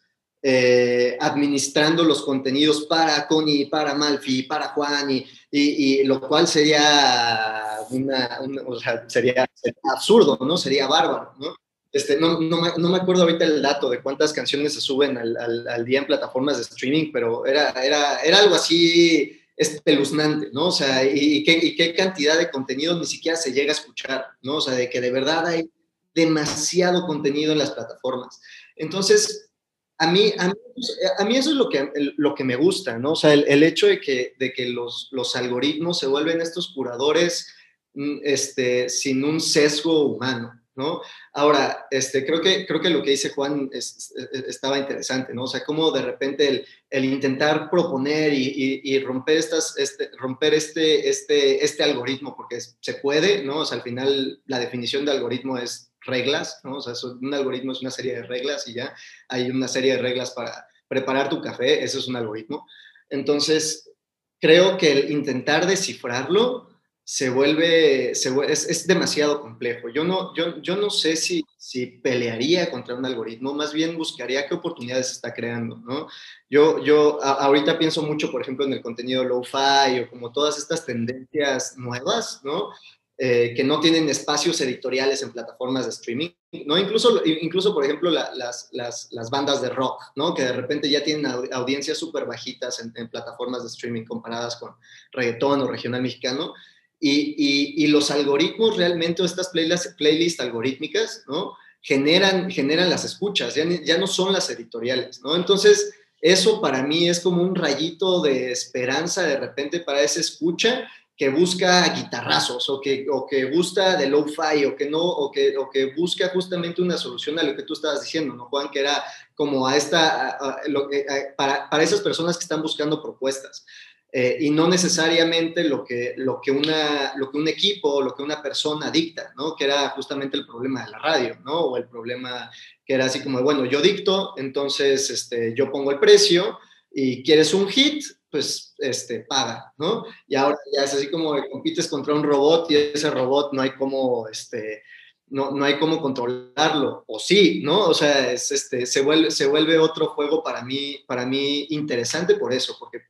eh, 0.42 1.18
administrando 1.20 2.04
los 2.04 2.22
contenidos 2.22 2.86
para 2.86 3.28
Connie, 3.28 3.66
para 3.66 3.96
Malfi, 3.96 4.44
para 4.44 4.70
Juan, 4.70 5.10
y, 5.52 6.04
lo 6.04 6.22
cual 6.22 6.48
sería, 6.48 7.80
una, 7.90 8.40
o 8.66 8.80
sea, 8.80 9.10
sería, 9.10 9.46
absurdo, 9.92 10.38
¿no? 10.42 10.56
Sería 10.58 10.88
bárbaro, 10.88 11.34
¿no? 11.40 11.56
Este, 11.92 12.18
no, 12.20 12.40
no, 12.40 12.62
me, 12.62 12.70
no, 12.78 12.90
me, 12.90 12.98
acuerdo 12.98 13.24
ahorita 13.24 13.46
el 13.46 13.62
dato 13.62 13.90
de 13.90 14.02
cuántas 14.02 14.32
canciones 14.32 14.74
se 14.74 14.82
suben 14.82 15.18
al, 15.18 15.68
al, 15.68 15.86
día 15.86 16.00
en 16.00 16.06
plataformas 16.06 16.58
de 16.58 16.64
streaming, 16.64 17.12
pero 17.12 17.46
era, 17.46 17.72
era, 17.84 18.20
era 18.20 18.40
algo 18.40 18.56
así 18.56 19.42
espeluznante, 19.58 20.50
¿no? 20.54 20.68
O 20.68 20.72
sea, 20.72 21.04
y, 21.04 21.44
qué, 21.44 21.94
cantidad 21.96 22.38
de 22.38 22.52
contenido 22.52 22.98
ni 22.98 23.08
siquiera 23.08 23.36
se 23.36 23.52
llega 23.52 23.72
a 23.72 23.76
escuchar, 23.76 24.28
¿no? 24.44 24.58
O 24.58 24.62
sea, 24.62 24.76
de 24.76 24.90
que 24.90 25.02
de 25.02 25.12
verdad 25.12 25.48
hay 25.48 25.70
demasiado 26.14 27.06
contenido 27.06 27.52
en 27.52 27.60
las 27.60 27.72
plataformas. 27.72 28.40
Entonces, 28.76 29.50
a 29.98 30.12
mí, 30.12 30.32
a 30.38 31.26
mí, 31.26 31.38
eso 31.38 31.50
es 31.50 31.56
lo 31.56 31.70
que, 31.70 31.90
lo 32.18 32.36
que 32.36 32.44
me 32.44 32.56
gusta, 32.56 33.00
¿no? 33.00 33.14
O 33.14 33.16
sea, 33.16 33.34
el, 33.34 33.64
hecho 33.64 33.88
de 33.88 34.00
que, 34.00 34.36
de 34.38 34.54
que 34.54 34.70
los, 34.70 35.10
los, 35.12 35.36
algoritmos 35.36 35.98
se 35.98 36.06
vuelven 36.06 36.40
estos 36.40 36.72
curadores 36.74 37.48
mm, 37.96 38.20
este, 38.24 38.90
sin 38.90 39.24
un 39.24 39.42
sesgo 39.42 40.06
humano, 40.06 40.54
¿no? 40.78 41.02
Ahora, 41.34 41.88
este, 41.92 42.26
creo, 42.26 42.42
que, 42.42 42.66
creo 42.66 42.80
que 42.80 42.90
lo 42.90 43.04
que 43.04 43.12
dice 43.12 43.32
Juan 43.32 43.70
estaba 43.74 44.78
interesante, 44.78 45.34
¿no? 45.34 45.44
O 45.44 45.48
sea, 45.48 45.64
cómo 45.64 45.92
de 45.92 46.04
repente 46.04 46.48
el, 46.48 46.68
el 46.90 47.06
intentar 47.06 47.70
proponer 47.70 48.34
y, 48.34 48.82
y, 48.84 49.00
romper, 49.00 49.38
estas, 49.38 49.78
este, 49.78 50.12
romper 50.18 50.54
este, 50.54 51.10
este, 51.10 51.64
este 51.64 51.84
algoritmo, 51.84 52.36
porque 52.36 52.60
se 52.62 52.94
puede, 52.96 53.44
¿no? 53.44 53.60
O 53.60 53.66
sea, 53.66 53.78
al 53.78 53.84
final 53.84 54.42
la 54.46 54.60
definición 54.60 55.06
de 55.06 55.12
algoritmo 55.12 55.58
es 55.58 55.92
reglas, 56.02 56.62
¿no? 56.64 56.78
O 56.78 56.82
sea, 56.82 56.94
un 57.10 57.34
algoritmo 57.34 57.72
es 57.72 57.82
una 57.82 57.92
serie 57.92 58.16
de 58.16 58.24
reglas 58.24 58.68
y 58.68 58.74
ya 58.74 58.96
hay 59.28 59.50
una 59.50 59.68
serie 59.68 59.96
de 59.96 60.02
reglas 60.02 60.32
para 60.32 60.68
preparar 60.88 61.30
tu 61.30 61.42
café, 61.42 61.84
eso 61.84 62.00
es 62.00 62.08
un 62.08 62.16
algoritmo. 62.16 62.66
Entonces, 63.10 63.92
creo 64.40 64.78
que 64.78 64.92
el 64.92 65.12
intentar 65.12 65.66
descifrarlo 65.66 66.70
se 67.10 67.30
vuelve, 67.30 68.14
se 68.16 68.36
es, 68.50 68.86
demasiado 68.86 69.40
complejo. 69.40 69.88
Yo 69.88 70.04
no, 70.04 70.36
yo, 70.36 70.62
yo 70.62 70.76
no 70.76 70.90
sé 70.90 71.16
si, 71.16 71.42
si 71.58 71.86
pelearía 71.88 72.70
contra 72.70 72.96
un 72.96 73.06
algoritmo, 73.06 73.54
más 73.54 73.72
bien 73.72 73.98
buscaría 73.98 74.46
qué 74.46 74.56
oportunidades 74.56 75.12
está 75.12 75.34
creando, 75.34 75.78
¿no? 75.78 76.10
Yo, 76.50 76.84
yo 76.84 77.24
ahorita 77.24 77.80
pienso 77.80 78.02
mucho, 78.02 78.30
por 78.30 78.42
ejemplo, 78.42 78.66
en 78.66 78.74
el 78.74 78.82
contenido 78.82 79.24
low-fi 79.24 80.02
o 80.02 80.10
como 80.10 80.34
todas 80.34 80.58
estas 80.58 80.86
tendencias 80.86 81.78
nuevas, 81.78 82.42
¿no? 82.44 82.72
eh, 83.20 83.56
que 83.56 83.64
no 83.64 83.80
tienen 83.80 84.08
espacios 84.10 84.62
editoriales 84.62 85.24
en 85.24 85.32
plataformas 85.32 85.86
de 85.86 85.90
streaming, 85.90 86.30
¿no? 86.68 86.78
Incluso, 86.78 87.26
incluso 87.26 87.74
por 87.74 87.84
ejemplo, 87.84 88.12
las, 88.12 88.70
las, 88.72 89.08
las, 89.12 89.30
bandas 89.32 89.60
de 89.60 89.70
rock, 89.70 90.04
¿no? 90.16 90.36
Que 90.36 90.44
de 90.44 90.54
repente 90.54 90.88
ya 90.88 91.04
tienen 91.04 91.26
audiencias 91.52 91.98
súper 91.98 92.26
bajitas 92.26 92.80
en, 92.80 93.10
plataformas 93.10 93.64
de 93.64 93.70
streaming 93.70 94.06
comparadas 94.06 94.58
con 94.58 94.76
reggaetón 95.12 95.62
o 95.62 95.68
regional 95.68 96.04
mexicano. 96.04 96.54
Y, 97.00 97.84
y, 97.84 97.88
los 97.88 98.10
algoritmos 98.10 98.76
realmente, 98.76 99.22
o 99.22 99.26
estas 99.26 99.50
playlists 99.50 99.94
playlist 99.98 100.42
algorítmicas, 100.42 101.24
¿no? 101.28 101.54
Generan, 101.82 102.50
generan 102.50 102.90
las 102.90 103.06
escuchas, 103.06 103.54
ya, 103.54 103.66
ya 103.84 104.00
no 104.00 104.08
son 104.08 104.34
las 104.34 104.50
editoriales, 104.50 105.22
¿no? 105.22 105.36
Entonces, 105.36 105.94
eso 106.20 106.60
para 106.60 106.82
mí 106.82 107.08
es 107.08 107.20
como 107.20 107.44
un 107.44 107.54
rayito 107.54 108.22
de 108.22 108.52
esperanza 108.52 109.24
de 109.24 109.38
repente 109.38 109.80
para 109.82 110.02
esa 110.02 110.20
escucha 110.20 110.88
que 111.18 111.30
busca 111.30 111.90
guitarrazos 111.96 112.70
o 112.70 112.80
que, 112.80 113.08
o 113.12 113.26
que 113.26 113.46
gusta 113.46 113.96
de 113.96 114.08
lo-fi 114.08 114.66
o 114.66 114.76
que 114.76 114.88
no, 114.88 115.02
o 115.02 115.32
que, 115.32 115.58
o 115.58 115.68
que 115.68 115.96
busca 115.96 116.30
justamente 116.30 116.80
una 116.80 116.96
solución 116.96 117.40
a 117.40 117.44
lo 117.44 117.56
que 117.56 117.64
tú 117.64 117.74
estabas 117.74 118.02
diciendo, 118.02 118.36
¿no, 118.36 118.46
Juan? 118.46 118.70
Que 118.70 118.82
era 118.82 119.04
como 119.34 119.68
a 119.68 119.76
esta, 119.76 120.60
lo, 120.68 120.88
para, 121.36 121.68
para, 121.72 121.84
esas 121.84 122.02
personas 122.02 122.38
que 122.38 122.44
están 122.44 122.62
buscando 122.62 123.02
propuestas. 123.02 123.66
Eh, 124.12 124.38
y 124.40 124.50
no 124.52 124.70
necesariamente 124.70 125.66
lo 125.66 125.84
que, 125.84 126.14
lo, 126.18 126.40
que 126.42 126.52
una, 126.52 127.14
lo 127.18 127.30
que 127.30 127.38
un 127.38 127.48
equipo, 127.48 128.02
lo 128.02 128.16
que 128.16 128.24
una 128.24 128.42
persona 128.42 128.90
dicta, 128.90 129.34
¿no? 129.36 129.56
Que 129.56 129.66
era 129.66 129.90
justamente 129.90 130.38
el 130.38 130.46
problema 130.46 130.86
de 130.86 130.92
la 130.92 131.00
radio, 131.00 131.38
¿no? 131.44 131.60
O 131.60 131.78
el 131.78 131.88
problema 131.88 132.50
que 132.86 132.94
era 132.94 133.06
así 133.06 133.22
como, 133.22 133.42
bueno, 133.44 133.66
yo 133.66 133.82
dicto, 133.82 134.34
entonces 134.38 135.10
este, 135.10 135.54
yo 135.56 135.70
pongo 135.70 135.92
el 135.92 136.00
precio 136.00 136.58
y 136.90 137.22
quieres 137.22 137.54
un 137.54 137.68
hit, 137.68 138.02
pues 138.32 138.76
este, 138.78 139.20
paga, 139.22 139.74
¿no? 139.78 140.06
Y 140.28 140.36
ahora 140.36 140.58
ya 140.74 140.86
es 140.86 140.94
así 140.94 141.12
como 141.12 141.36
compites 141.52 141.90
contra 141.90 142.14
un 142.14 142.24
robot 142.24 142.72
y 142.72 142.76
ese 142.76 143.10
robot 143.12 143.52
no 143.52 143.62
hay 143.62 143.72
como, 143.72 144.30
este, 144.30 144.84
no, 145.30 145.52
no 145.52 145.66
hay 145.66 145.78
cómo 145.78 146.02
controlarlo, 146.02 147.04
o 147.08 147.20
sí, 147.20 147.62
¿no? 147.64 147.88
O 147.88 147.94
sea, 147.94 148.32
es, 148.32 148.52
este, 148.52 148.86
se, 148.86 149.02
vuelve, 149.02 149.32
se 149.32 149.48
vuelve 149.48 149.78
otro 149.78 150.08
juego 150.08 150.44
para 150.44 150.64
mí, 150.64 151.04
para 151.08 151.26
mí 151.26 151.68
interesante 151.70 152.36
por 152.36 152.54
eso, 152.54 152.76
porque, 152.80 153.02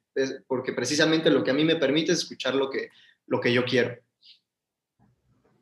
porque 0.48 0.74
precisamente 0.74 1.30
lo 1.30 1.44
que 1.44 1.52
a 1.52 1.54
mí 1.54 1.64
me 1.64 1.76
permite 1.76 2.12
es 2.12 2.20
escuchar 2.20 2.56
lo 2.56 2.70
que, 2.70 2.90
lo 3.28 3.40
que 3.40 3.54
yo 3.54 3.66
quiero. 3.66 3.96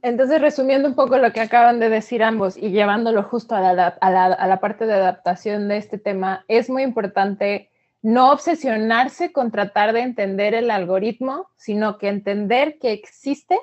Entonces, 0.01 0.39
resumiendo 0.39 0.87
un 0.87 0.95
poco 0.95 1.17
lo 1.17 1.33
que 1.33 1.41
acaban 1.41 1.79
de 1.79 1.89
decir 1.89 2.21
ambos 2.23 2.57
y 2.57 2.69
llevándolo 2.69 3.23
justo 3.23 3.55
a 3.55 3.73
la, 3.73 3.87
a 3.87 4.11
la, 4.11 4.25
a 4.25 4.47
la 4.47 4.59
parte 4.59 4.85
de 4.85 4.93
adaptación 4.93 5.67
de 5.67 5.77
este 5.77 5.97
tema, 5.97 6.45
es 6.47 6.69
muy 6.69 6.83
importante 6.83 7.71
no 8.03 8.31
obsesionarse 8.31 9.31
con 9.31 9.49
tratar 9.49 9.91
de 9.93 10.01
entender 10.01 10.53
el 10.53 10.69
algoritmo, 10.69 11.49
sino 11.57 11.97
que 11.97 12.07
entender 12.07 12.77
que 12.77 12.91
existe 12.91 13.59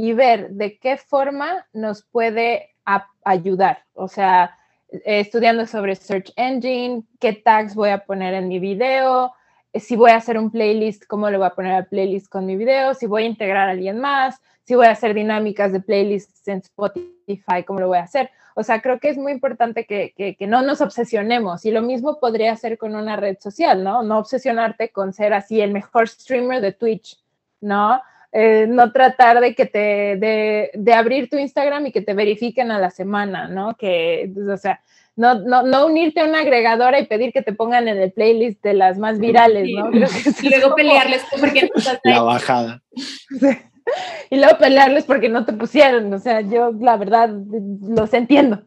y 0.00 0.12
ver 0.12 0.50
de 0.50 0.78
qué 0.78 0.96
forma 0.96 1.66
nos 1.72 2.04
puede 2.04 2.76
ayudar. 3.24 3.84
O 3.94 4.06
sea, 4.06 4.56
eh, 4.90 5.00
estudiando 5.20 5.66
sobre 5.66 5.96
Search 5.96 6.32
Engine, 6.36 7.02
qué 7.18 7.32
tags 7.32 7.74
voy 7.74 7.90
a 7.90 8.04
poner 8.04 8.32
en 8.34 8.46
mi 8.46 8.60
video, 8.60 9.32
eh, 9.72 9.80
si 9.80 9.96
voy 9.96 10.12
a 10.12 10.16
hacer 10.16 10.38
un 10.38 10.52
playlist, 10.52 11.04
cómo 11.06 11.28
le 11.28 11.36
voy 11.36 11.48
a 11.48 11.54
poner 11.54 11.72
al 11.72 11.86
playlist 11.86 12.28
con 12.28 12.46
mi 12.46 12.56
video, 12.56 12.94
si 12.94 13.06
voy 13.06 13.24
a 13.24 13.26
integrar 13.26 13.68
a 13.68 13.72
alguien 13.72 13.98
más, 13.98 14.40
si 14.62 14.76
voy 14.76 14.86
a 14.86 14.92
hacer 14.92 15.14
dinámicas 15.14 15.72
de 15.72 15.80
playlists 15.80 16.46
en 16.46 16.58
Spotify, 16.58 17.64
cómo 17.66 17.80
lo 17.80 17.88
voy 17.88 17.98
a 17.98 18.02
hacer. 18.02 18.30
O 18.54 18.62
sea, 18.62 18.80
creo 18.80 19.00
que 19.00 19.08
es 19.08 19.18
muy 19.18 19.32
importante 19.32 19.84
que, 19.84 20.14
que, 20.16 20.46
no 20.46 20.62
nos 20.62 20.80
obsesionemos 20.80 21.64
y 21.64 21.72
lo 21.72 21.82
mismo 21.82 22.20
podría 22.20 22.54
ser 22.56 22.78
con 22.78 22.94
una 22.94 23.16
red 23.16 23.36
social, 23.40 23.82
¿no? 23.82 24.04
No 24.04 24.18
obsesionarte 24.18 24.90
con 24.90 25.12
ser 25.12 25.32
así 25.32 25.60
el 25.60 25.72
mejor 25.72 26.08
streamer 26.08 26.60
de 26.60 26.72
Twitch, 26.72 27.18
¿no? 27.60 28.00
Eh, 28.30 28.66
no 28.68 28.92
tratar 28.92 29.40
de 29.40 29.54
que 29.54 29.64
te, 29.64 30.16
de, 30.16 30.70
de, 30.74 30.92
abrir 30.92 31.30
tu 31.30 31.38
Instagram 31.38 31.86
y 31.86 31.92
que 31.92 32.02
te 32.02 32.12
verifiquen 32.12 32.70
a 32.70 32.78
la 32.78 32.90
semana, 32.90 33.48
¿no? 33.48 33.74
Que, 33.74 34.30
o 34.52 34.56
sea, 34.58 34.82
no, 35.16 35.34
no, 35.34 35.62
no, 35.62 35.86
unirte 35.86 36.20
a 36.20 36.26
una 36.26 36.40
agregadora 36.40 37.00
y 37.00 37.06
pedir 37.06 37.32
que 37.32 37.42
te 37.42 37.54
pongan 37.54 37.88
en 37.88 37.96
el 37.98 38.12
playlist 38.12 38.62
de 38.62 38.74
las 38.74 38.98
más 38.98 39.18
virales, 39.18 39.68
¿no? 39.74 39.90
y 40.42 40.48
luego 40.50 40.74
pelearles 40.74 41.24
porque 41.40 41.70
La 42.04 42.22
bajada. 42.22 42.82
y 44.30 44.36
luego 44.36 44.58
pelearles 44.58 45.04
porque 45.04 45.28
no 45.28 45.44
te 45.44 45.54
pusieron. 45.54 46.12
O 46.12 46.18
sea, 46.18 46.42
yo 46.42 46.72
la 46.78 46.96
verdad 46.98 47.30
los 47.30 48.12
entiendo. 48.14 48.62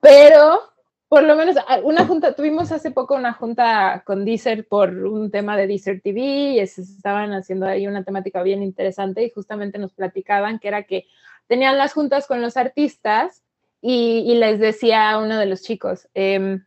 Pero 0.00 0.60
por 1.08 1.24
lo 1.24 1.36
menos 1.36 1.56
ah, 1.66 1.80
una 1.82 2.06
junta, 2.06 2.34
tuvimos 2.34 2.70
hace 2.70 2.90
poco 2.90 3.14
una 3.14 3.32
junta 3.32 4.02
con 4.04 4.24
Deezer 4.24 4.66
por 4.66 4.94
un 4.94 5.30
tema 5.30 5.56
de 5.56 5.66
Deezer 5.66 6.00
TV 6.02 6.20
y 6.20 6.58
estaban 6.60 7.32
haciendo 7.32 7.66
ahí 7.66 7.86
una 7.86 8.04
temática 8.04 8.42
bien 8.42 8.62
interesante 8.62 9.24
y 9.24 9.30
justamente 9.30 9.78
nos 9.78 9.94
platicaban 9.94 10.58
que 10.58 10.68
era 10.68 10.82
que 10.82 11.06
tenían 11.46 11.78
las 11.78 11.94
juntas 11.94 12.26
con 12.26 12.42
los 12.42 12.56
artistas 12.58 13.42
y, 13.80 14.34
les 14.34 14.58
decía 14.58 15.10
a 15.10 15.18
uno 15.18 15.38
de 15.38 15.46
los 15.46 15.62
chicos, 15.62 16.08
em, 16.12 16.64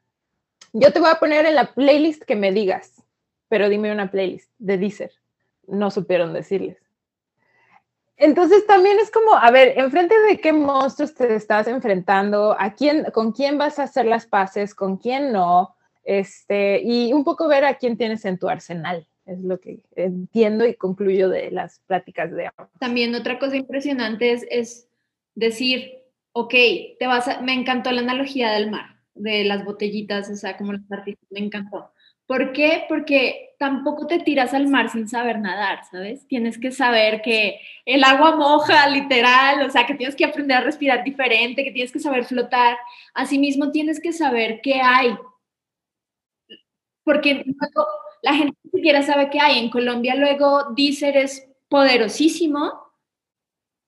yo 0.74 0.94
te 0.94 1.00
voy 1.00 1.10
a 1.12 1.20
poner 1.20 1.46
en 1.46 1.56
la 1.56 1.74
playlist 1.74 2.24
que 2.24 2.38
me 2.38 2.52
digas, 2.52 3.04
pero 3.50 3.70
dime 3.70 3.92
una 3.92 4.10
playlist 4.10 4.50
de 4.58 4.78
Deezer. 4.78 5.12
No 5.68 5.92
supieron 5.92 6.34
decirles. 6.34 6.78
Entonces 8.22 8.68
también 8.68 9.00
es 9.00 9.10
como, 9.10 9.34
a 9.36 9.50
ver, 9.50 9.80
enfrente 9.80 10.14
de 10.30 10.40
qué 10.40 10.54
monstruos 10.54 11.16
te 11.16 11.34
estás 11.34 11.68
enfrentando, 11.68 12.56
a 12.58 12.76
quién, 12.76 13.06
con 13.12 13.32
quién 13.32 13.58
vas 13.58 13.80
a 13.80 13.84
hacer 13.84 14.06
las 14.06 14.28
paces, 14.28 14.76
con 14.76 14.98
quién 14.98 15.32
no, 15.32 15.76
este, 16.04 16.82
y 16.84 17.14
un 17.14 17.24
poco 17.24 17.48
ver 17.48 17.66
a 17.66 17.80
quién 17.80 17.98
tienes 17.98 18.24
en 18.26 18.38
tu 18.38 18.48
arsenal. 18.48 19.08
Es 19.26 19.40
lo 19.40 19.60
que 19.60 19.80
entiendo 19.96 20.68
y 20.68 20.76
concluyo 20.76 21.30
de 21.30 21.50
las 21.50 21.80
pláticas 21.88 22.32
de 22.32 22.52
También 22.80 23.16
otra 23.16 23.40
cosa 23.40 23.56
impresionante 23.56 24.34
es, 24.34 24.46
es 24.52 24.88
decir, 25.34 26.04
ok, 26.34 26.54
te 27.00 27.08
vas 27.08 27.42
me 27.42 27.54
encantó 27.54 27.92
la 27.92 28.02
analogía 28.02 28.52
del 28.52 28.70
mar, 28.70 28.98
de 29.16 29.46
las 29.46 29.66
botellitas, 29.66 30.30
o 30.30 30.36
sea, 30.36 30.58
como 30.58 30.74
los 30.74 30.92
artistas, 30.92 31.28
me 31.32 31.40
encantó. 31.40 31.92
¿Por 32.32 32.54
qué? 32.54 32.86
Porque 32.88 33.56
tampoco 33.60 34.08
te 34.08 34.20
tiras 34.20 34.54
al 34.54 34.70
mar 34.70 34.90
sin 34.90 35.10
saber 35.10 35.38
nadar, 35.38 35.84
¿sabes? 35.92 36.26
Tienes 36.30 36.58
que 36.58 36.72
saber 36.72 37.22
que 37.22 37.60
el 37.86 38.06
agua 38.06 38.38
moja, 38.38 38.88
literal, 38.88 39.66
o 39.66 39.70
sea, 39.70 39.86
que 39.86 39.96
tienes 39.96 40.16
que 40.16 40.24
aprender 40.24 40.56
a 40.56 40.62
respirar 40.62 41.04
diferente, 41.04 41.66
que 41.66 41.74
tienes 41.74 41.92
que 41.92 42.00
saber 42.00 42.24
flotar. 42.24 42.78
Asimismo, 43.14 43.72
tienes 43.72 44.00
que 44.00 44.14
saber 44.14 44.62
qué 44.64 44.76
hay. 44.76 45.14
Porque 47.04 47.44
la 48.22 48.34
gente 48.34 48.58
ni 48.64 48.72
siquiera 48.72 49.04
sabe 49.04 49.30
qué 49.30 49.42
hay. 49.42 49.60
En 49.60 49.70
Colombia 49.70 50.16
luego 50.16 50.72
Deezer 50.74 51.18
es 51.18 51.46
poderosísimo, 51.68 52.91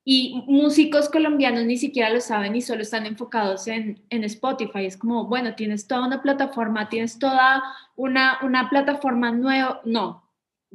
y 0.06 0.44
músicos 0.48 1.10
colombianos 1.10 1.64
ni 1.64 1.78
siquiera 1.78 2.10
lo 2.10 2.20
saben 2.20 2.56
y 2.56 2.62
solo 2.62 2.82
están 2.82 3.06
enfocados 3.06 3.68
en, 3.68 4.04
en, 4.10 4.24
Spotify. 4.26 4.86
Es 4.86 4.98
como, 4.98 5.28
bueno, 5.28 5.56
tienes 5.56 5.88
toda 5.88 6.06
una 6.06 6.22
plataforma, 6.22 6.90
tienes 6.90 7.20
toda 7.20 7.64
una, 7.96 8.40
una 8.42 8.70
plataforma 8.70 9.32
nueva, 9.32 9.82
no, 9.86 10.24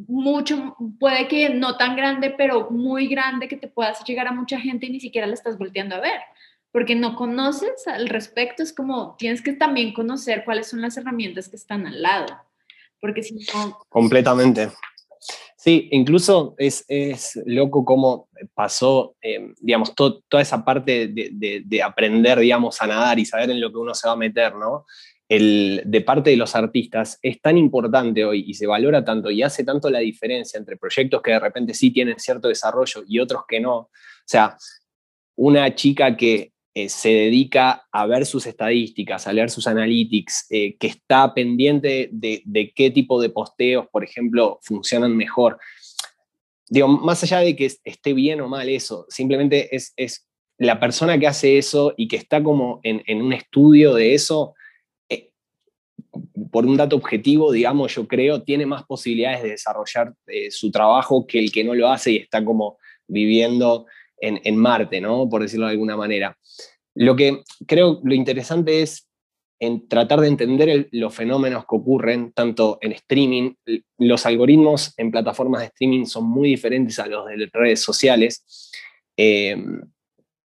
mucho, 0.07 0.77
puede 1.01 1.29
que 1.29 1.51
no 1.51 1.77
tan 1.77 1.97
grande, 1.97 2.31
pero 2.31 2.71
muy 2.71 3.09
grande 3.09 3.49
que 3.49 3.57
te 3.57 3.69
puedas 3.69 4.03
llegar 4.05 4.29
a 4.29 4.33
mucha 4.33 4.61
gente 4.61 4.87
y 4.87 4.91
ni 4.91 5.01
siquiera 5.01 5.27
la 5.27 5.35
estás 5.35 5.59
volteando 5.59 5.97
a 5.97 6.01
ver, 6.01 6.21
porque 6.71 6.95
no 6.95 7.17
conoces 7.17 7.87
al 7.87 8.09
respecto, 8.09 8.63
es 8.63 8.73
como, 8.73 9.17
tienes 9.19 9.43
que 9.43 9.53
también 9.53 9.93
conocer 9.93 10.45
cuáles 10.45 10.69
son 10.69 10.81
las 10.81 10.97
herramientas 10.97 11.49
que 11.49 11.57
están 11.57 11.87
al 11.87 12.01
lado, 12.01 12.27
porque 13.01 13.23
si 13.23 13.35
no... 13.35 13.79
Completamente. 13.89 14.71
Sí, 15.61 15.89
incluso 15.91 16.55
es, 16.57 16.85
loco 17.45 17.85
cómo 17.85 18.29
pasó, 18.55 19.17
eh, 19.21 19.55
digamos, 19.59 19.93
toda 19.93 20.41
esa 20.41 20.65
parte 20.65 21.09
de, 21.09 21.83
aprender, 21.83 22.39
digamos, 22.39 22.81
a 22.81 22.87
nadar 22.87 23.19
y 23.19 23.25
saber 23.25 23.51
en 23.51 23.61
lo 23.61 23.73
que 23.73 23.79
uno 23.79 23.93
se 23.93 24.07
va 24.07 24.15
a 24.15 24.17
meter, 24.17 24.55
¿no? 24.55 24.87
El, 25.29 25.83
de 25.85 26.01
parte 26.01 26.31
de 26.31 26.37
los 26.37 26.55
artistas 26.55 27.19
es 27.23 27.43
tan 27.43 27.59
importante 27.59 28.25
hoy 28.25 28.45
y 28.47 28.55
se 28.55 28.69
valora 28.69 29.05
tanto 29.05 29.33
y 29.33 29.43
hace 29.43 29.65
tanto 29.65 29.91
la 29.91 29.99
diferencia 29.99 30.59
entre 30.59 30.77
proyectos 30.77 31.21
que 31.23 31.33
de 31.33 31.41
repente 31.41 31.75
sí 31.75 31.91
tienen 31.91 32.21
cierto 32.21 32.47
desarrollo 32.47 33.03
y 33.07 33.19
otros 33.19 33.43
que 33.49 33.59
no. 33.59 33.77
O 33.79 33.91
sea, 34.25 34.57
una 35.35 35.75
chica 35.75 36.17
que 36.17 36.53
eh, 36.79 36.89
se 36.89 37.09
dedica 37.09 37.89
a 37.91 38.07
ver 38.07 38.25
sus 38.25 38.47
estadísticas, 38.47 39.27
a 39.27 39.33
leer 39.33 39.51
sus 39.51 39.67
analytics, 39.67 40.47
eh, 40.49 40.77
que 40.77 40.87
está 40.87 41.35
pendiente 41.35 42.09
de, 42.13 42.73
qué 42.73 42.93
tipo 42.93 43.21
de 43.21 43.31
posteos, 43.31 43.89
por 43.91 44.05
ejemplo, 44.05 44.61
funcionan 44.63 45.17
mejor. 45.17 45.59
Digo, 46.71 46.87
más 46.87 47.21
allá 47.25 47.41
de 47.41 47.57
que 47.57 47.67
esté 47.83 48.13
bien 48.13 48.41
o 48.41 48.47
mal 48.47 48.69
eso, 48.69 49.07
simplemente 49.09 49.75
es, 49.75 49.93
la 50.57 50.79
persona 50.79 51.19
que 51.19 51.27
hace 51.27 51.59
eso 51.59 51.95
y 51.97 52.07
que 52.07 52.15
está 52.15 52.45
como 52.45 52.79
en, 52.85 53.23
un 53.23 53.33
estudio 53.33 53.95
de 53.95 54.15
eso, 54.15 54.55
eh, 55.09 55.33
por 56.53 56.65
un 56.65 56.77
dato 56.77 56.95
objetivo, 56.95 57.51
digamos, 57.51 57.93
yo 57.93 58.07
creo, 58.07 58.45
tiene 58.45 58.67
más 58.67 58.85
posibilidades 58.85 59.43
de 59.43 59.51
desarrollar 59.51 60.15
su 60.51 60.71
trabajo 60.71 61.27
que 61.27 61.41
el 61.41 61.51
que 61.51 61.65
no 61.65 61.75
lo 61.75 61.89
hace 61.89 62.13
y 62.13 62.17
está 62.19 62.45
como 62.45 62.79
viviendo 63.09 63.87
en, 64.21 64.57
Marte, 64.57 65.01
¿no? 65.01 65.29
Por 65.29 65.43
decirlo 65.43 65.67
de 65.67 65.73
alguna 65.73 65.97
manera. 65.97 66.37
Lo 66.95 67.17
que 67.17 67.43
creo 67.67 68.01
lo 68.03 68.15
interesante 68.15 68.83
es 68.83 69.09
en 69.61 69.89
tratar 69.89 70.21
de 70.21 70.29
entender 70.29 70.89
los 70.93 71.15
fenómenos 71.15 71.65
que 71.65 71.77
ocurren 71.77 72.33
tanto 72.33 72.79
en 72.81 72.93
streaming. 72.93 73.55
Los 73.99 74.27
algoritmos 74.27 74.95
en 74.97 75.11
plataformas 75.11 75.61
de 75.63 75.67
streaming 75.67 76.05
son 76.05 76.29
muy 76.29 76.51
diferentes 76.51 76.99
a 76.99 77.07
los 77.07 77.27
de 77.27 77.51
redes 77.53 77.81
sociales. 77.81 78.71
Em, 79.17 79.83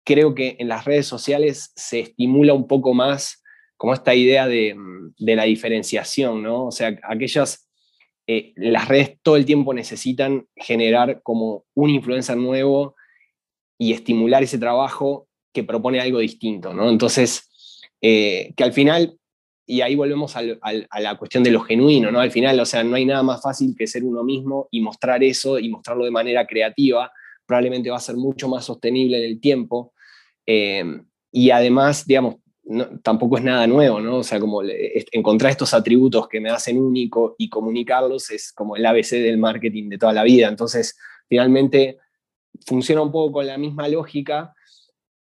creo 0.04 0.34
que 0.34 0.56
en 0.58 0.68
las 0.68 0.84
redes 0.84 1.06
sociales 1.06 1.72
se 1.76 2.00
estimula 2.00 2.54
un 2.54 2.66
poco 2.66 2.94
más 2.94 3.42
como 3.76 3.92
esta 3.92 4.14
idea 4.14 4.46
de, 4.46 4.76
la 5.18 5.44
diferenciación, 5.44 6.42
¿no? 6.42 6.66
O 6.66 6.70
sea, 6.70 6.98
aquellas, 7.02 7.68
eh, 8.26 8.52
las 8.56 8.88
redes 8.88 9.18
todo 9.22 9.36
el 9.36 9.44
tiempo 9.44 9.74
necesitan 9.74 10.46
generar 10.56 11.20
como 11.22 11.64
un 11.74 11.90
influencer 11.90 12.36
nuevo 12.36 12.94
y 13.78 13.92
estimular 13.92 14.42
ese 14.42 14.58
trabajo 14.58 15.28
que 15.52 15.64
propone 15.64 16.00
algo 16.00 16.18
distinto, 16.18 16.74
¿no? 16.74 16.90
Entonces, 16.90 17.50
eh, 18.00 18.52
que 18.56 18.64
al 18.64 18.72
final, 18.72 19.18
y 19.66 19.80
ahí 19.80 19.94
volvemos 19.94 20.36
a 20.36 21.00
la 21.00 21.16
cuestión 21.16 21.42
de 21.42 21.50
lo 21.50 21.60
genuino, 21.60 22.10
¿no? 22.10 22.20
Al 22.20 22.30
final, 22.30 22.58
o 22.60 22.66
sea, 22.66 22.84
no 22.84 22.96
hay 22.96 23.06
nada 23.06 23.22
más 23.22 23.40
fácil 23.40 23.74
que 23.76 23.86
ser 23.86 24.04
uno 24.04 24.22
mismo 24.22 24.68
y 24.70 24.80
mostrar 24.80 25.22
eso 25.22 25.58
y 25.58 25.68
mostrarlo 25.68 26.04
de 26.04 26.10
manera 26.10 26.46
creativa, 26.46 27.10
probablemente 27.46 27.90
va 27.90 27.96
a 27.96 28.00
ser 28.00 28.16
mucho 28.16 28.48
más 28.48 28.64
sostenible 28.64 29.18
en 29.18 29.24
el 29.24 29.40
tiempo. 29.40 29.94
Eh, 30.46 30.84
y 31.32 31.50
además, 31.50 32.06
digamos, 32.06 32.36
tampoco 33.02 33.38
es 33.38 33.44
nada 33.44 33.66
nuevo, 33.66 34.00
¿no? 34.00 34.18
O 34.18 34.22
sea, 34.22 34.40
como 34.40 34.62
encontrar 35.12 35.50
estos 35.50 35.74
atributos 35.74 36.28
que 36.28 36.40
me 36.40 36.50
hacen 36.50 36.80
único 36.80 37.34
y 37.38 37.48
comunicarlos 37.48 38.30
es 38.30 38.52
como 38.52 38.76
el 38.76 38.86
ABC 38.86 39.10
del 39.12 39.38
marketing 39.38 39.90
de 39.90 39.98
toda 39.98 40.12
la 40.12 40.22
vida. 40.22 40.48
Entonces, 40.48 40.96
finalmente, 41.28 41.98
funciona 42.66 43.02
un 43.02 43.12
poco 43.12 43.32
con 43.32 43.46
la 43.46 43.58
misma 43.58 43.88
lógica. 43.88 44.54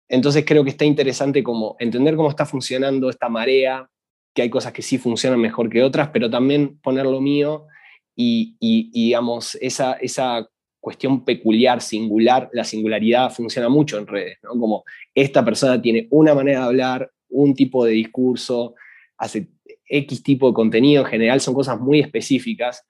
Entonces, 0.07 0.43
creo 0.45 0.63
que 0.63 0.71
está 0.71 0.86
interesante 0.86 1.43
como 1.43 1.75
entender 1.80 2.15
cómo 2.15 2.30
está 2.30 2.45
funcionando 2.45 3.09
esta 3.09 3.30
marea, 3.30 3.89
que 4.34 4.43
hay 4.43 4.49
cosas 4.49 4.73
que 4.73 4.82
sí 4.82 4.97
funcionan 4.97 5.39
mejor 5.39 5.69
que 5.69 5.84
otras, 5.84 6.09
pero 6.09 6.30
también 6.30 6.80
poner 6.80 7.05
lo 7.05 7.21
mío 7.21 7.65
y, 8.15 8.55
y 8.59 8.89
digamos, 8.91 9.55
esa, 9.61 9.93
esa 9.93 10.47
cuestión 10.80 11.25
peculiar, 11.25 11.82
singular, 11.82 12.49
la 12.53 12.63
singularidad 12.63 13.32
funciona 13.32 13.69
mucho 13.69 13.97
en 13.97 14.07
redes, 14.07 14.38
¿no? 14.43 14.51
Como 14.51 14.84
esta 15.13 15.43
persona 15.43 15.82
tiene 15.82 16.07
una 16.09 16.34
manera 16.34 16.59
de 16.59 16.65
hablar, 16.65 17.11
un 17.30 17.53
tipo 17.53 17.86
de 17.86 17.91
discurso, 17.91 18.75
hace 19.17 19.49
X 19.86 20.23
tipo 20.23 20.47
de 20.47 20.53
contenido, 20.53 21.03
en 21.03 21.09
general 21.09 21.41
son 21.41 21.53
cosas 21.53 21.80
muy 21.80 21.99
específicas 21.99 22.86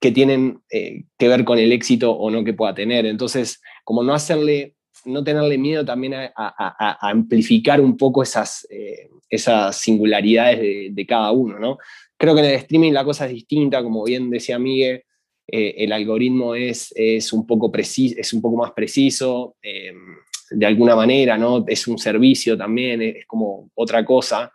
que 0.00 0.12
tienen 0.12 0.60
eh, 0.70 1.04
que 1.18 1.28
ver 1.28 1.44
con 1.44 1.58
el 1.58 1.72
éxito 1.72 2.12
o 2.12 2.30
no 2.30 2.44
que 2.44 2.52
pueda 2.52 2.74
tener. 2.74 3.06
Entonces, 3.06 3.60
como 3.84 4.02
no 4.02 4.14
hacerle, 4.14 4.74
no 5.04 5.22
tenerle 5.22 5.58
miedo 5.58 5.84
también 5.84 6.14
a, 6.14 6.98
amplificar 7.00 7.80
un 7.80 7.96
poco 7.96 8.22
esas, 8.22 8.66
eh, 8.70 9.10
esas 9.28 9.76
singularidades 9.76 10.94
de, 10.94 11.06
cada 11.06 11.30
uno, 11.30 11.58
¿no? 11.58 11.78
Creo 12.16 12.34
que 12.34 12.40
en 12.40 12.46
el 12.46 12.54
streaming 12.54 12.92
la 12.92 13.04
cosa 13.04 13.26
es 13.26 13.32
distinta, 13.32 13.82
como 13.82 14.04
bien 14.04 14.30
decía 14.30 14.58
Miguel, 14.58 15.04
eh, 15.46 15.74
el 15.78 15.92
algoritmo 15.92 16.54
es, 16.54 16.92
es, 16.96 17.32
un 17.32 17.46
poco 17.46 17.70
es 17.74 18.32
un 18.32 18.40
poco 18.40 18.56
más 18.56 18.72
preciso, 18.72 19.56
em, 19.60 20.16
de 20.50 20.66
alguna 20.66 20.96
manera, 20.96 21.36
¿no? 21.36 21.64
Es 21.66 21.86
un 21.86 21.98
servicio 21.98 22.56
también, 22.56 23.02
es 23.02 23.26
como 23.26 23.70
otra 23.74 24.04
cosa. 24.04 24.50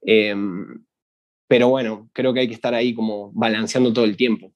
Em, 0.00 0.84
pero 1.46 1.68
bueno, 1.68 2.10
creo 2.12 2.32
que 2.32 2.40
hay 2.40 2.48
que 2.48 2.54
estar 2.54 2.74
ahí 2.74 2.94
como 2.94 3.30
balanceando 3.32 3.92
todo 3.92 4.04
el 4.04 4.16
tiempo. 4.16 4.52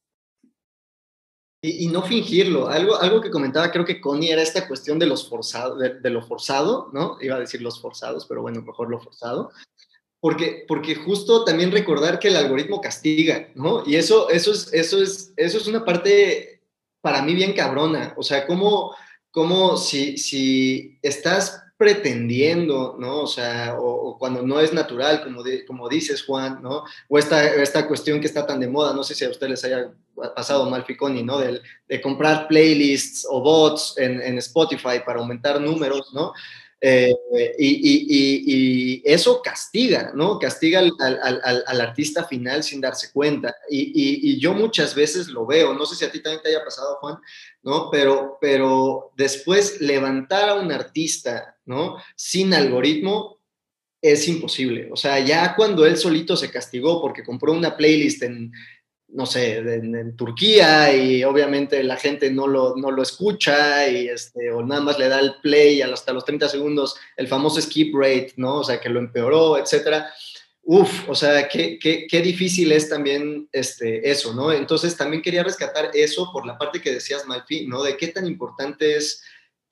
Y, 1.67 1.89
no 1.89 2.03
fingirlo. 2.03 2.69
Algo, 2.69 2.97
algo 3.01 3.21
que 3.21 3.31
comentaba, 3.31 3.71
creo 3.71 3.85
que 3.85 4.01
Connie, 4.01 4.31
era 4.31 4.43
esta 4.43 4.69
cuestión 4.69 4.99
de, 4.99 5.07
los 5.07 5.29
forzados, 5.29 5.79
de, 5.79 6.11
lo 6.11 6.23
forzado, 6.23 6.91
¿no? 6.93 7.19
Iba 7.21 7.37
a 7.37 7.41
decir 7.41 7.61
los 7.63 7.81
forzados, 7.81 8.27
pero 8.27 8.43
bueno, 8.43 8.63
mejor 8.63 8.89
lo 8.89 9.01
forzado. 9.01 9.51
Porque, 10.21 10.65
porque 10.67 10.95
justo 10.95 11.45
también 11.45 11.73
recordar 11.73 12.19
que 12.19 12.29
el 12.29 12.37
algoritmo 12.37 12.81
castiga, 12.81 13.49
¿no? 13.55 13.83
Y 13.87 13.97
eso, 13.97 14.31
eso, 14.31 14.53
es, 14.53 14.73
eso, 14.73 15.03
es, 15.03 15.33
eso 15.37 15.59
es 15.59 15.67
una 15.67 15.85
parte 15.85 16.63
para 17.01 17.23
mí 17.23 17.35
bien 17.35 17.53
cabrona. 17.53 18.15
O 18.17 18.23
sea, 18.23 18.47
como 18.47 19.77
si, 19.77 20.17
si 20.17 20.99
estás 21.03 21.66
pretendiendo, 21.77 22.97
¿no? 22.99 23.23
O 23.23 23.27
sea, 23.27 23.77
o, 23.79 24.17
cuando 24.19 24.43
no 24.43 24.61
es 24.61 24.73
natural, 24.73 25.23
como, 25.23 25.43
como 25.67 25.89
dices, 25.89 26.25
Juan, 26.25 26.63
¿no? 26.63 26.85
O 27.09 27.19
esta, 27.19 27.45
esta 27.45 27.87
cuestión 27.87 28.21
que 28.21 28.27
está 28.27 28.47
tan 28.47 28.61
de 28.61 28.69
moda, 28.69 28.95
no 28.95 29.05
sé 29.05 29.15
si 29.15 29.25
a 29.25 29.31
ustedes 29.31 29.51
les 29.51 29.65
haya 29.65 29.91
pasado, 30.35 30.69
Malficoni, 30.71 31.23
¿no? 31.23 31.39
De, 31.39 31.61
de 31.89 32.01
comprar 32.01 32.49
playlists 32.49 33.27
o 33.29 33.41
bots 33.41 33.95
en, 33.99 34.23
en 34.23 34.39
Spotify 34.39 35.01
para 35.05 35.21
aumentar 35.21 35.61
números, 35.61 36.13
¿no? 36.15 36.33
Eh, 36.81 37.15
y, 37.59 39.03
eso 39.05 39.41
castiga, 39.43 40.13
¿no? 40.15 40.39
Castiga 40.39 40.81
al, 40.81 41.81
artista 41.81 42.25
final 42.25 42.63
sin 42.63 42.81
darse 42.81 43.13
cuenta. 43.13 43.55
Y, 43.71 44.39
yo 44.39 44.53
muchas 44.53 44.95
veces 44.95 45.29
lo 45.29 45.47
veo, 45.47 45.75
no 45.75 45.87
sé 45.87 45.97
si 45.97 46.05
a 46.05 46.13
ti 46.13 46.21
también 46.21 46.43
te 46.43 46.49
haya 46.51 46.65
pasado, 46.65 46.99
Juan, 47.01 47.19
¿no? 47.63 47.91
Pero, 47.91 48.39
pero 48.41 49.13
después 49.17 49.81
levantar 49.81 50.49
a 50.51 50.55
un 50.55 50.71
artista, 50.71 51.57
¿no? 51.65 51.97
Sin 52.15 52.53
algoritmo 52.53 53.37
es 54.03 54.29
imposible. 54.29 54.89
O 54.93 54.97
sea, 54.97 55.19
ya 55.21 55.57
cuando 55.57 55.87
él 55.87 55.97
solito 55.97 56.37
se 56.37 56.51
castigó 56.51 57.01
porque 57.01 57.25
compró 57.25 57.53
una 57.53 57.77
playlist 57.77 58.23
en 58.23 58.53
no 59.09 59.25
sé, 59.25 59.59
en, 59.59 60.17
Turquía 60.17 60.95
y 60.95 61.25
obviamente 61.25 61.83
la 61.85 61.97
gente 61.97 62.31
no 62.31 62.47
lo, 62.47 62.75
no 62.77 62.91
lo 62.91 63.03
escucha 63.03 63.89
y 63.89 64.09
este, 64.09 64.51
o 64.51 64.65
nada 64.65 64.81
más 64.81 64.99
le 64.99 65.09
da 65.09 65.21
el 65.21 65.35
play 65.43 65.81
hasta 65.83 66.13
los 66.13 66.25
30 66.25 66.49
segundos, 66.49 66.97
el 67.17 67.29
famoso 67.29 67.61
skip 67.61 67.95
rate, 67.95 68.33
¿no? 68.37 68.57
O 68.57 68.65
sea, 68.65 68.81
que 68.81 68.89
lo 68.89 68.99
empeoró, 68.99 69.59
etcétera. 69.59 70.13
Uf, 70.63 71.09
o 71.09 71.15
sea, 71.15 71.49
qué, 71.49 71.79
qué, 71.79 72.09
qué, 72.09 72.21
difícil 72.21 72.73
es 72.73 72.89
también 72.89 73.49
este, 73.53 74.11
eso, 74.11 74.35
¿no? 74.35 74.51
Entonces 74.53 74.97
también 74.97 75.23
quería 75.23 75.45
rescatar 75.45 75.91
eso 75.95 76.31
por 76.33 76.45
la 76.45 76.59
parte 76.59 76.81
que 76.81 76.93
decías, 76.93 77.25
Malfi, 77.27 77.69
¿no? 77.69 77.85
De 77.85 77.97
qué 77.97 78.09
tan 78.09 78.27
importante 78.27 78.97
es, 78.97 79.23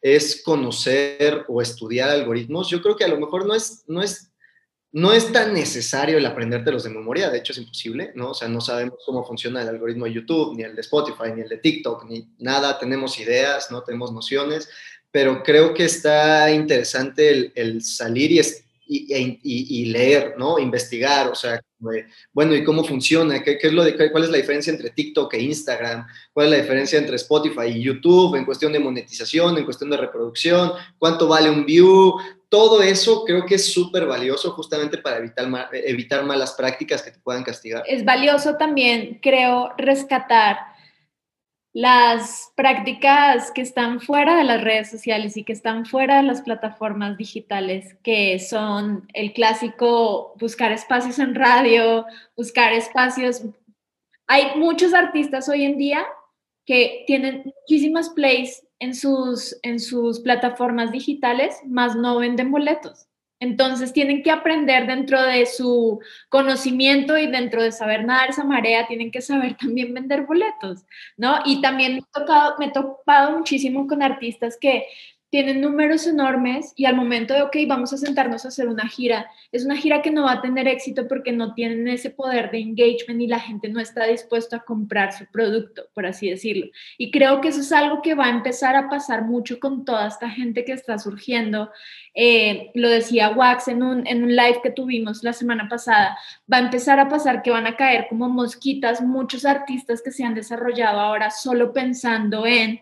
es 0.01 0.41
conocer 0.45 1.45
o 1.49 1.61
estudiar 1.61 2.11
algoritmos. 2.11 2.70
Yo 2.70 2.80
creo 2.80 2.95
que 2.95 3.05
a 3.05 3.09
lo 3.09 3.18
mejor 3.18 3.45
no 3.45 3.57
es, 3.57 3.82
no 3.89 4.03
es 4.03 4.30
no 4.95 5.12
es 5.12 5.32
tan 5.32 5.53
necesario 5.53 6.18
el 6.18 6.26
aprendértelos 6.26 6.84
de 6.84 6.90
memoria, 6.90 7.28
de 7.28 7.38
hecho 7.38 7.51
es 7.51 7.59
imposible, 7.59 8.12
¿no? 8.14 8.30
O 8.30 8.34
sea, 8.34 8.47
no 8.47 8.61
sabemos 8.61 9.01
cómo 9.05 9.24
funciona 9.24 9.61
el 9.61 9.68
algoritmo 9.68 10.05
de 10.05 10.12
YouTube, 10.12 10.57
ni 10.57 10.62
el 10.62 10.76
de 10.76 10.82
Spotify, 10.82 11.32
ni 11.34 11.42
el 11.42 11.49
de 11.49 11.59
TikTok, 11.59 12.05
ni 12.09 12.28
nada, 12.38 12.78
tenemos 12.78 13.18
ideas, 13.18 13.72
no 13.72 13.82
tenemos 13.82 14.12
nociones, 14.12 14.68
pero 15.11 15.42
creo 15.42 15.74
que 15.74 15.86
está 15.86 16.49
interesante 16.53 17.51
el, 17.57 17.82
salir 17.82 18.40
y, 18.86 19.40
y, 19.42 19.84
leer, 19.86 20.36
¿no? 20.38 20.61
Investigar, 20.61 21.26
o 21.26 21.34
sea, 21.34 21.61
bueno, 22.32 22.55
¿y 22.55 22.62
cómo 22.62 22.84
funciona? 22.84 23.42
¿Qué, 23.42 23.59
es 23.61 23.72
lo 23.72 23.82
de, 23.82 23.97
¿Cuál 24.12 24.24
es 24.24 24.30
la 24.30 24.36
diferencia 24.36 24.72
entre 24.72 24.90
TikTok 24.90 25.34
e 25.34 25.42
Instagram? 25.42 26.07
¿Cuál 26.32 26.47
es 26.47 26.53
la 26.53 26.59
diferencia 26.59 26.99
entre 27.01 27.16
Spotify 27.16 27.66
y 27.66 27.82
YouTube 27.82 28.36
en 28.36 28.45
cuestión 28.45 28.72
de 28.72 28.78
monetización, 28.78 29.59
en 29.59 29.64
cuestión 29.64 29.90
de 29.90 29.97
reproducción? 29.97 30.72
¿Cuánto 30.99 31.26
vale 31.26 31.51
un 31.51 31.66
view? 31.66 32.16
Todo 32.55 32.80
eso 32.82 33.24
creo 33.24 33.44
que 33.44 33.57
es 33.57 33.72
súper 33.72 34.07
valioso 34.07 34.52
justamente 34.52 34.98
para 34.98 35.16
evitar, 35.16 35.48
evitar 35.72 36.24
malas 36.24 36.52
prácticas 36.52 37.02
que 37.02 37.11
te 37.11 37.18
puedan 37.18 37.42
castigar. 37.42 37.82
Es 37.84 38.05
valioso 38.05 38.55
también, 38.57 39.18
creo, 39.20 39.72
rescatar 39.76 40.59
las 41.72 42.52
prácticas 42.55 43.50
que 43.50 43.61
están 43.61 44.00
fuera 44.00 44.36
de 44.36 44.44
las 44.44 44.62
redes 44.62 44.88
sociales 44.88 45.36
y 45.36 45.42
que 45.42 45.52
están 45.52 45.84
fuera 45.84 46.18
de 46.18 46.22
las 46.22 46.42
plataformas 46.42 47.18
digitales, 47.18 47.96
que 48.05 48.38
son 48.38 49.09
el 49.14 49.32
clásico 49.32 50.36
buscar 50.38 50.70
espacios 50.70 51.18
en 51.18 51.34
radio, 51.34 52.07
buscar 52.36 52.72
espacios. 52.72 53.42
Hay 54.28 54.52
muchos 54.55 54.94
artistas 54.94 55.48
hoy 55.48 55.64
en 55.64 55.76
día 55.76 56.07
que 56.67 57.05
tienen 57.07 57.43
muchísimas 57.45 58.11
plays 58.11 58.67
en 58.79 58.95
sus, 58.95 59.59
en 59.62 59.81
sus 59.81 60.21
plataformas 60.21 60.93
digitales, 60.93 61.61
más 61.67 61.97
no 61.97 62.19
venden 62.19 62.51
boletos. 62.51 63.07
Entonces 63.41 63.93
tienen 63.93 64.23
que 64.23 64.31
aprender 64.31 64.87
dentro 64.87 65.23
de 65.23 65.45
su 65.45 66.01
conocimiento 66.31 67.19
y 67.19 67.27
dentro 67.27 67.62
de 67.62 67.73
saber 67.73 68.05
nadar 68.05 68.31
esa 68.31 68.45
marea, 68.45 68.87
tienen 68.87 69.11
que 69.11 69.21
saber 69.21 69.57
también 69.61 69.93
vender 69.93 70.23
boletos, 70.23 70.85
¿no? 71.17 71.39
Y 71.45 71.61
también 71.61 71.97
me, 71.97 72.03
tocado, 72.12 72.55
me 72.59 72.67
he 72.67 72.71
topado 72.71 73.37
muchísimo 73.37 73.87
con 73.87 74.03
artistas 74.03 74.57
que 74.59 74.87
tienen 75.35 75.61
números 75.61 76.07
enormes 76.07 76.72
y 76.76 76.85
al 76.85 76.95
momento 76.95 77.35
de, 77.35 77.43
ok, 77.43 77.57
vamos 77.66 77.93
a 77.93 77.97
sentarnos 77.97 78.45
a 78.45 78.49
hacer 78.49 78.68
una 78.68 78.87
gira, 78.87 79.28
es 79.51 79.64
una 79.64 79.74
gira 79.74 80.01
que 80.01 80.12
no 80.12 80.22
va 80.22 80.35
a 80.35 80.41
tener 80.41 80.68
éxito 80.68 81.09
porque 81.09 81.32
no 81.32 81.55
tienen 81.55 81.89
ese 81.89 82.11
poder 82.11 82.53
de 82.53 82.61
engagement 82.61 83.20
y 83.20 83.26
la 83.26 83.41
gente 83.41 83.68
no 83.68 83.80
está 83.80 84.07
dispuesta 84.07 84.59
a 84.59 84.64
comprar 84.64 85.12
su 85.12 85.26
producto, 85.26 85.89
por 85.93 86.07
así 86.07 86.30
decirlo. 86.30 86.66
Y 86.99 87.11
creo 87.11 87.41
que 87.41 87.49
eso 87.49 87.62
es 87.62 87.72
algo 87.72 88.01
que 88.01 88.14
va 88.14 88.26
a 88.26 88.30
empezar 88.30 88.76
a 88.76 88.89
pasar 88.89 89.24
mucho 89.24 89.59
con 89.59 89.85
toda 89.85 90.07
esta 90.07 90.30
gente 90.30 90.64
que 90.64 90.70
está 90.70 90.99
surgiendo. 90.99 91.72
Eh, 92.14 92.70
lo 92.74 92.89
decía 92.89 93.30
Wax 93.30 93.66
en 93.66 93.82
un, 93.82 94.07
en 94.07 94.22
un 94.22 94.37
live 94.37 94.61
que 94.62 94.70
tuvimos 94.70 95.24
la 95.24 95.32
semana 95.32 95.68
pasada, 95.68 96.16
va 96.53 96.59
a 96.59 96.61
empezar 96.61 97.01
a 97.01 97.09
pasar 97.09 97.43
que 97.43 97.51
van 97.51 97.66
a 97.66 97.74
caer 97.74 98.07
como 98.09 98.28
mosquitas 98.28 99.01
muchos 99.01 99.45
artistas 99.45 100.01
que 100.01 100.12
se 100.12 100.22
han 100.22 100.37
desarrollado 100.37 101.01
ahora 101.01 101.32
solo 101.32 101.72
pensando 101.72 102.47
en 102.47 102.80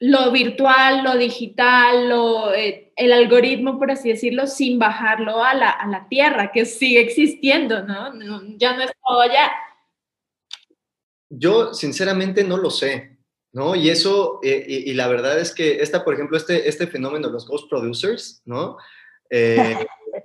lo 0.00 0.32
virtual, 0.32 1.04
lo 1.04 1.16
digital, 1.16 2.08
lo, 2.08 2.52
eh, 2.52 2.92
el 2.96 3.12
algoritmo, 3.12 3.78
por 3.78 3.90
así 3.90 4.08
decirlo, 4.08 4.46
sin 4.46 4.78
bajarlo 4.78 5.44
a 5.44 5.54
la, 5.54 5.70
a 5.70 5.86
la 5.86 6.08
tierra, 6.08 6.50
que 6.52 6.64
sigue 6.64 7.00
existiendo, 7.00 7.82
¿no? 7.82 8.12
Ya 8.56 8.76
no 8.76 8.82
es 8.82 8.90
todo 9.06 9.20
allá. 9.20 9.52
Yo, 11.28 11.72
sinceramente, 11.74 12.42
no 12.42 12.56
lo 12.56 12.70
sé. 12.70 13.20
¿no? 13.52 13.74
Y 13.74 13.90
eso, 13.90 14.38
eh, 14.42 14.64
y, 14.68 14.94
la 14.94 15.08
verdad 15.08 15.38
es 15.40 15.52
que 15.52 15.82
esta, 15.82 16.04
por 16.04 16.14
ejemplo, 16.14 16.36
este, 16.36 16.68
este 16.68 16.86
fenómeno 16.86 17.26
de 17.26 17.32
los 17.32 17.46
ghost 17.46 17.68
producers, 17.68 18.42
¿no? 18.44 18.76
Eh, 19.28 19.76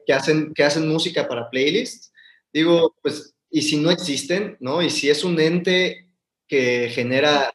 que, 0.05 0.13
hacen, 0.13 0.53
que 0.53 0.63
hacen 0.63 0.87
música 0.87 1.27
para 1.27 1.49
playlists, 1.49 2.13
digo, 2.53 2.95
pues, 3.01 3.35
y 3.49 3.61
si 3.63 3.77
no 3.77 3.89
existen, 3.89 4.57
¿no? 4.59 4.81
Y 4.81 4.89
si 4.89 5.09
es 5.09 5.23
un 5.23 5.39
ente 5.39 6.09
que 6.47 6.89
genera, 6.89 7.51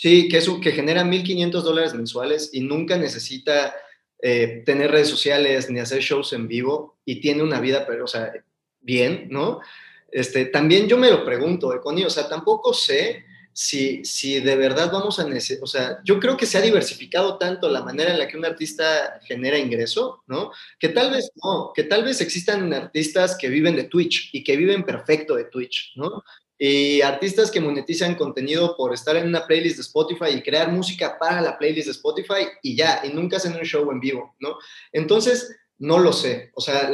sí, 0.00 0.28
que, 0.30 0.38
es 0.38 0.48
un, 0.48 0.62
que 0.62 0.72
genera 0.72 1.04
1.500 1.04 1.60
dólares 1.60 1.92
mensuales 1.92 2.48
y 2.54 2.62
nunca 2.62 2.96
necesita 2.96 3.74
eh, 4.22 4.62
tener 4.64 4.90
redes 4.90 5.08
sociales 5.08 5.68
ni 5.68 5.78
hacer 5.78 6.00
shows 6.00 6.32
en 6.32 6.48
vivo 6.48 6.98
y 7.04 7.20
tiene 7.20 7.42
una 7.42 7.60
vida, 7.60 7.84
pero, 7.86 8.04
o 8.04 8.08
sea, 8.08 8.32
bien, 8.80 9.28
¿no? 9.30 9.60
Este, 10.10 10.46
también 10.46 10.88
yo 10.88 10.96
me 10.96 11.10
lo 11.10 11.22
pregunto, 11.22 11.74
Econi, 11.74 12.04
o 12.04 12.08
sea, 12.08 12.30
tampoco 12.30 12.72
sé 12.72 13.26
si, 13.52 14.02
si 14.02 14.40
de 14.40 14.56
verdad 14.56 14.90
vamos 14.90 15.18
a 15.20 15.24
necesitar, 15.24 15.64
o 15.64 15.66
sea, 15.66 15.98
yo 16.02 16.18
creo 16.18 16.34
que 16.34 16.46
se 16.46 16.56
ha 16.56 16.62
diversificado 16.62 17.36
tanto 17.36 17.68
la 17.68 17.82
manera 17.82 18.10
en 18.10 18.18
la 18.18 18.26
que 18.26 18.38
un 18.38 18.46
artista 18.46 19.20
genera 19.26 19.58
ingreso, 19.58 20.24
¿no? 20.28 20.50
Que 20.78 20.88
tal 20.88 21.10
vez 21.10 21.30
no, 21.44 21.72
que 21.74 21.82
tal 21.82 22.04
vez 22.04 22.22
existan 22.22 22.72
artistas 22.72 23.36
que 23.36 23.50
viven 23.50 23.76
de 23.76 23.84
Twitch 23.84 24.30
y 24.32 24.42
que 24.42 24.56
viven 24.56 24.82
perfecto 24.82 25.36
de 25.36 25.44
Twitch, 25.44 25.92
¿no? 25.96 26.24
Y 26.62 27.00
artistas 27.00 27.50
que 27.50 27.58
monetizan 27.58 28.16
contenido 28.16 28.76
por 28.76 28.92
estar 28.92 29.16
en 29.16 29.26
una 29.26 29.46
playlist 29.46 29.76
de 29.76 29.82
Spotify 29.82 30.36
y 30.36 30.42
crear 30.42 30.70
música 30.70 31.18
para 31.18 31.40
la 31.40 31.56
playlist 31.56 31.86
de 31.86 31.92
Spotify 31.92 32.48
y 32.62 32.76
ya, 32.76 33.00
y 33.02 33.14
nunca 33.14 33.38
hacen 33.38 33.54
un 33.54 33.62
show 33.62 33.90
en 33.90 33.98
vivo, 33.98 34.36
¿no? 34.40 34.58
Entonces, 34.92 35.56
no 35.78 35.98
lo 35.98 36.12
sé. 36.12 36.52
O 36.54 36.60
sea, 36.60 36.92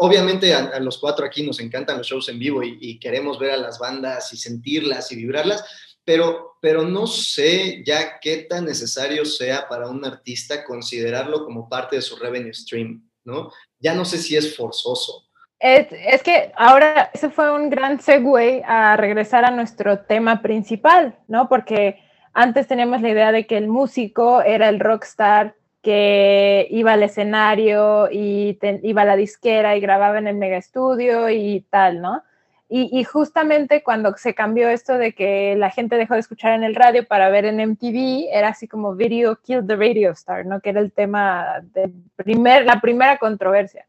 obviamente 0.00 0.52
a, 0.52 0.78
los 0.80 0.98
cuatro 0.98 1.24
aquí 1.24 1.42
nos 1.42 1.60
encantan 1.60 1.96
los 1.96 2.06
shows 2.06 2.28
en 2.28 2.38
vivo 2.38 2.62
y, 2.62 2.98
queremos 3.00 3.38
ver 3.38 3.52
a 3.52 3.56
las 3.56 3.78
bandas 3.78 4.34
y 4.34 4.36
sentirlas 4.36 5.10
y 5.12 5.16
vibrarlas, 5.16 5.64
pero, 6.04 6.58
pero 6.60 6.82
no 6.82 7.06
sé 7.06 7.82
ya 7.86 8.20
qué 8.20 8.46
tan 8.50 8.66
necesario 8.66 9.24
sea 9.24 9.66
para 9.66 9.88
un 9.88 10.04
artista 10.04 10.62
considerarlo 10.62 11.46
como 11.46 11.70
parte 11.70 11.96
de 11.96 12.02
su 12.02 12.16
revenue 12.16 12.52
stream, 12.52 13.10
¿no? 13.24 13.50
Ya 13.78 13.94
no 13.94 14.04
sé 14.04 14.18
si 14.18 14.36
es 14.36 14.54
forzoso. 14.54 15.27
Es, 15.60 16.22
que 16.22 16.52
ahora 16.56 17.10
ese 17.12 17.30
fue 17.30 17.52
un 17.52 17.68
gran 17.68 18.00
segue 18.00 18.62
a 18.64 18.96
regresar 18.96 19.44
a 19.44 19.50
nuestro 19.50 20.00
tema 20.00 20.40
principal, 20.40 21.16
¿no? 21.26 21.48
Porque 21.48 21.98
antes 22.32 22.68
teníamos 22.68 23.02
la 23.02 23.08
idea 23.08 23.32
de 23.32 23.46
que 23.46 23.56
el 23.56 23.66
músico 23.66 24.40
era 24.42 24.68
el 24.68 24.78
rockstar 24.78 25.54
que 25.82 26.68
iba 26.70 26.92
al 26.92 27.02
escenario 27.02 28.08
y 28.10 28.58
iba 28.82 29.02
a 29.02 29.04
la 29.04 29.16
disquera 29.16 29.76
y 29.76 29.80
grababa 29.80 30.18
en 30.18 30.28
el 30.28 30.36
mega 30.36 30.56
estudio 30.56 31.28
y 31.30 31.66
tal, 31.70 32.00
¿no? 32.00 32.22
Y, 32.70 33.02
justamente 33.04 33.82
cuando 33.82 34.14
se 34.18 34.34
cambió 34.34 34.68
esto 34.68 34.98
de 34.98 35.14
que 35.14 35.56
la 35.56 35.70
gente 35.70 35.96
dejó 35.96 36.12
de 36.14 36.20
escuchar 36.20 36.52
en 36.52 36.64
el 36.64 36.74
radio 36.74 37.06
para 37.06 37.30
ver 37.30 37.46
en 37.46 37.66
MTV, 37.66 38.28
era 38.30 38.48
así 38.48 38.68
como 38.68 38.94
Video 38.94 39.36
Kill 39.36 39.66
the 39.66 39.74
Radio 39.74 40.10
Star, 40.10 40.44
¿no? 40.44 40.60
Que 40.60 40.68
era 40.70 40.80
el 40.80 40.92
tema 40.92 41.62
de 41.72 41.90
primer, 42.16 42.66
la 42.66 42.82
primera 42.82 43.16
controversia. 43.16 43.86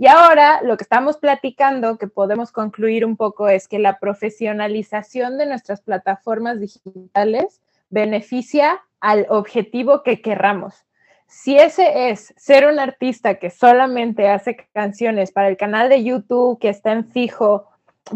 Y 0.00 0.06
ahora 0.06 0.62
lo 0.62 0.78
que 0.78 0.84
estamos 0.84 1.18
platicando, 1.18 1.98
que 1.98 2.06
podemos 2.06 2.52
concluir 2.52 3.04
un 3.04 3.18
poco, 3.18 3.50
es 3.50 3.68
que 3.68 3.78
la 3.78 3.98
profesionalización 3.98 5.36
de 5.36 5.44
nuestras 5.44 5.82
plataformas 5.82 6.58
digitales 6.58 7.60
beneficia 7.90 8.80
al 9.00 9.26
objetivo 9.28 10.02
que 10.02 10.22
querramos. 10.22 10.86
Si 11.26 11.58
ese 11.58 12.08
es 12.08 12.32
ser 12.38 12.66
un 12.66 12.78
artista 12.78 13.34
que 13.34 13.50
solamente 13.50 14.30
hace 14.30 14.56
canciones 14.72 15.32
para 15.32 15.48
el 15.48 15.58
canal 15.58 15.90
de 15.90 16.02
YouTube, 16.02 16.58
que 16.58 16.70
está 16.70 16.92
en 16.92 17.04
fijo 17.04 17.68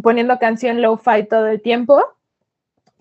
poniendo 0.02 0.38
canción 0.38 0.80
low-fi 0.80 1.24
todo 1.28 1.48
el 1.48 1.60
tiempo, 1.60 2.02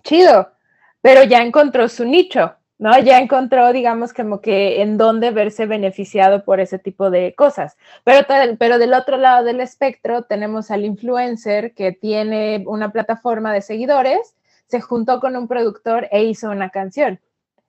chido, 0.03 0.51
pero 0.99 1.23
ya 1.23 1.41
encontró 1.41 1.87
su 1.87 2.03
nicho, 2.03 2.53
¿no? 2.77 2.97
Ya 2.99 3.19
encontró, 3.19 3.71
digamos, 3.71 4.13
como 4.13 4.41
que 4.41 4.81
en 4.81 4.97
dónde 4.97 5.31
verse 5.31 5.65
beneficiado 5.65 6.43
por 6.43 6.59
ese 6.59 6.79
tipo 6.79 7.09
de 7.09 7.33
cosas. 7.35 7.77
Pero, 8.03 8.25
pero 8.57 8.77
del 8.77 8.93
otro 8.93 9.17
lado 9.17 9.43
del 9.43 9.59
espectro 9.59 10.23
tenemos 10.23 10.71
al 10.71 10.85
influencer 10.85 11.73
que 11.73 11.91
tiene 11.91 12.63
una 12.67 12.91
plataforma 12.91 13.53
de 13.53 13.61
seguidores, 13.61 14.35
se 14.67 14.81
juntó 14.81 15.19
con 15.19 15.35
un 15.35 15.47
productor 15.47 16.07
e 16.11 16.23
hizo 16.23 16.49
una 16.49 16.69
canción 16.69 17.19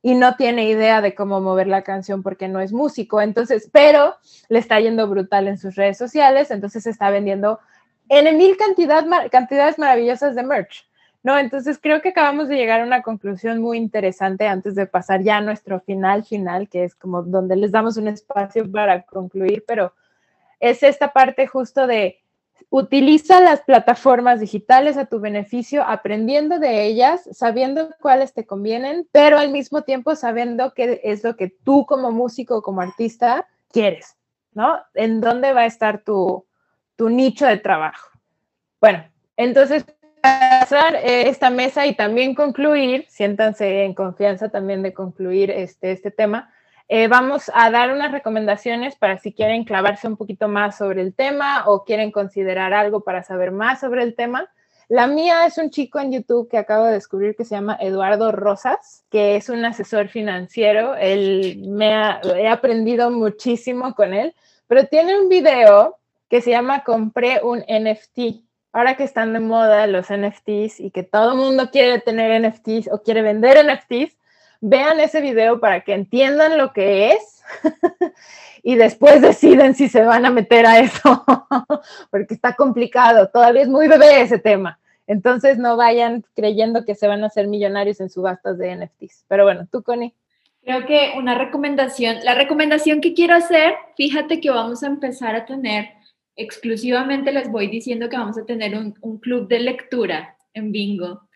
y 0.04 0.14
no 0.14 0.36
tiene 0.36 0.68
idea 0.68 1.00
de 1.00 1.14
cómo 1.14 1.40
mover 1.40 1.66
la 1.66 1.82
canción 1.82 2.22
porque 2.22 2.46
no 2.46 2.60
es 2.60 2.72
músico, 2.74 3.22
entonces, 3.22 3.70
pero 3.72 4.16
le 4.50 4.58
está 4.58 4.78
yendo 4.78 5.08
brutal 5.08 5.48
en 5.48 5.56
sus 5.56 5.76
redes 5.76 5.96
sociales, 5.96 6.50
entonces 6.50 6.86
está 6.86 7.08
vendiendo 7.08 7.58
en 8.10 8.36
mil 8.36 8.54
cantidad, 8.58 9.02
cantidades 9.30 9.78
maravillosas 9.78 10.34
de 10.34 10.42
merch, 10.42 10.86
¿no? 11.24 11.36
Entonces 11.36 11.80
creo 11.82 12.00
que 12.00 12.10
acabamos 12.10 12.46
de 12.46 12.54
llegar 12.54 12.80
a 12.80 12.84
una 12.84 13.02
conclusión 13.02 13.60
muy 13.60 13.78
interesante 13.78 14.46
antes 14.46 14.76
de 14.76 14.86
pasar 14.86 15.22
ya 15.22 15.38
a 15.38 15.40
nuestro 15.40 15.80
final 15.80 16.22
final, 16.24 16.68
que 16.68 16.84
es 16.84 16.94
como 16.94 17.24
donde 17.24 17.56
les 17.56 17.72
damos 17.72 17.96
un 17.96 18.06
espacio 18.06 18.70
para 18.70 19.02
concluir, 19.02 19.64
pero 19.66 19.92
es 20.60 20.84
esta 20.84 21.12
parte 21.12 21.48
justo 21.48 21.88
de 21.88 22.20
Utiliza 22.70 23.40
las 23.40 23.60
plataformas 23.60 24.40
digitales 24.40 24.96
a 24.96 25.06
tu 25.06 25.20
beneficio, 25.20 25.84
aprendiendo 25.84 26.58
de 26.58 26.84
ellas, 26.84 27.28
sabiendo 27.32 27.90
cuáles 28.00 28.32
te 28.32 28.46
convienen, 28.46 29.08
pero 29.12 29.38
al 29.38 29.50
mismo 29.50 29.82
tiempo 29.82 30.16
sabiendo 30.16 30.72
qué 30.74 31.00
es 31.04 31.22
lo 31.22 31.36
que 31.36 31.48
tú 31.48 31.86
como 31.86 32.10
músico, 32.10 32.62
como 32.62 32.80
artista, 32.80 33.46
quieres, 33.70 34.16
¿no? 34.52 34.80
En 34.94 35.20
dónde 35.20 35.52
va 35.52 35.62
a 35.62 35.66
estar 35.66 36.02
tu, 36.02 36.46
nicho 36.98 37.46
de 37.46 37.58
trabajo. 37.58 38.10
Bueno, 38.80 39.04
entonces, 39.36 39.84
pasar 40.24 40.96
eh, 40.96 41.28
esta 41.28 41.50
mesa 41.50 41.86
y 41.86 41.94
también 41.94 42.34
concluir, 42.34 43.04
siéntanse 43.10 43.84
en 43.84 43.92
confianza 43.92 44.48
también 44.48 44.82
de 44.82 44.94
concluir 44.94 45.50
este, 45.50 45.92
este 45.92 46.10
tema, 46.10 46.50
eh, 46.88 47.08
vamos 47.08 47.50
a 47.52 47.70
dar 47.70 47.92
unas 47.92 48.10
recomendaciones 48.10 48.96
para 48.96 49.18
si 49.18 49.34
quieren 49.34 49.64
clavarse 49.64 50.08
un 50.08 50.16
poquito 50.16 50.48
más 50.48 50.78
sobre 50.78 51.02
el 51.02 51.14
tema 51.14 51.64
o 51.66 51.84
quieren 51.84 52.10
considerar 52.10 52.72
algo 52.72 53.02
para 53.02 53.22
saber 53.22 53.52
más 53.52 53.80
sobre 53.80 54.02
el 54.02 54.14
tema. 54.14 54.48
La 54.88 55.06
mía 55.06 55.44
es 55.44 55.58
un 55.58 55.68
chico 55.68 55.98
en 55.98 56.12
YouTube 56.12 56.48
que 56.48 56.56
acabo 56.56 56.84
de 56.84 56.92
descubrir 56.92 57.36
que 57.36 57.44
se 57.44 57.54
llama 57.54 57.76
Eduardo 57.78 58.32
Rosas, 58.32 59.04
que 59.10 59.36
es 59.36 59.50
un 59.50 59.62
asesor 59.64 60.08
financiero. 60.08 60.94
Él 60.94 61.64
me 61.68 61.92
ha, 61.92 62.20
he 62.36 62.48
aprendido 62.48 63.10
muchísimo 63.10 63.94
con 63.94 64.14
él, 64.14 64.34
pero 64.66 64.86
tiene 64.86 65.18
un 65.20 65.28
video 65.28 65.98
que 66.30 66.40
se 66.40 66.50
llama 66.50 66.82
Compré 66.82 67.40
un 67.42 67.58
NFT. 67.60 68.44
Ahora 68.74 68.96
que 68.96 69.04
están 69.04 69.32
de 69.32 69.38
moda 69.38 69.86
los 69.86 70.08
NFTs 70.10 70.80
y 70.80 70.90
que 70.90 71.04
todo 71.04 71.30
el 71.30 71.38
mundo 71.38 71.70
quiere 71.70 72.00
tener 72.00 72.42
NFTs 72.42 72.88
o 72.90 73.04
quiere 73.04 73.22
vender 73.22 73.64
NFTs, 73.64 74.16
vean 74.60 74.98
ese 74.98 75.20
video 75.20 75.60
para 75.60 75.82
que 75.82 75.94
entiendan 75.94 76.58
lo 76.58 76.72
que 76.72 77.12
es 77.12 77.44
y 78.64 78.74
después 78.74 79.22
deciden 79.22 79.76
si 79.76 79.88
se 79.88 80.02
van 80.02 80.26
a 80.26 80.30
meter 80.30 80.66
a 80.66 80.80
eso, 80.80 81.24
porque 82.10 82.34
está 82.34 82.54
complicado, 82.54 83.28
todavía 83.28 83.62
es 83.62 83.68
muy 83.68 83.86
bebé 83.86 84.22
ese 84.22 84.40
tema. 84.40 84.80
Entonces 85.06 85.56
no 85.56 85.76
vayan 85.76 86.24
creyendo 86.34 86.84
que 86.84 86.96
se 86.96 87.06
van 87.06 87.22
a 87.22 87.28
hacer 87.28 87.46
millonarios 87.46 88.00
en 88.00 88.10
subastas 88.10 88.58
de 88.58 88.74
NFTs. 88.74 89.26
Pero 89.28 89.44
bueno, 89.44 89.68
tú, 89.70 89.84
Connie. 89.84 90.14
Creo 90.64 90.84
que 90.84 91.12
una 91.16 91.36
recomendación, 91.36 92.24
la 92.24 92.34
recomendación 92.34 93.00
que 93.00 93.14
quiero 93.14 93.36
hacer, 93.36 93.74
fíjate 93.96 94.40
que 94.40 94.50
vamos 94.50 94.82
a 94.82 94.88
empezar 94.88 95.36
a 95.36 95.46
tener, 95.46 95.90
exclusivamente 96.36 97.32
les 97.32 97.50
voy 97.50 97.68
diciendo 97.68 98.08
que 98.08 98.16
vamos 98.16 98.38
a 98.38 98.44
tener 98.44 98.76
un, 98.76 99.18
club 99.18 99.48
de 99.48 99.60
lectura 99.60 100.36
en 100.52 100.72
Bingo 100.72 101.28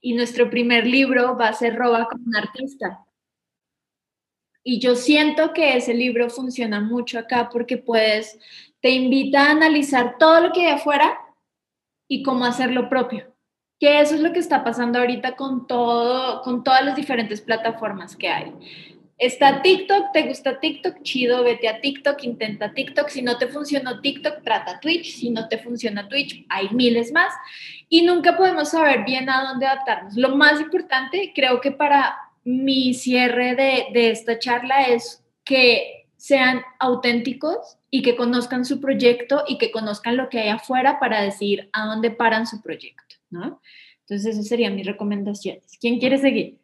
y 0.00 0.14
nuestro 0.14 0.50
primer 0.50 0.86
libro 0.86 1.36
va 1.36 1.48
a 1.48 1.52
ser 1.52 1.76
Roba 1.76 2.08
como 2.10 2.24
un 2.26 2.36
artista. 2.36 3.04
Y 4.64 4.78
yo 4.78 4.94
siento 4.94 5.52
que 5.52 5.76
ese 5.76 5.94
libro 5.94 6.30
funciona 6.30 6.80
mucho 6.80 7.18
acá 7.18 7.48
porque 7.50 7.78
puedes, 7.78 8.38
te 8.80 8.90
invita 8.90 9.46
a 9.46 9.50
analizar 9.50 10.16
todo 10.18 10.40
lo 10.40 10.52
que 10.52 10.66
hay 10.66 10.72
afuera 10.72 11.18
y 12.08 12.22
cómo 12.22 12.44
hacer 12.44 12.70
lo 12.70 12.88
propio. 12.88 13.34
Que 13.80 14.00
eso 14.00 14.14
es 14.14 14.20
lo 14.20 14.32
que 14.32 14.38
está 14.38 14.62
pasando 14.62 15.00
ahorita 15.00 15.34
con 15.34 15.66
todo, 15.66 16.42
con 16.42 16.62
todas 16.62 16.84
las 16.84 16.94
diferentes 16.94 17.40
plataformas 17.40 18.16
que 18.16 18.28
hay. 18.28 18.52
Está 19.22 19.62
TikTok, 19.62 20.10
te 20.12 20.22
gusta 20.22 20.58
TikTok, 20.58 21.00
chido, 21.02 21.44
vete 21.44 21.68
a 21.68 21.80
TikTok, 21.80 22.24
intenta 22.24 22.74
TikTok. 22.74 23.08
Si 23.08 23.22
no 23.22 23.38
te 23.38 23.46
funcionó 23.46 24.00
TikTok, 24.00 24.42
trata 24.42 24.80
Twitch. 24.80 25.14
Si 25.14 25.30
no 25.30 25.46
te 25.46 25.58
funciona 25.58 26.08
Twitch, 26.08 26.44
hay 26.48 26.70
miles 26.70 27.12
más. 27.12 27.32
Y 27.88 28.02
nunca 28.02 28.36
podemos 28.36 28.70
saber 28.70 29.04
bien 29.04 29.30
a 29.30 29.44
dónde 29.44 29.66
adaptarnos. 29.66 30.16
Lo 30.16 30.34
más 30.34 30.60
importante, 30.60 31.32
creo 31.36 31.60
que 31.60 31.70
para 31.70 32.16
mi 32.42 32.94
cierre 32.94 33.54
de, 33.54 33.86
de 33.92 34.10
esta 34.10 34.40
charla 34.40 34.88
es 34.88 35.24
que 35.44 36.08
sean 36.16 36.62
auténticos 36.80 37.78
y 37.92 38.02
que 38.02 38.16
conozcan 38.16 38.64
su 38.64 38.80
proyecto 38.80 39.44
y 39.46 39.56
que 39.56 39.70
conozcan 39.70 40.16
lo 40.16 40.28
que 40.30 40.40
hay 40.40 40.48
afuera 40.48 40.98
para 40.98 41.22
decir 41.22 41.70
a 41.72 41.86
dónde 41.86 42.10
paran 42.10 42.48
su 42.48 42.60
proyecto, 42.60 43.14
¿no? 43.30 43.60
Entonces, 44.00 44.34
esas 44.34 44.48
serían 44.48 44.74
mis 44.74 44.86
recomendaciones. 44.86 45.78
¿Quién 45.80 46.00
quiere 46.00 46.18
seguir? 46.18 46.58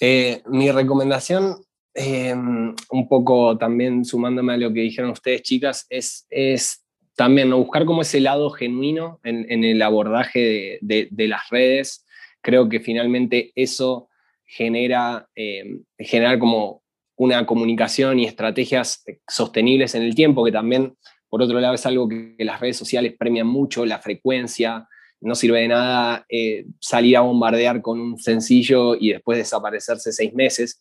Eh, 0.00 0.42
mi 0.46 0.70
recomendación, 0.70 1.56
em, 1.94 2.74
un 2.90 3.08
poco 3.08 3.56
también 3.56 4.04
sumándome 4.04 4.54
a 4.54 4.56
lo 4.58 4.72
que 4.72 4.80
dijeron 4.80 5.10
ustedes, 5.10 5.42
chicas, 5.42 5.86
es, 5.88 6.82
también 7.16 7.50
buscar 7.50 7.86
como 7.86 8.02
ese 8.02 8.20
lado 8.20 8.50
genuino 8.50 9.20
en, 9.24 9.64
el 9.64 9.80
abordaje 9.80 10.78
de, 10.82 11.28
las 11.28 11.48
redes. 11.48 12.04
Creo 12.42 12.68
que 12.68 12.80
finalmente 12.80 13.52
eso 13.54 14.10
genera, 14.44 15.26
eh, 15.34 15.80
generar 15.98 16.38
como 16.38 16.82
una 17.16 17.46
comunicación 17.46 18.18
y 18.18 18.26
estrategias 18.26 19.02
sostenibles 19.26 19.94
en 19.94 20.02
el 20.02 20.14
tiempo, 20.14 20.44
que 20.44 20.52
también, 20.52 20.94
por 21.30 21.40
otro 21.40 21.58
lado, 21.58 21.74
es 21.74 21.86
algo 21.86 22.06
que, 22.06 22.34
las 22.38 22.60
redes 22.60 22.76
sociales 22.76 23.14
premian 23.18 23.46
mucho, 23.46 23.86
la 23.86 23.98
frecuencia. 23.98 24.86
No 25.20 25.34
sirve 25.34 25.60
de 25.60 25.68
nada 25.68 26.26
eh, 26.28 26.66
salir 26.80 27.16
a 27.16 27.20
bombardear 27.20 27.82
con 27.82 28.00
un 28.00 28.18
sencillo 28.18 28.94
y 28.94 29.12
después 29.12 29.38
desaparecerse 29.38 30.12
seis 30.12 30.34
meses. 30.34 30.80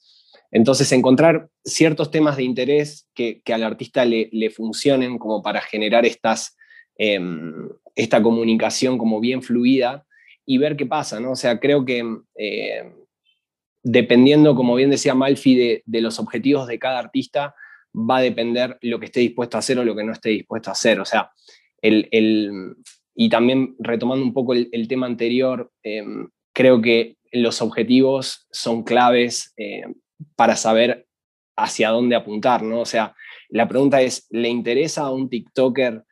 Entonces, 0.52 0.92
encontrar 0.92 1.50
ciertos 1.64 2.12
temas 2.12 2.38
de 2.38 2.44
interés 2.44 3.08
que, 3.14 3.42
al 3.54 3.64
artista 3.64 4.06
le, 4.06 4.50
funcionen 4.52 5.18
como 5.18 5.42
para 5.42 5.62
generar 5.62 6.06
estas, 6.06 6.56
em, 6.98 7.70
esta 7.96 8.22
comunicación 8.22 8.98
como 8.98 9.20
bien 9.20 9.42
fluida 9.42 10.06
y 10.46 10.58
ver 10.58 10.76
qué 10.78 10.86
pasa, 10.86 11.20
¿no? 11.20 11.32
O 11.32 11.36
sea, 11.36 11.60
creo 11.60 11.84
que 11.84 12.04
eh, 12.38 12.84
dependiendo, 13.86 14.56
como 14.56 14.76
bien 14.76 14.90
decía 14.90 15.14
Malfi, 15.14 15.82
de, 15.86 16.02
los 16.02 16.20
objetivos 16.20 16.68
de 16.68 16.80
cada 16.80 16.98
artista, 16.98 17.56
va 17.94 18.18
a 18.18 18.22
depender 18.22 18.78
lo 18.82 19.00
que 19.00 19.06
esté 19.06 19.20
dispuesto 19.20 19.58
a 19.58 19.60
hacer 19.60 19.78
o 19.78 19.86
lo 19.86 19.96
que 19.96 20.04
no 20.04 20.12
esté 20.12 20.30
dispuesto 20.30 20.72
a 20.72 20.74
hacer. 20.74 21.00
O 21.00 21.06
sea, 21.06 21.32
el, 21.82 22.76
y 23.16 23.30
también 23.30 23.76
retomando 23.80 24.26
un 24.26 24.34
poco 24.34 24.54
el, 24.54 24.88
tema 24.88 25.08
anterior, 25.08 25.72
em, 25.84 26.28
creo 26.54 26.82
que 26.82 27.16
los 27.32 27.62
objetivos 27.62 28.46
son 28.52 28.84
claves 28.84 29.54
em, 29.58 29.96
para 30.36 30.56
saber 30.56 31.08
hacia 31.56 31.90
dónde 31.90 32.16
apuntar, 32.16 32.62
¿no? 32.62 32.82
O 32.82 32.86
sea, 32.86 33.16
la 33.50 33.68
pregunta 33.68 34.02
es, 34.02 34.28
¿le 34.30 34.50
interesa 34.50 35.04
a 35.04 35.12
un 35.12 35.30
TikToker 35.30 36.04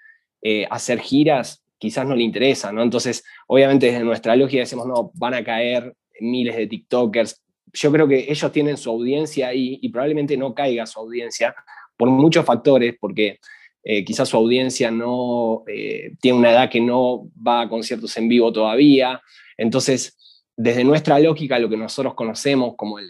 eh, 0.42 0.66
hacer 0.70 1.00
giras? 1.00 1.64
Quizás 1.78 2.08
no 2.08 2.16
le 2.16 2.24
interesa, 2.24 2.72
¿no? 2.72 2.82
Entonces, 2.82 3.24
obviamente 3.48 3.88
desde 3.88 4.04
nuestra 4.04 4.36
lógica 4.36 4.62
decimos, 4.62 4.88
no, 4.88 5.12
van 5.16 5.34
a 5.34 5.44
caer 5.44 5.94
miles 6.22 6.56
de 6.56 6.68
TikTokers, 6.68 7.44
yo 7.74 7.92
creo 7.92 8.08
que 8.08 8.32
ellos 8.32 8.52
tienen 8.52 8.78
su 8.78 8.90
audiencia 8.90 9.48
ahí 9.48 9.80
y 9.82 9.90
probablemente 9.90 10.38
no 10.38 10.54
caiga 10.54 10.86
su 10.86 11.00
audiencia 11.00 11.56
por 11.98 12.10
muchos 12.10 12.46
factores, 12.46 12.96
porque 13.00 13.40
eh, 13.84 14.06
quizás 14.06 14.30
su 14.30 14.38
audiencia 14.38 14.92
no 14.92 15.64
eh, 15.68 16.16
tiene 16.22 16.38
una 16.38 16.52
edad 16.52 16.70
que 16.70 16.80
no 16.80 17.30
va 17.36 17.62
a 17.62 17.70
conciertos 17.70 18.16
en 18.18 18.30
vivo 18.30 18.52
todavía. 18.54 19.22
Entonces, 19.58 20.18
desde 20.56 20.84
nuestra 20.84 21.20
lógica, 21.20 21.60
lo 21.60 21.70
que 21.70 21.78
nosotros 21.78 22.14
conocemos 22.14 22.76
como 22.78 23.00
el, 23.00 23.10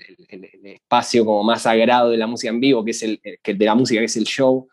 espacio 0.64 1.26
como 1.26 1.44
más 1.44 1.64
sagrado 1.64 2.10
de 2.10 2.18
la 2.18 2.26
música 2.26 2.50
en 2.52 2.60
vivo, 2.60 2.84
que 2.84 2.92
es 2.92 3.04
el 3.04 3.20
que 3.44 3.54
de 3.54 3.66
la 3.66 3.76
música, 3.76 4.00
que 4.00 4.06
es 4.06 4.18
el 4.18 4.24
show, 4.24 4.68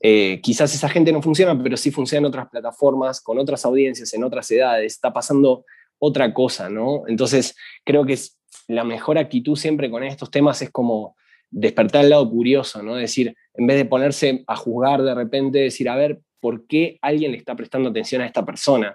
eh, 0.00 0.40
quizás 0.42 0.74
esa 0.74 0.88
gente 0.88 1.12
no 1.12 1.22
funciona, 1.22 1.60
pero 1.62 1.76
sí 1.76 1.90
funciona 1.90 2.26
en 2.26 2.26
otras 2.26 2.48
plataformas, 2.48 3.20
con 3.20 3.38
otras 3.38 3.64
audiencias, 3.64 4.12
en 4.14 4.24
otras 4.24 4.50
edades, 4.50 4.92
está 4.92 5.12
pasando 5.12 5.64
otra 5.98 6.32
cosa, 6.32 6.68
¿no? 6.68 7.02
Entonces, 7.08 7.56
creo 7.84 8.04
que 8.04 8.14
es 8.14 8.38
la 8.68 8.84
mejor 8.84 9.18
actitud 9.18 9.56
siempre 9.56 9.90
con 9.90 10.02
estos 10.02 10.30
temas 10.30 10.60
es 10.62 10.70
como 10.70 11.16
despertar 11.50 12.04
el 12.04 12.10
lado 12.10 12.28
curioso, 12.28 12.82
¿no? 12.82 12.96
Decir, 12.96 13.34
en 13.56 13.66
vez 13.66 13.76
de 13.76 13.84
ponerse 13.84 14.44
a 14.46 14.56
juzgar 14.56 15.02
de 15.02 15.14
repente, 15.14 15.58
decir, 15.58 15.88
a 15.88 15.96
ver, 15.96 16.20
¿por 16.40 16.66
qué 16.66 16.98
alguien 17.02 17.32
le 17.32 17.38
está 17.38 17.54
prestando 17.54 17.88
atención 17.88 18.22
a 18.22 18.26
esta 18.26 18.44
persona? 18.44 18.94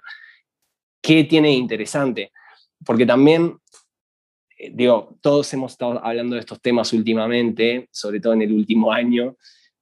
¿Qué 1.01 1.23
tiene 1.23 1.51
interesante? 1.51 2.31
Porque 2.85 3.05
también, 3.05 3.57
eh, 4.57 4.71
digo, 4.73 5.17
todos 5.21 5.51
hemos 5.53 5.73
estado 5.73 6.03
hablando 6.03 6.35
de 6.35 6.41
estos 6.41 6.61
temas 6.61 6.93
últimamente, 6.93 7.89
sobre 7.91 8.19
todo 8.19 8.33
en 8.33 8.43
el 8.43 8.53
último 8.53 8.91
año, 8.91 9.35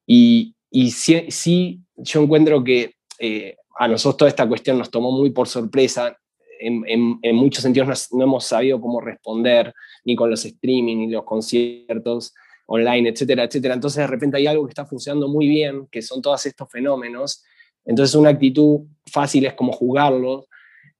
y, 0.06 0.54
y 0.70 0.90
sí, 0.90 1.80
yo 1.96 2.22
encuentro 2.22 2.64
que 2.64 2.94
eh, 3.18 3.56
a 3.78 3.88
nosotros 3.88 4.16
toda 4.16 4.28
esta 4.28 4.48
cuestión 4.48 4.78
nos 4.78 4.90
tomó 4.90 5.12
muy 5.12 5.30
por 5.30 5.48
sorpresa, 5.48 6.16
en, 6.60 7.34
muchos 7.34 7.62
sentidos 7.62 8.08
no, 8.12 8.24
hemos 8.24 8.44
sabido 8.44 8.80
cómo 8.80 9.00
responder, 9.00 9.72
ni 10.04 10.14
con 10.14 10.30
los 10.30 10.44
streaming, 10.44 10.96
ni 10.96 11.10
los 11.10 11.24
conciertos 11.24 12.34
online, 12.72 13.08
etcétera, 13.10 13.44
etcétera. 13.44 13.74
Entonces 13.74 13.98
de 13.98 14.06
repente 14.06 14.36
hay 14.36 14.46
algo 14.46 14.64
que 14.64 14.70
está 14.70 14.86
funcionando 14.86 15.28
muy 15.28 15.48
bien, 15.48 15.88
que 15.90 16.02
son 16.02 16.22
todos 16.22 16.46
estos 16.46 16.70
fenómenos. 16.70 17.42
Entonces 17.84 18.14
una 18.14 18.30
actitud 18.30 18.82
fácil 19.06 19.44
es 19.44 19.54
como 19.54 19.72
jugarlos, 19.72 20.46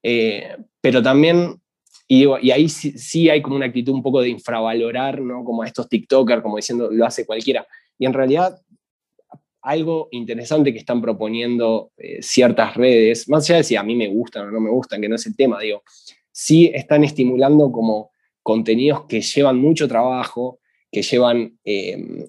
eh, 0.02 0.56
pero 0.80 1.00
también, 1.00 1.60
y, 2.08 2.26
ahí 2.50 2.68
sí, 2.68 2.98
sí, 2.98 3.30
hay 3.30 3.40
como 3.40 3.54
una 3.54 3.66
actitud 3.66 3.92
un 3.92 4.02
poco 4.02 4.20
de 4.20 4.30
infravalorar, 4.30 5.20
¿no? 5.20 5.44
Como 5.44 5.62
a 5.62 5.66
estos 5.66 5.88
TikTokers, 5.88 6.42
como 6.42 6.56
diciendo, 6.56 6.90
lo 6.90 7.06
hace 7.06 7.24
cualquiera. 7.24 7.64
Y 7.98 8.06
en 8.06 8.14
realidad 8.14 8.60
algo 9.62 10.08
interesante 10.10 10.72
que 10.72 10.78
están 10.78 11.00
proponiendo 11.00 11.92
eh, 11.98 12.20
ciertas 12.20 12.74
redes, 12.74 13.28
más 13.28 13.48
allá 13.48 13.58
de 13.58 13.64
si 13.64 13.76
a 13.76 13.82
mí 13.84 13.94
me 13.94 14.08
gustan 14.08 14.48
o 14.48 14.50
no 14.50 14.58
me 14.58 14.70
gustan, 14.70 15.00
que 15.00 15.08
no 15.08 15.14
es 15.14 15.26
el 15.26 15.36
tema, 15.36 15.60
digo, 15.60 15.82
sí 16.32 16.70
están 16.74 17.04
estimulando 17.04 17.70
como 17.70 18.10
contenidos 18.42 19.04
que 19.04 19.20
llevan 19.20 19.58
mucho 19.58 19.86
trabajo, 19.86 20.59
que 20.90 21.02
llevan, 21.02 21.58
em, 21.64 22.26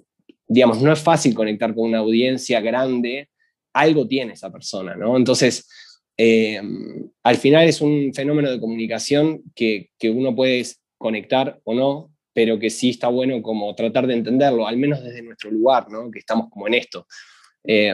digamos, 0.47 0.81
no 0.81 0.91
es 0.91 0.99
fácil 0.99 1.33
conectar 1.33 1.73
con 1.73 1.89
una 1.89 1.99
audiencia 1.99 2.61
grande, 2.61 3.29
algo 3.73 4.07
tiene 4.07 4.33
esa 4.33 4.51
persona, 4.51 4.95
¿no? 4.95 5.17
Entonces, 5.17 5.67
em, 6.17 7.09
al 7.23 7.37
final 7.37 7.67
es 7.67 7.81
un 7.81 8.13
fenómeno 8.13 8.51
de 8.51 8.59
comunicación 8.59 9.43
que, 9.55 9.89
que 9.97 10.09
uno 10.09 10.35
puede 10.35 10.65
conectar 10.97 11.59
o 11.63 11.73
no, 11.73 12.11
pero 12.33 12.59
que 12.59 12.69
sí 12.69 12.91
está 12.91 13.07
bueno 13.07 13.41
como 13.41 13.73
tratar 13.75 14.07
de 14.07 14.13
entenderlo, 14.13 14.67
al 14.67 14.77
menos 14.77 15.03
desde 15.03 15.21
nuestro 15.21 15.51
lugar, 15.51 15.89
¿no? 15.89 16.09
que 16.11 16.19
estamos 16.19 16.49
como 16.49 16.67
en 16.67 16.75
esto. 16.75 17.07
Eh, 17.63 17.93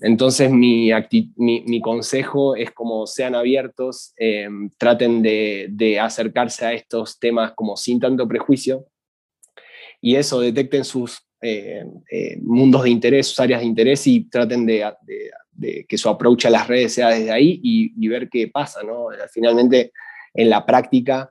entonces 0.00 0.50
mi, 0.50 0.90
mi, 1.36 1.80
consejo 1.80 2.54
es 2.54 2.70
como 2.70 3.04
sean 3.06 3.34
abiertos, 3.34 4.14
traten 4.78 5.22
de, 5.22 5.98
acercarse 6.00 6.66
a 6.66 6.72
estos 6.72 7.18
temas 7.18 7.52
como 7.54 7.76
sin 7.76 7.98
tanto 7.98 8.28
prejuicio 8.28 8.86
y 10.00 10.16
eso, 10.16 10.40
detecten 10.40 10.84
sus 10.84 11.20
eh, 11.40 11.84
mundos 12.42 12.82
de 12.84 12.90
interés, 12.90 13.28
sus 13.28 13.40
áreas 13.40 13.60
de 13.60 13.66
interés 13.66 14.06
y 14.06 14.24
traten 14.24 14.66
de, 14.66 14.92
que 15.88 15.98
su 15.98 16.08
approach 16.08 16.46
a 16.46 16.50
las 16.50 16.68
redes 16.68 16.94
sea 16.94 17.08
desde 17.10 17.30
ahí 17.30 17.60
y, 17.62 17.92
y 17.96 18.08
ver 18.08 18.28
qué 18.28 18.48
pasa. 18.48 18.82
¿no? 18.82 19.08
Finalmente, 19.32 19.92
en 20.34 20.50
la 20.50 20.64
práctica, 20.64 21.30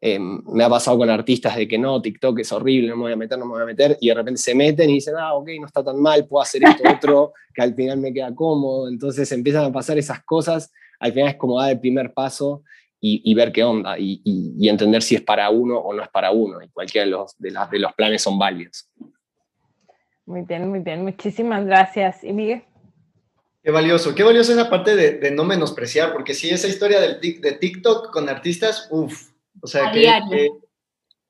eh, 0.00 0.18
me 0.18 0.62
ha 0.62 0.68
pasado 0.68 0.98
con 0.98 1.08
artistas 1.08 1.56
de 1.56 1.66
que 1.66 1.78
no, 1.78 2.02
TikTok 2.02 2.38
es 2.40 2.52
horrible, 2.52 2.90
no 2.90 2.96
me 2.96 3.02
voy 3.02 3.12
a 3.12 3.16
meter, 3.16 3.38
no 3.38 3.46
me 3.46 3.52
voy 3.52 3.62
a 3.62 3.66
meter, 3.66 3.96
y 4.00 4.08
de 4.08 4.14
repente 4.14 4.40
se 4.40 4.54
meten 4.54 4.90
y 4.90 4.94
dicen, 4.94 5.14
ah, 5.18 5.34
ok, 5.34 5.48
no 5.58 5.66
está 5.66 5.82
tan 5.82 6.00
mal, 6.00 6.26
puedo 6.26 6.42
hacer 6.42 6.62
esto 6.64 6.82
otro, 6.94 7.32
que 7.54 7.62
al 7.62 7.74
final 7.74 7.98
me 7.98 8.12
queda 8.12 8.34
cómodo. 8.34 8.88
Entonces 8.88 9.30
empiezan 9.32 9.64
a 9.64 9.72
pasar 9.72 9.96
esas 9.98 10.22
cosas, 10.22 10.70
al 11.00 11.12
final 11.12 11.30
es 11.30 11.36
como 11.36 11.60
dar 11.60 11.72
el 11.72 11.80
primer 11.80 12.12
paso 12.12 12.62
y, 13.00 13.34
ver 13.34 13.52
qué 13.52 13.62
onda, 13.62 13.96
y, 13.98 14.68
entender 14.68 15.02
si 15.02 15.14
es 15.14 15.22
para 15.22 15.48
uno 15.50 15.78
o 15.78 15.94
no 15.94 16.02
es 16.02 16.08
para 16.08 16.30
uno, 16.30 16.62
y 16.62 16.68
cualquiera 16.68 17.04
de 17.04 17.10
los, 17.10 17.36
de, 17.38 17.54
de 17.70 17.78
los 17.78 17.92
planes 17.94 18.22
son 18.22 18.38
válidos. 18.38 18.88
Muy 20.24 20.42
bien, 20.42 20.68
muy 20.68 20.80
bien, 20.80 21.02
muchísimas 21.02 21.64
gracias. 21.64 22.24
¿Y 22.24 22.32
Miguel? 22.32 22.64
Qué 23.62 23.70
valioso, 23.70 24.14
qué 24.14 24.22
valioso 24.22 24.52
esa 24.52 24.70
parte 24.70 24.94
de, 24.94 25.30
no 25.32 25.44
menospreciar, 25.44 26.12
porque 26.12 26.34
si 26.34 26.50
esa 26.50 26.68
historia 26.68 27.00
del, 27.00 27.20
de 27.20 27.52
TikTok 27.52 28.12
con 28.12 28.28
artistas, 28.28 28.88
uff, 28.90 29.30
o 29.60 29.66
sea, 29.66 29.88
a 29.88 29.92
que, 29.92 29.98
diario. 29.98 30.60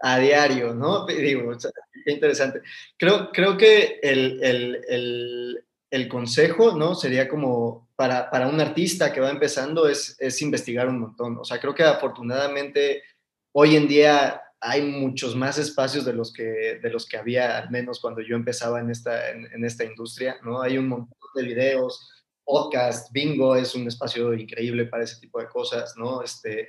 a 0.00 0.18
diario, 0.18 0.74
¿no? 0.74 1.06
Digo, 1.06 1.56
qué 2.04 2.12
interesante. 2.12 2.60
Creo, 2.98 3.30
creo 3.32 3.56
que 3.56 4.00
el, 4.02 5.64
consejo, 6.08 6.76
¿no? 6.76 6.94
Sería 6.94 7.28
como 7.28 7.88
para, 7.96 8.28
un 8.48 8.60
artista 8.60 9.12
que 9.12 9.20
va 9.20 9.30
empezando 9.30 9.88
es, 9.88 10.16
es 10.20 10.42
investigar 10.42 10.88
un 10.88 11.00
montón. 11.00 11.38
O 11.38 11.44
sea, 11.44 11.58
creo 11.58 11.74
que 11.74 11.82
afortunadamente 11.82 13.02
hoy 13.52 13.76
en 13.76 13.88
día 13.88 14.42
hay 14.60 14.82
muchos 14.82 15.34
más 15.36 15.58
espacios 15.58 16.04
de 16.04 16.12
los 16.12 16.32
que, 16.32 16.78
de 16.82 16.90
los 16.90 17.06
que 17.06 17.16
había, 17.16 17.58
al 17.58 17.70
menos 17.70 18.00
cuando 18.00 18.20
yo 18.20 18.36
empezaba 18.36 18.80
en 18.80 18.90
esta, 18.90 19.30
en, 19.30 19.64
esta 19.64 19.84
industria, 19.84 20.36
¿no? 20.42 20.60
Hay 20.60 20.78
un 20.78 20.88
montón 20.88 21.18
de 21.34 21.42
videos, 21.42 22.10
podcast, 22.44 23.12
bingo 23.12 23.56
es 23.56 23.74
un 23.74 23.86
espacio 23.88 24.32
increíble 24.34 24.86
para 24.86 25.04
ese 25.04 25.20
tipo 25.20 25.40
de 25.40 25.48
cosas, 25.48 25.94
¿no? 25.96 26.22
Este, 26.22 26.68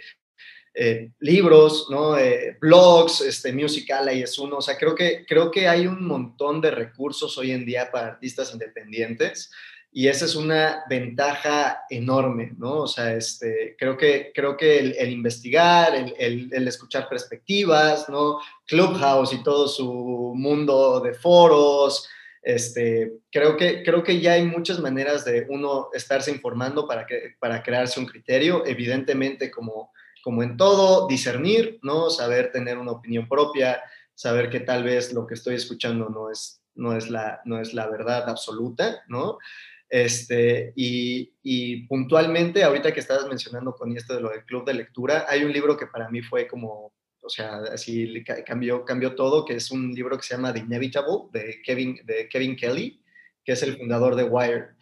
eh, 0.79 1.09
libros, 1.19 1.87
¿no? 1.89 2.19
Eh, 2.19 2.55
blogs, 2.61 3.21
este, 3.21 3.51
Musical, 3.51 4.07
ahí 4.07 4.21
es 4.21 4.37
uno. 4.37 4.57
O 4.57 4.61
sea, 4.61 4.77
creo 4.77 4.93
que, 4.93 5.25
creo 5.25 5.49
que 5.49 5.67
hay 5.67 5.87
un 5.87 6.05
montón 6.05 6.61
de 6.61 6.69
recursos 6.69 7.35
hoy 7.39 7.49
en 7.49 7.65
día 7.65 7.89
para 7.91 8.09
artistas 8.09 8.53
independientes 8.53 9.49
y 9.91 10.07
esa 10.07 10.25
es 10.25 10.35
una 10.35 10.83
ventaja 10.87 11.79
enorme, 11.89 12.53
¿no? 12.59 12.81
O 12.81 12.87
sea, 12.87 13.15
este, 13.15 13.75
creo 13.79 13.97
que, 13.97 14.31
creo 14.35 14.55
que 14.55 14.77
el, 14.77 15.09
investigar, 15.09 15.95
el, 15.95 16.49
el, 16.53 16.67
escuchar 16.67 17.09
perspectivas, 17.09 18.07
¿no? 18.07 18.37
Clubhouse 18.67 19.33
y 19.33 19.41
todo 19.41 19.67
su 19.67 20.33
mundo 20.35 20.99
de 20.99 21.15
foros, 21.15 22.07
este, 22.43 23.13
creo, 23.31 23.57
que, 23.57 23.81
creo 23.81 24.03
que 24.03 24.19
ya 24.19 24.33
hay 24.33 24.43
muchas 24.43 24.79
maneras 24.79 25.25
de 25.25 25.47
uno 25.49 25.89
estarse 25.91 26.29
informando 26.29 26.87
para, 26.87 27.07
que, 27.07 27.35
para 27.39 27.63
crearse 27.63 27.99
un 27.99 28.05
criterio. 28.05 28.63
Evidentemente, 28.67 29.49
como 29.49 29.91
como 30.27 30.43
en 30.43 30.57
todo, 30.57 31.07
discernir, 31.07 31.79
¿no? 31.83 32.09
Saber 32.09 32.51
tener 32.51 32.77
una 32.77 32.91
opinión 32.91 33.29
propia, 33.29 33.81
saber 34.13 34.49
que 34.49 34.59
tal 34.59 34.83
vez 34.83 35.13
lo 35.13 35.25
que 35.25 35.35
estoy 35.35 35.55
escuchando 35.55 36.09
no 36.09 36.29
es, 36.29 36.61
no 36.75 36.97
es, 36.97 37.09
la, 37.09 37.39
no 37.45 37.61
es 37.61 37.73
la 37.73 37.87
verdad 37.87 38.27
absoluta, 38.27 39.05
¿no? 39.07 39.37
Este, 39.87 40.73
y, 40.75 41.87
puntualmente, 41.87 42.61
ahorita 42.61 42.93
que 42.93 42.99
estabas 42.99 43.25
mencionando 43.29 43.73
con 43.73 43.95
esto 43.95 44.15
de 44.15 44.19
lo 44.19 44.29
del 44.31 44.43
club 44.43 44.65
de 44.65 44.73
lectura, 44.73 45.25
hay 45.29 45.45
un 45.45 45.53
libro 45.53 45.77
que 45.77 45.87
para 45.87 46.09
mí 46.09 46.21
fue 46.21 46.45
como, 46.45 46.91
o 47.21 47.29
sea, 47.29 47.59
así 47.71 48.21
cambió, 48.45 48.83
cambió 48.83 49.15
todo, 49.15 49.45
que 49.45 49.53
es 49.53 49.71
un 49.71 49.93
libro 49.93 50.17
que 50.17 50.23
se 50.23 50.35
llama 50.35 50.51
The 50.51 50.59
Inevitable 50.59 51.29
de 51.31 51.61
Kevin, 51.63 52.01
de 52.03 52.27
Kevin 52.27 52.57
Kelly, 52.57 53.01
que 53.45 53.53
es 53.53 53.63
el 53.63 53.77
fundador 53.77 54.17
de 54.17 54.25
Wired. 54.25 54.75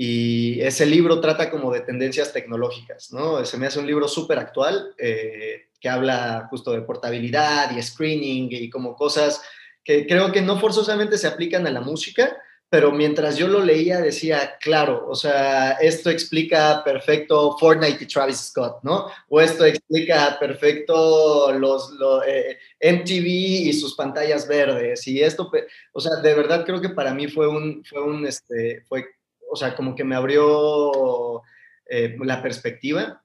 Y 0.00 0.60
ese 0.60 0.86
libro 0.86 1.20
trata 1.20 1.50
como 1.50 1.72
de 1.72 1.80
tendencias 1.80 2.32
tecnológicas, 2.32 3.12
¿no? 3.12 3.44
Se 3.44 3.58
me 3.58 3.66
hace 3.66 3.80
un 3.80 3.86
libro 3.88 4.06
súper 4.06 4.38
actual 4.38 4.94
eh, 4.96 5.70
que 5.80 5.88
habla 5.88 6.46
justo 6.50 6.70
de 6.70 6.82
portabilidad 6.82 7.76
y 7.76 7.82
screening 7.82 8.46
y 8.48 8.70
como 8.70 8.94
cosas 8.94 9.42
que 9.82 10.06
creo 10.06 10.30
que 10.30 10.40
no 10.40 10.60
forzosamente 10.60 11.18
se 11.18 11.26
aplican 11.26 11.66
a 11.66 11.72
la 11.72 11.80
música, 11.80 12.36
pero 12.70 12.92
mientras 12.92 13.36
yo 13.36 13.48
lo 13.48 13.64
leía 13.64 14.00
decía, 14.00 14.56
claro, 14.60 15.04
o 15.08 15.16
sea, 15.16 15.72
esto 15.72 16.10
explica 16.10 16.84
perfecto 16.84 17.56
Fortnite 17.58 18.04
y 18.04 18.06
Travis 18.06 18.50
Scott, 18.50 18.78
¿no? 18.84 19.10
O 19.28 19.40
esto 19.40 19.64
explica 19.64 20.38
perfecto 20.38 21.50
los, 21.54 21.92
eh, 22.24 22.56
MTV 22.80 23.26
y 23.66 23.72
sus 23.72 23.96
pantallas 23.96 24.46
verdes 24.46 25.08
y 25.08 25.20
esto, 25.20 25.50
o 25.92 26.00
sea, 26.00 26.16
de 26.22 26.34
verdad 26.34 26.64
creo 26.64 26.80
que 26.80 26.90
para 26.90 27.12
mí 27.12 27.26
fue 27.26 27.48
un, 27.48 27.82
fue 27.84 28.00
un, 28.00 28.24
este, 28.26 28.84
fue, 28.88 29.17
o 29.50 29.56
sea, 29.56 29.74
como 29.74 29.94
que 29.94 30.04
me 30.04 30.16
abrió 30.16 31.42
eh, 31.86 32.16
la 32.20 32.42
perspectiva 32.42 33.22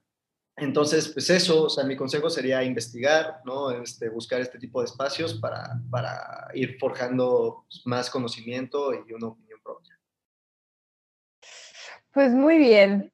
entonces, 0.55 1.09
pues 1.09 1.29
eso, 1.29 1.63
o 1.63 1.69
sea, 1.69 1.83
mi 1.83 1.95
consejo 1.95 2.29
sería 2.29 2.63
investigar, 2.63 3.41
¿no? 3.43 3.71
Este, 3.71 4.09
buscar 4.09 4.39
este 4.39 4.59
tipo 4.59 4.81
de 4.81 4.85
espacios 4.85 5.33
para, 5.39 5.79
para 5.89 6.47
ir 6.53 6.77
forjando 6.79 7.65
más 7.85 8.09
conocimiento 8.09 8.93
y 8.93 9.13
una 9.13 9.27
opinión 9.27 9.59
propia. 9.63 9.97
Pues 12.11 12.31
muy 12.31 12.59
bien, 12.59 13.11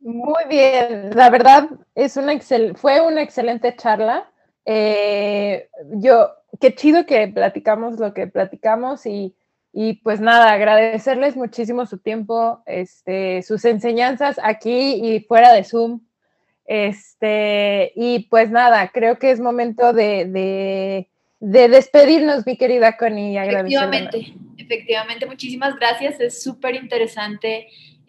muy 0.00 0.44
bien. 0.48 1.10
La 1.14 1.28
verdad, 1.28 1.68
es 1.94 2.16
una 2.16 2.32
excel 2.32 2.74
fue 2.74 3.02
una 3.02 3.20
excelente 3.20 3.76
charla. 3.76 4.32
Eh, 4.64 5.68
yo, 5.96 6.30
qué 6.58 6.74
chido 6.74 7.04
que 7.04 7.28
platicamos 7.28 8.00
lo 8.00 8.14
que 8.14 8.28
platicamos 8.28 9.04
y, 9.04 9.36
y, 9.80 9.94
pues 9.94 10.20
nada, 10.20 10.50
agradecerles 10.50 11.36
muchísimo 11.36 11.86
su 11.86 11.98
tiempo, 11.98 12.62
este, 12.66 13.42
sus 13.42 13.64
enseñanzas 13.64 14.40
aquí 14.42 15.00
y 15.02 15.20
fuera 15.20 15.52
de 15.52 15.62
Zoom 15.62 16.00
este, 16.68 17.92
y 17.96 18.26
pues 18.28 18.50
nada, 18.50 18.88
creo 18.88 19.18
que 19.18 19.30
es 19.30 19.40
momento 19.40 19.94
de, 19.94 21.08
despedirnos, 21.40 22.44
mi 22.44 22.58
querida 22.58 22.98
Connie. 22.98 23.38
Efectivamente, 23.38 24.34
efectivamente, 24.58 25.24
muchísimas 25.24 25.74
gracias. 25.76 26.20
Es 26.20 26.42
súper 26.42 26.74
interesante 26.74 27.68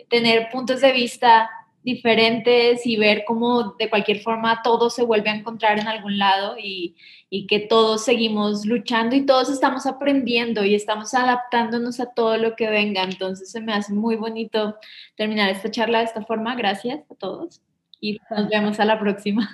tener 0.10 0.50
puntos 0.50 0.82
de 0.82 0.92
vista 0.92 1.50
diferentes 1.84 2.86
y 2.86 2.98
ver 2.98 3.24
cómo 3.26 3.76
de 3.80 3.90
cualquier 3.90 4.22
forma 4.22 4.62
todo 4.64 4.90
se 4.90 5.04
vuelve 5.04 5.30
a 5.30 5.36
encontrar 5.36 5.80
en 5.80 5.88
algún 5.88 6.18
lado 6.18 6.58
y, 6.58 6.96
y, 7.30 7.48
que 7.48 7.60
todos 7.60 8.04
seguimos 8.04 8.66
luchando 8.66 9.16
y 9.16 9.26
todos 9.26 9.50
estamos 9.50 9.86
aprendiendo 9.86 10.66
y 10.66 10.76
estamos 10.76 11.14
adaptándonos 11.14 12.00
a 12.00 12.08
todo 12.08 12.38
lo 12.38 12.56
que 12.56 12.70
venga. 12.70 13.04
Entonces 13.04 13.52
se 13.52 13.62
me 13.62 13.74
hace 13.74 13.94
muy 13.94 14.16
bonito 14.16 14.78
terminar 15.16 15.50
esta 15.50 15.72
charla 15.72 16.00
de 16.00 16.06
esta 16.06 16.24
forma. 16.24 16.56
Gracias 16.56 17.00
a 17.10 17.16
todos 17.16 17.62
y 18.02 18.20
nos 18.30 18.50
vemos 18.50 18.80
a 18.80 18.86
la 18.86 19.00
próxima. 19.00 19.50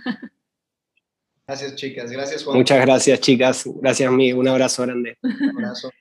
Gracias, 1.47 1.75
chicas. 1.75 2.11
Gracias, 2.11 2.43
Juan. 2.43 2.57
Muchas 2.57 2.81
gracias, 2.81 3.19
chicas. 3.19 3.63
Gracias, 3.81 4.11
mí. 4.11 4.33
Un 4.33 4.47
abrazo 4.47 4.83
grande. 4.83 5.17
Un 5.21 5.49
abrazo. 5.57 5.91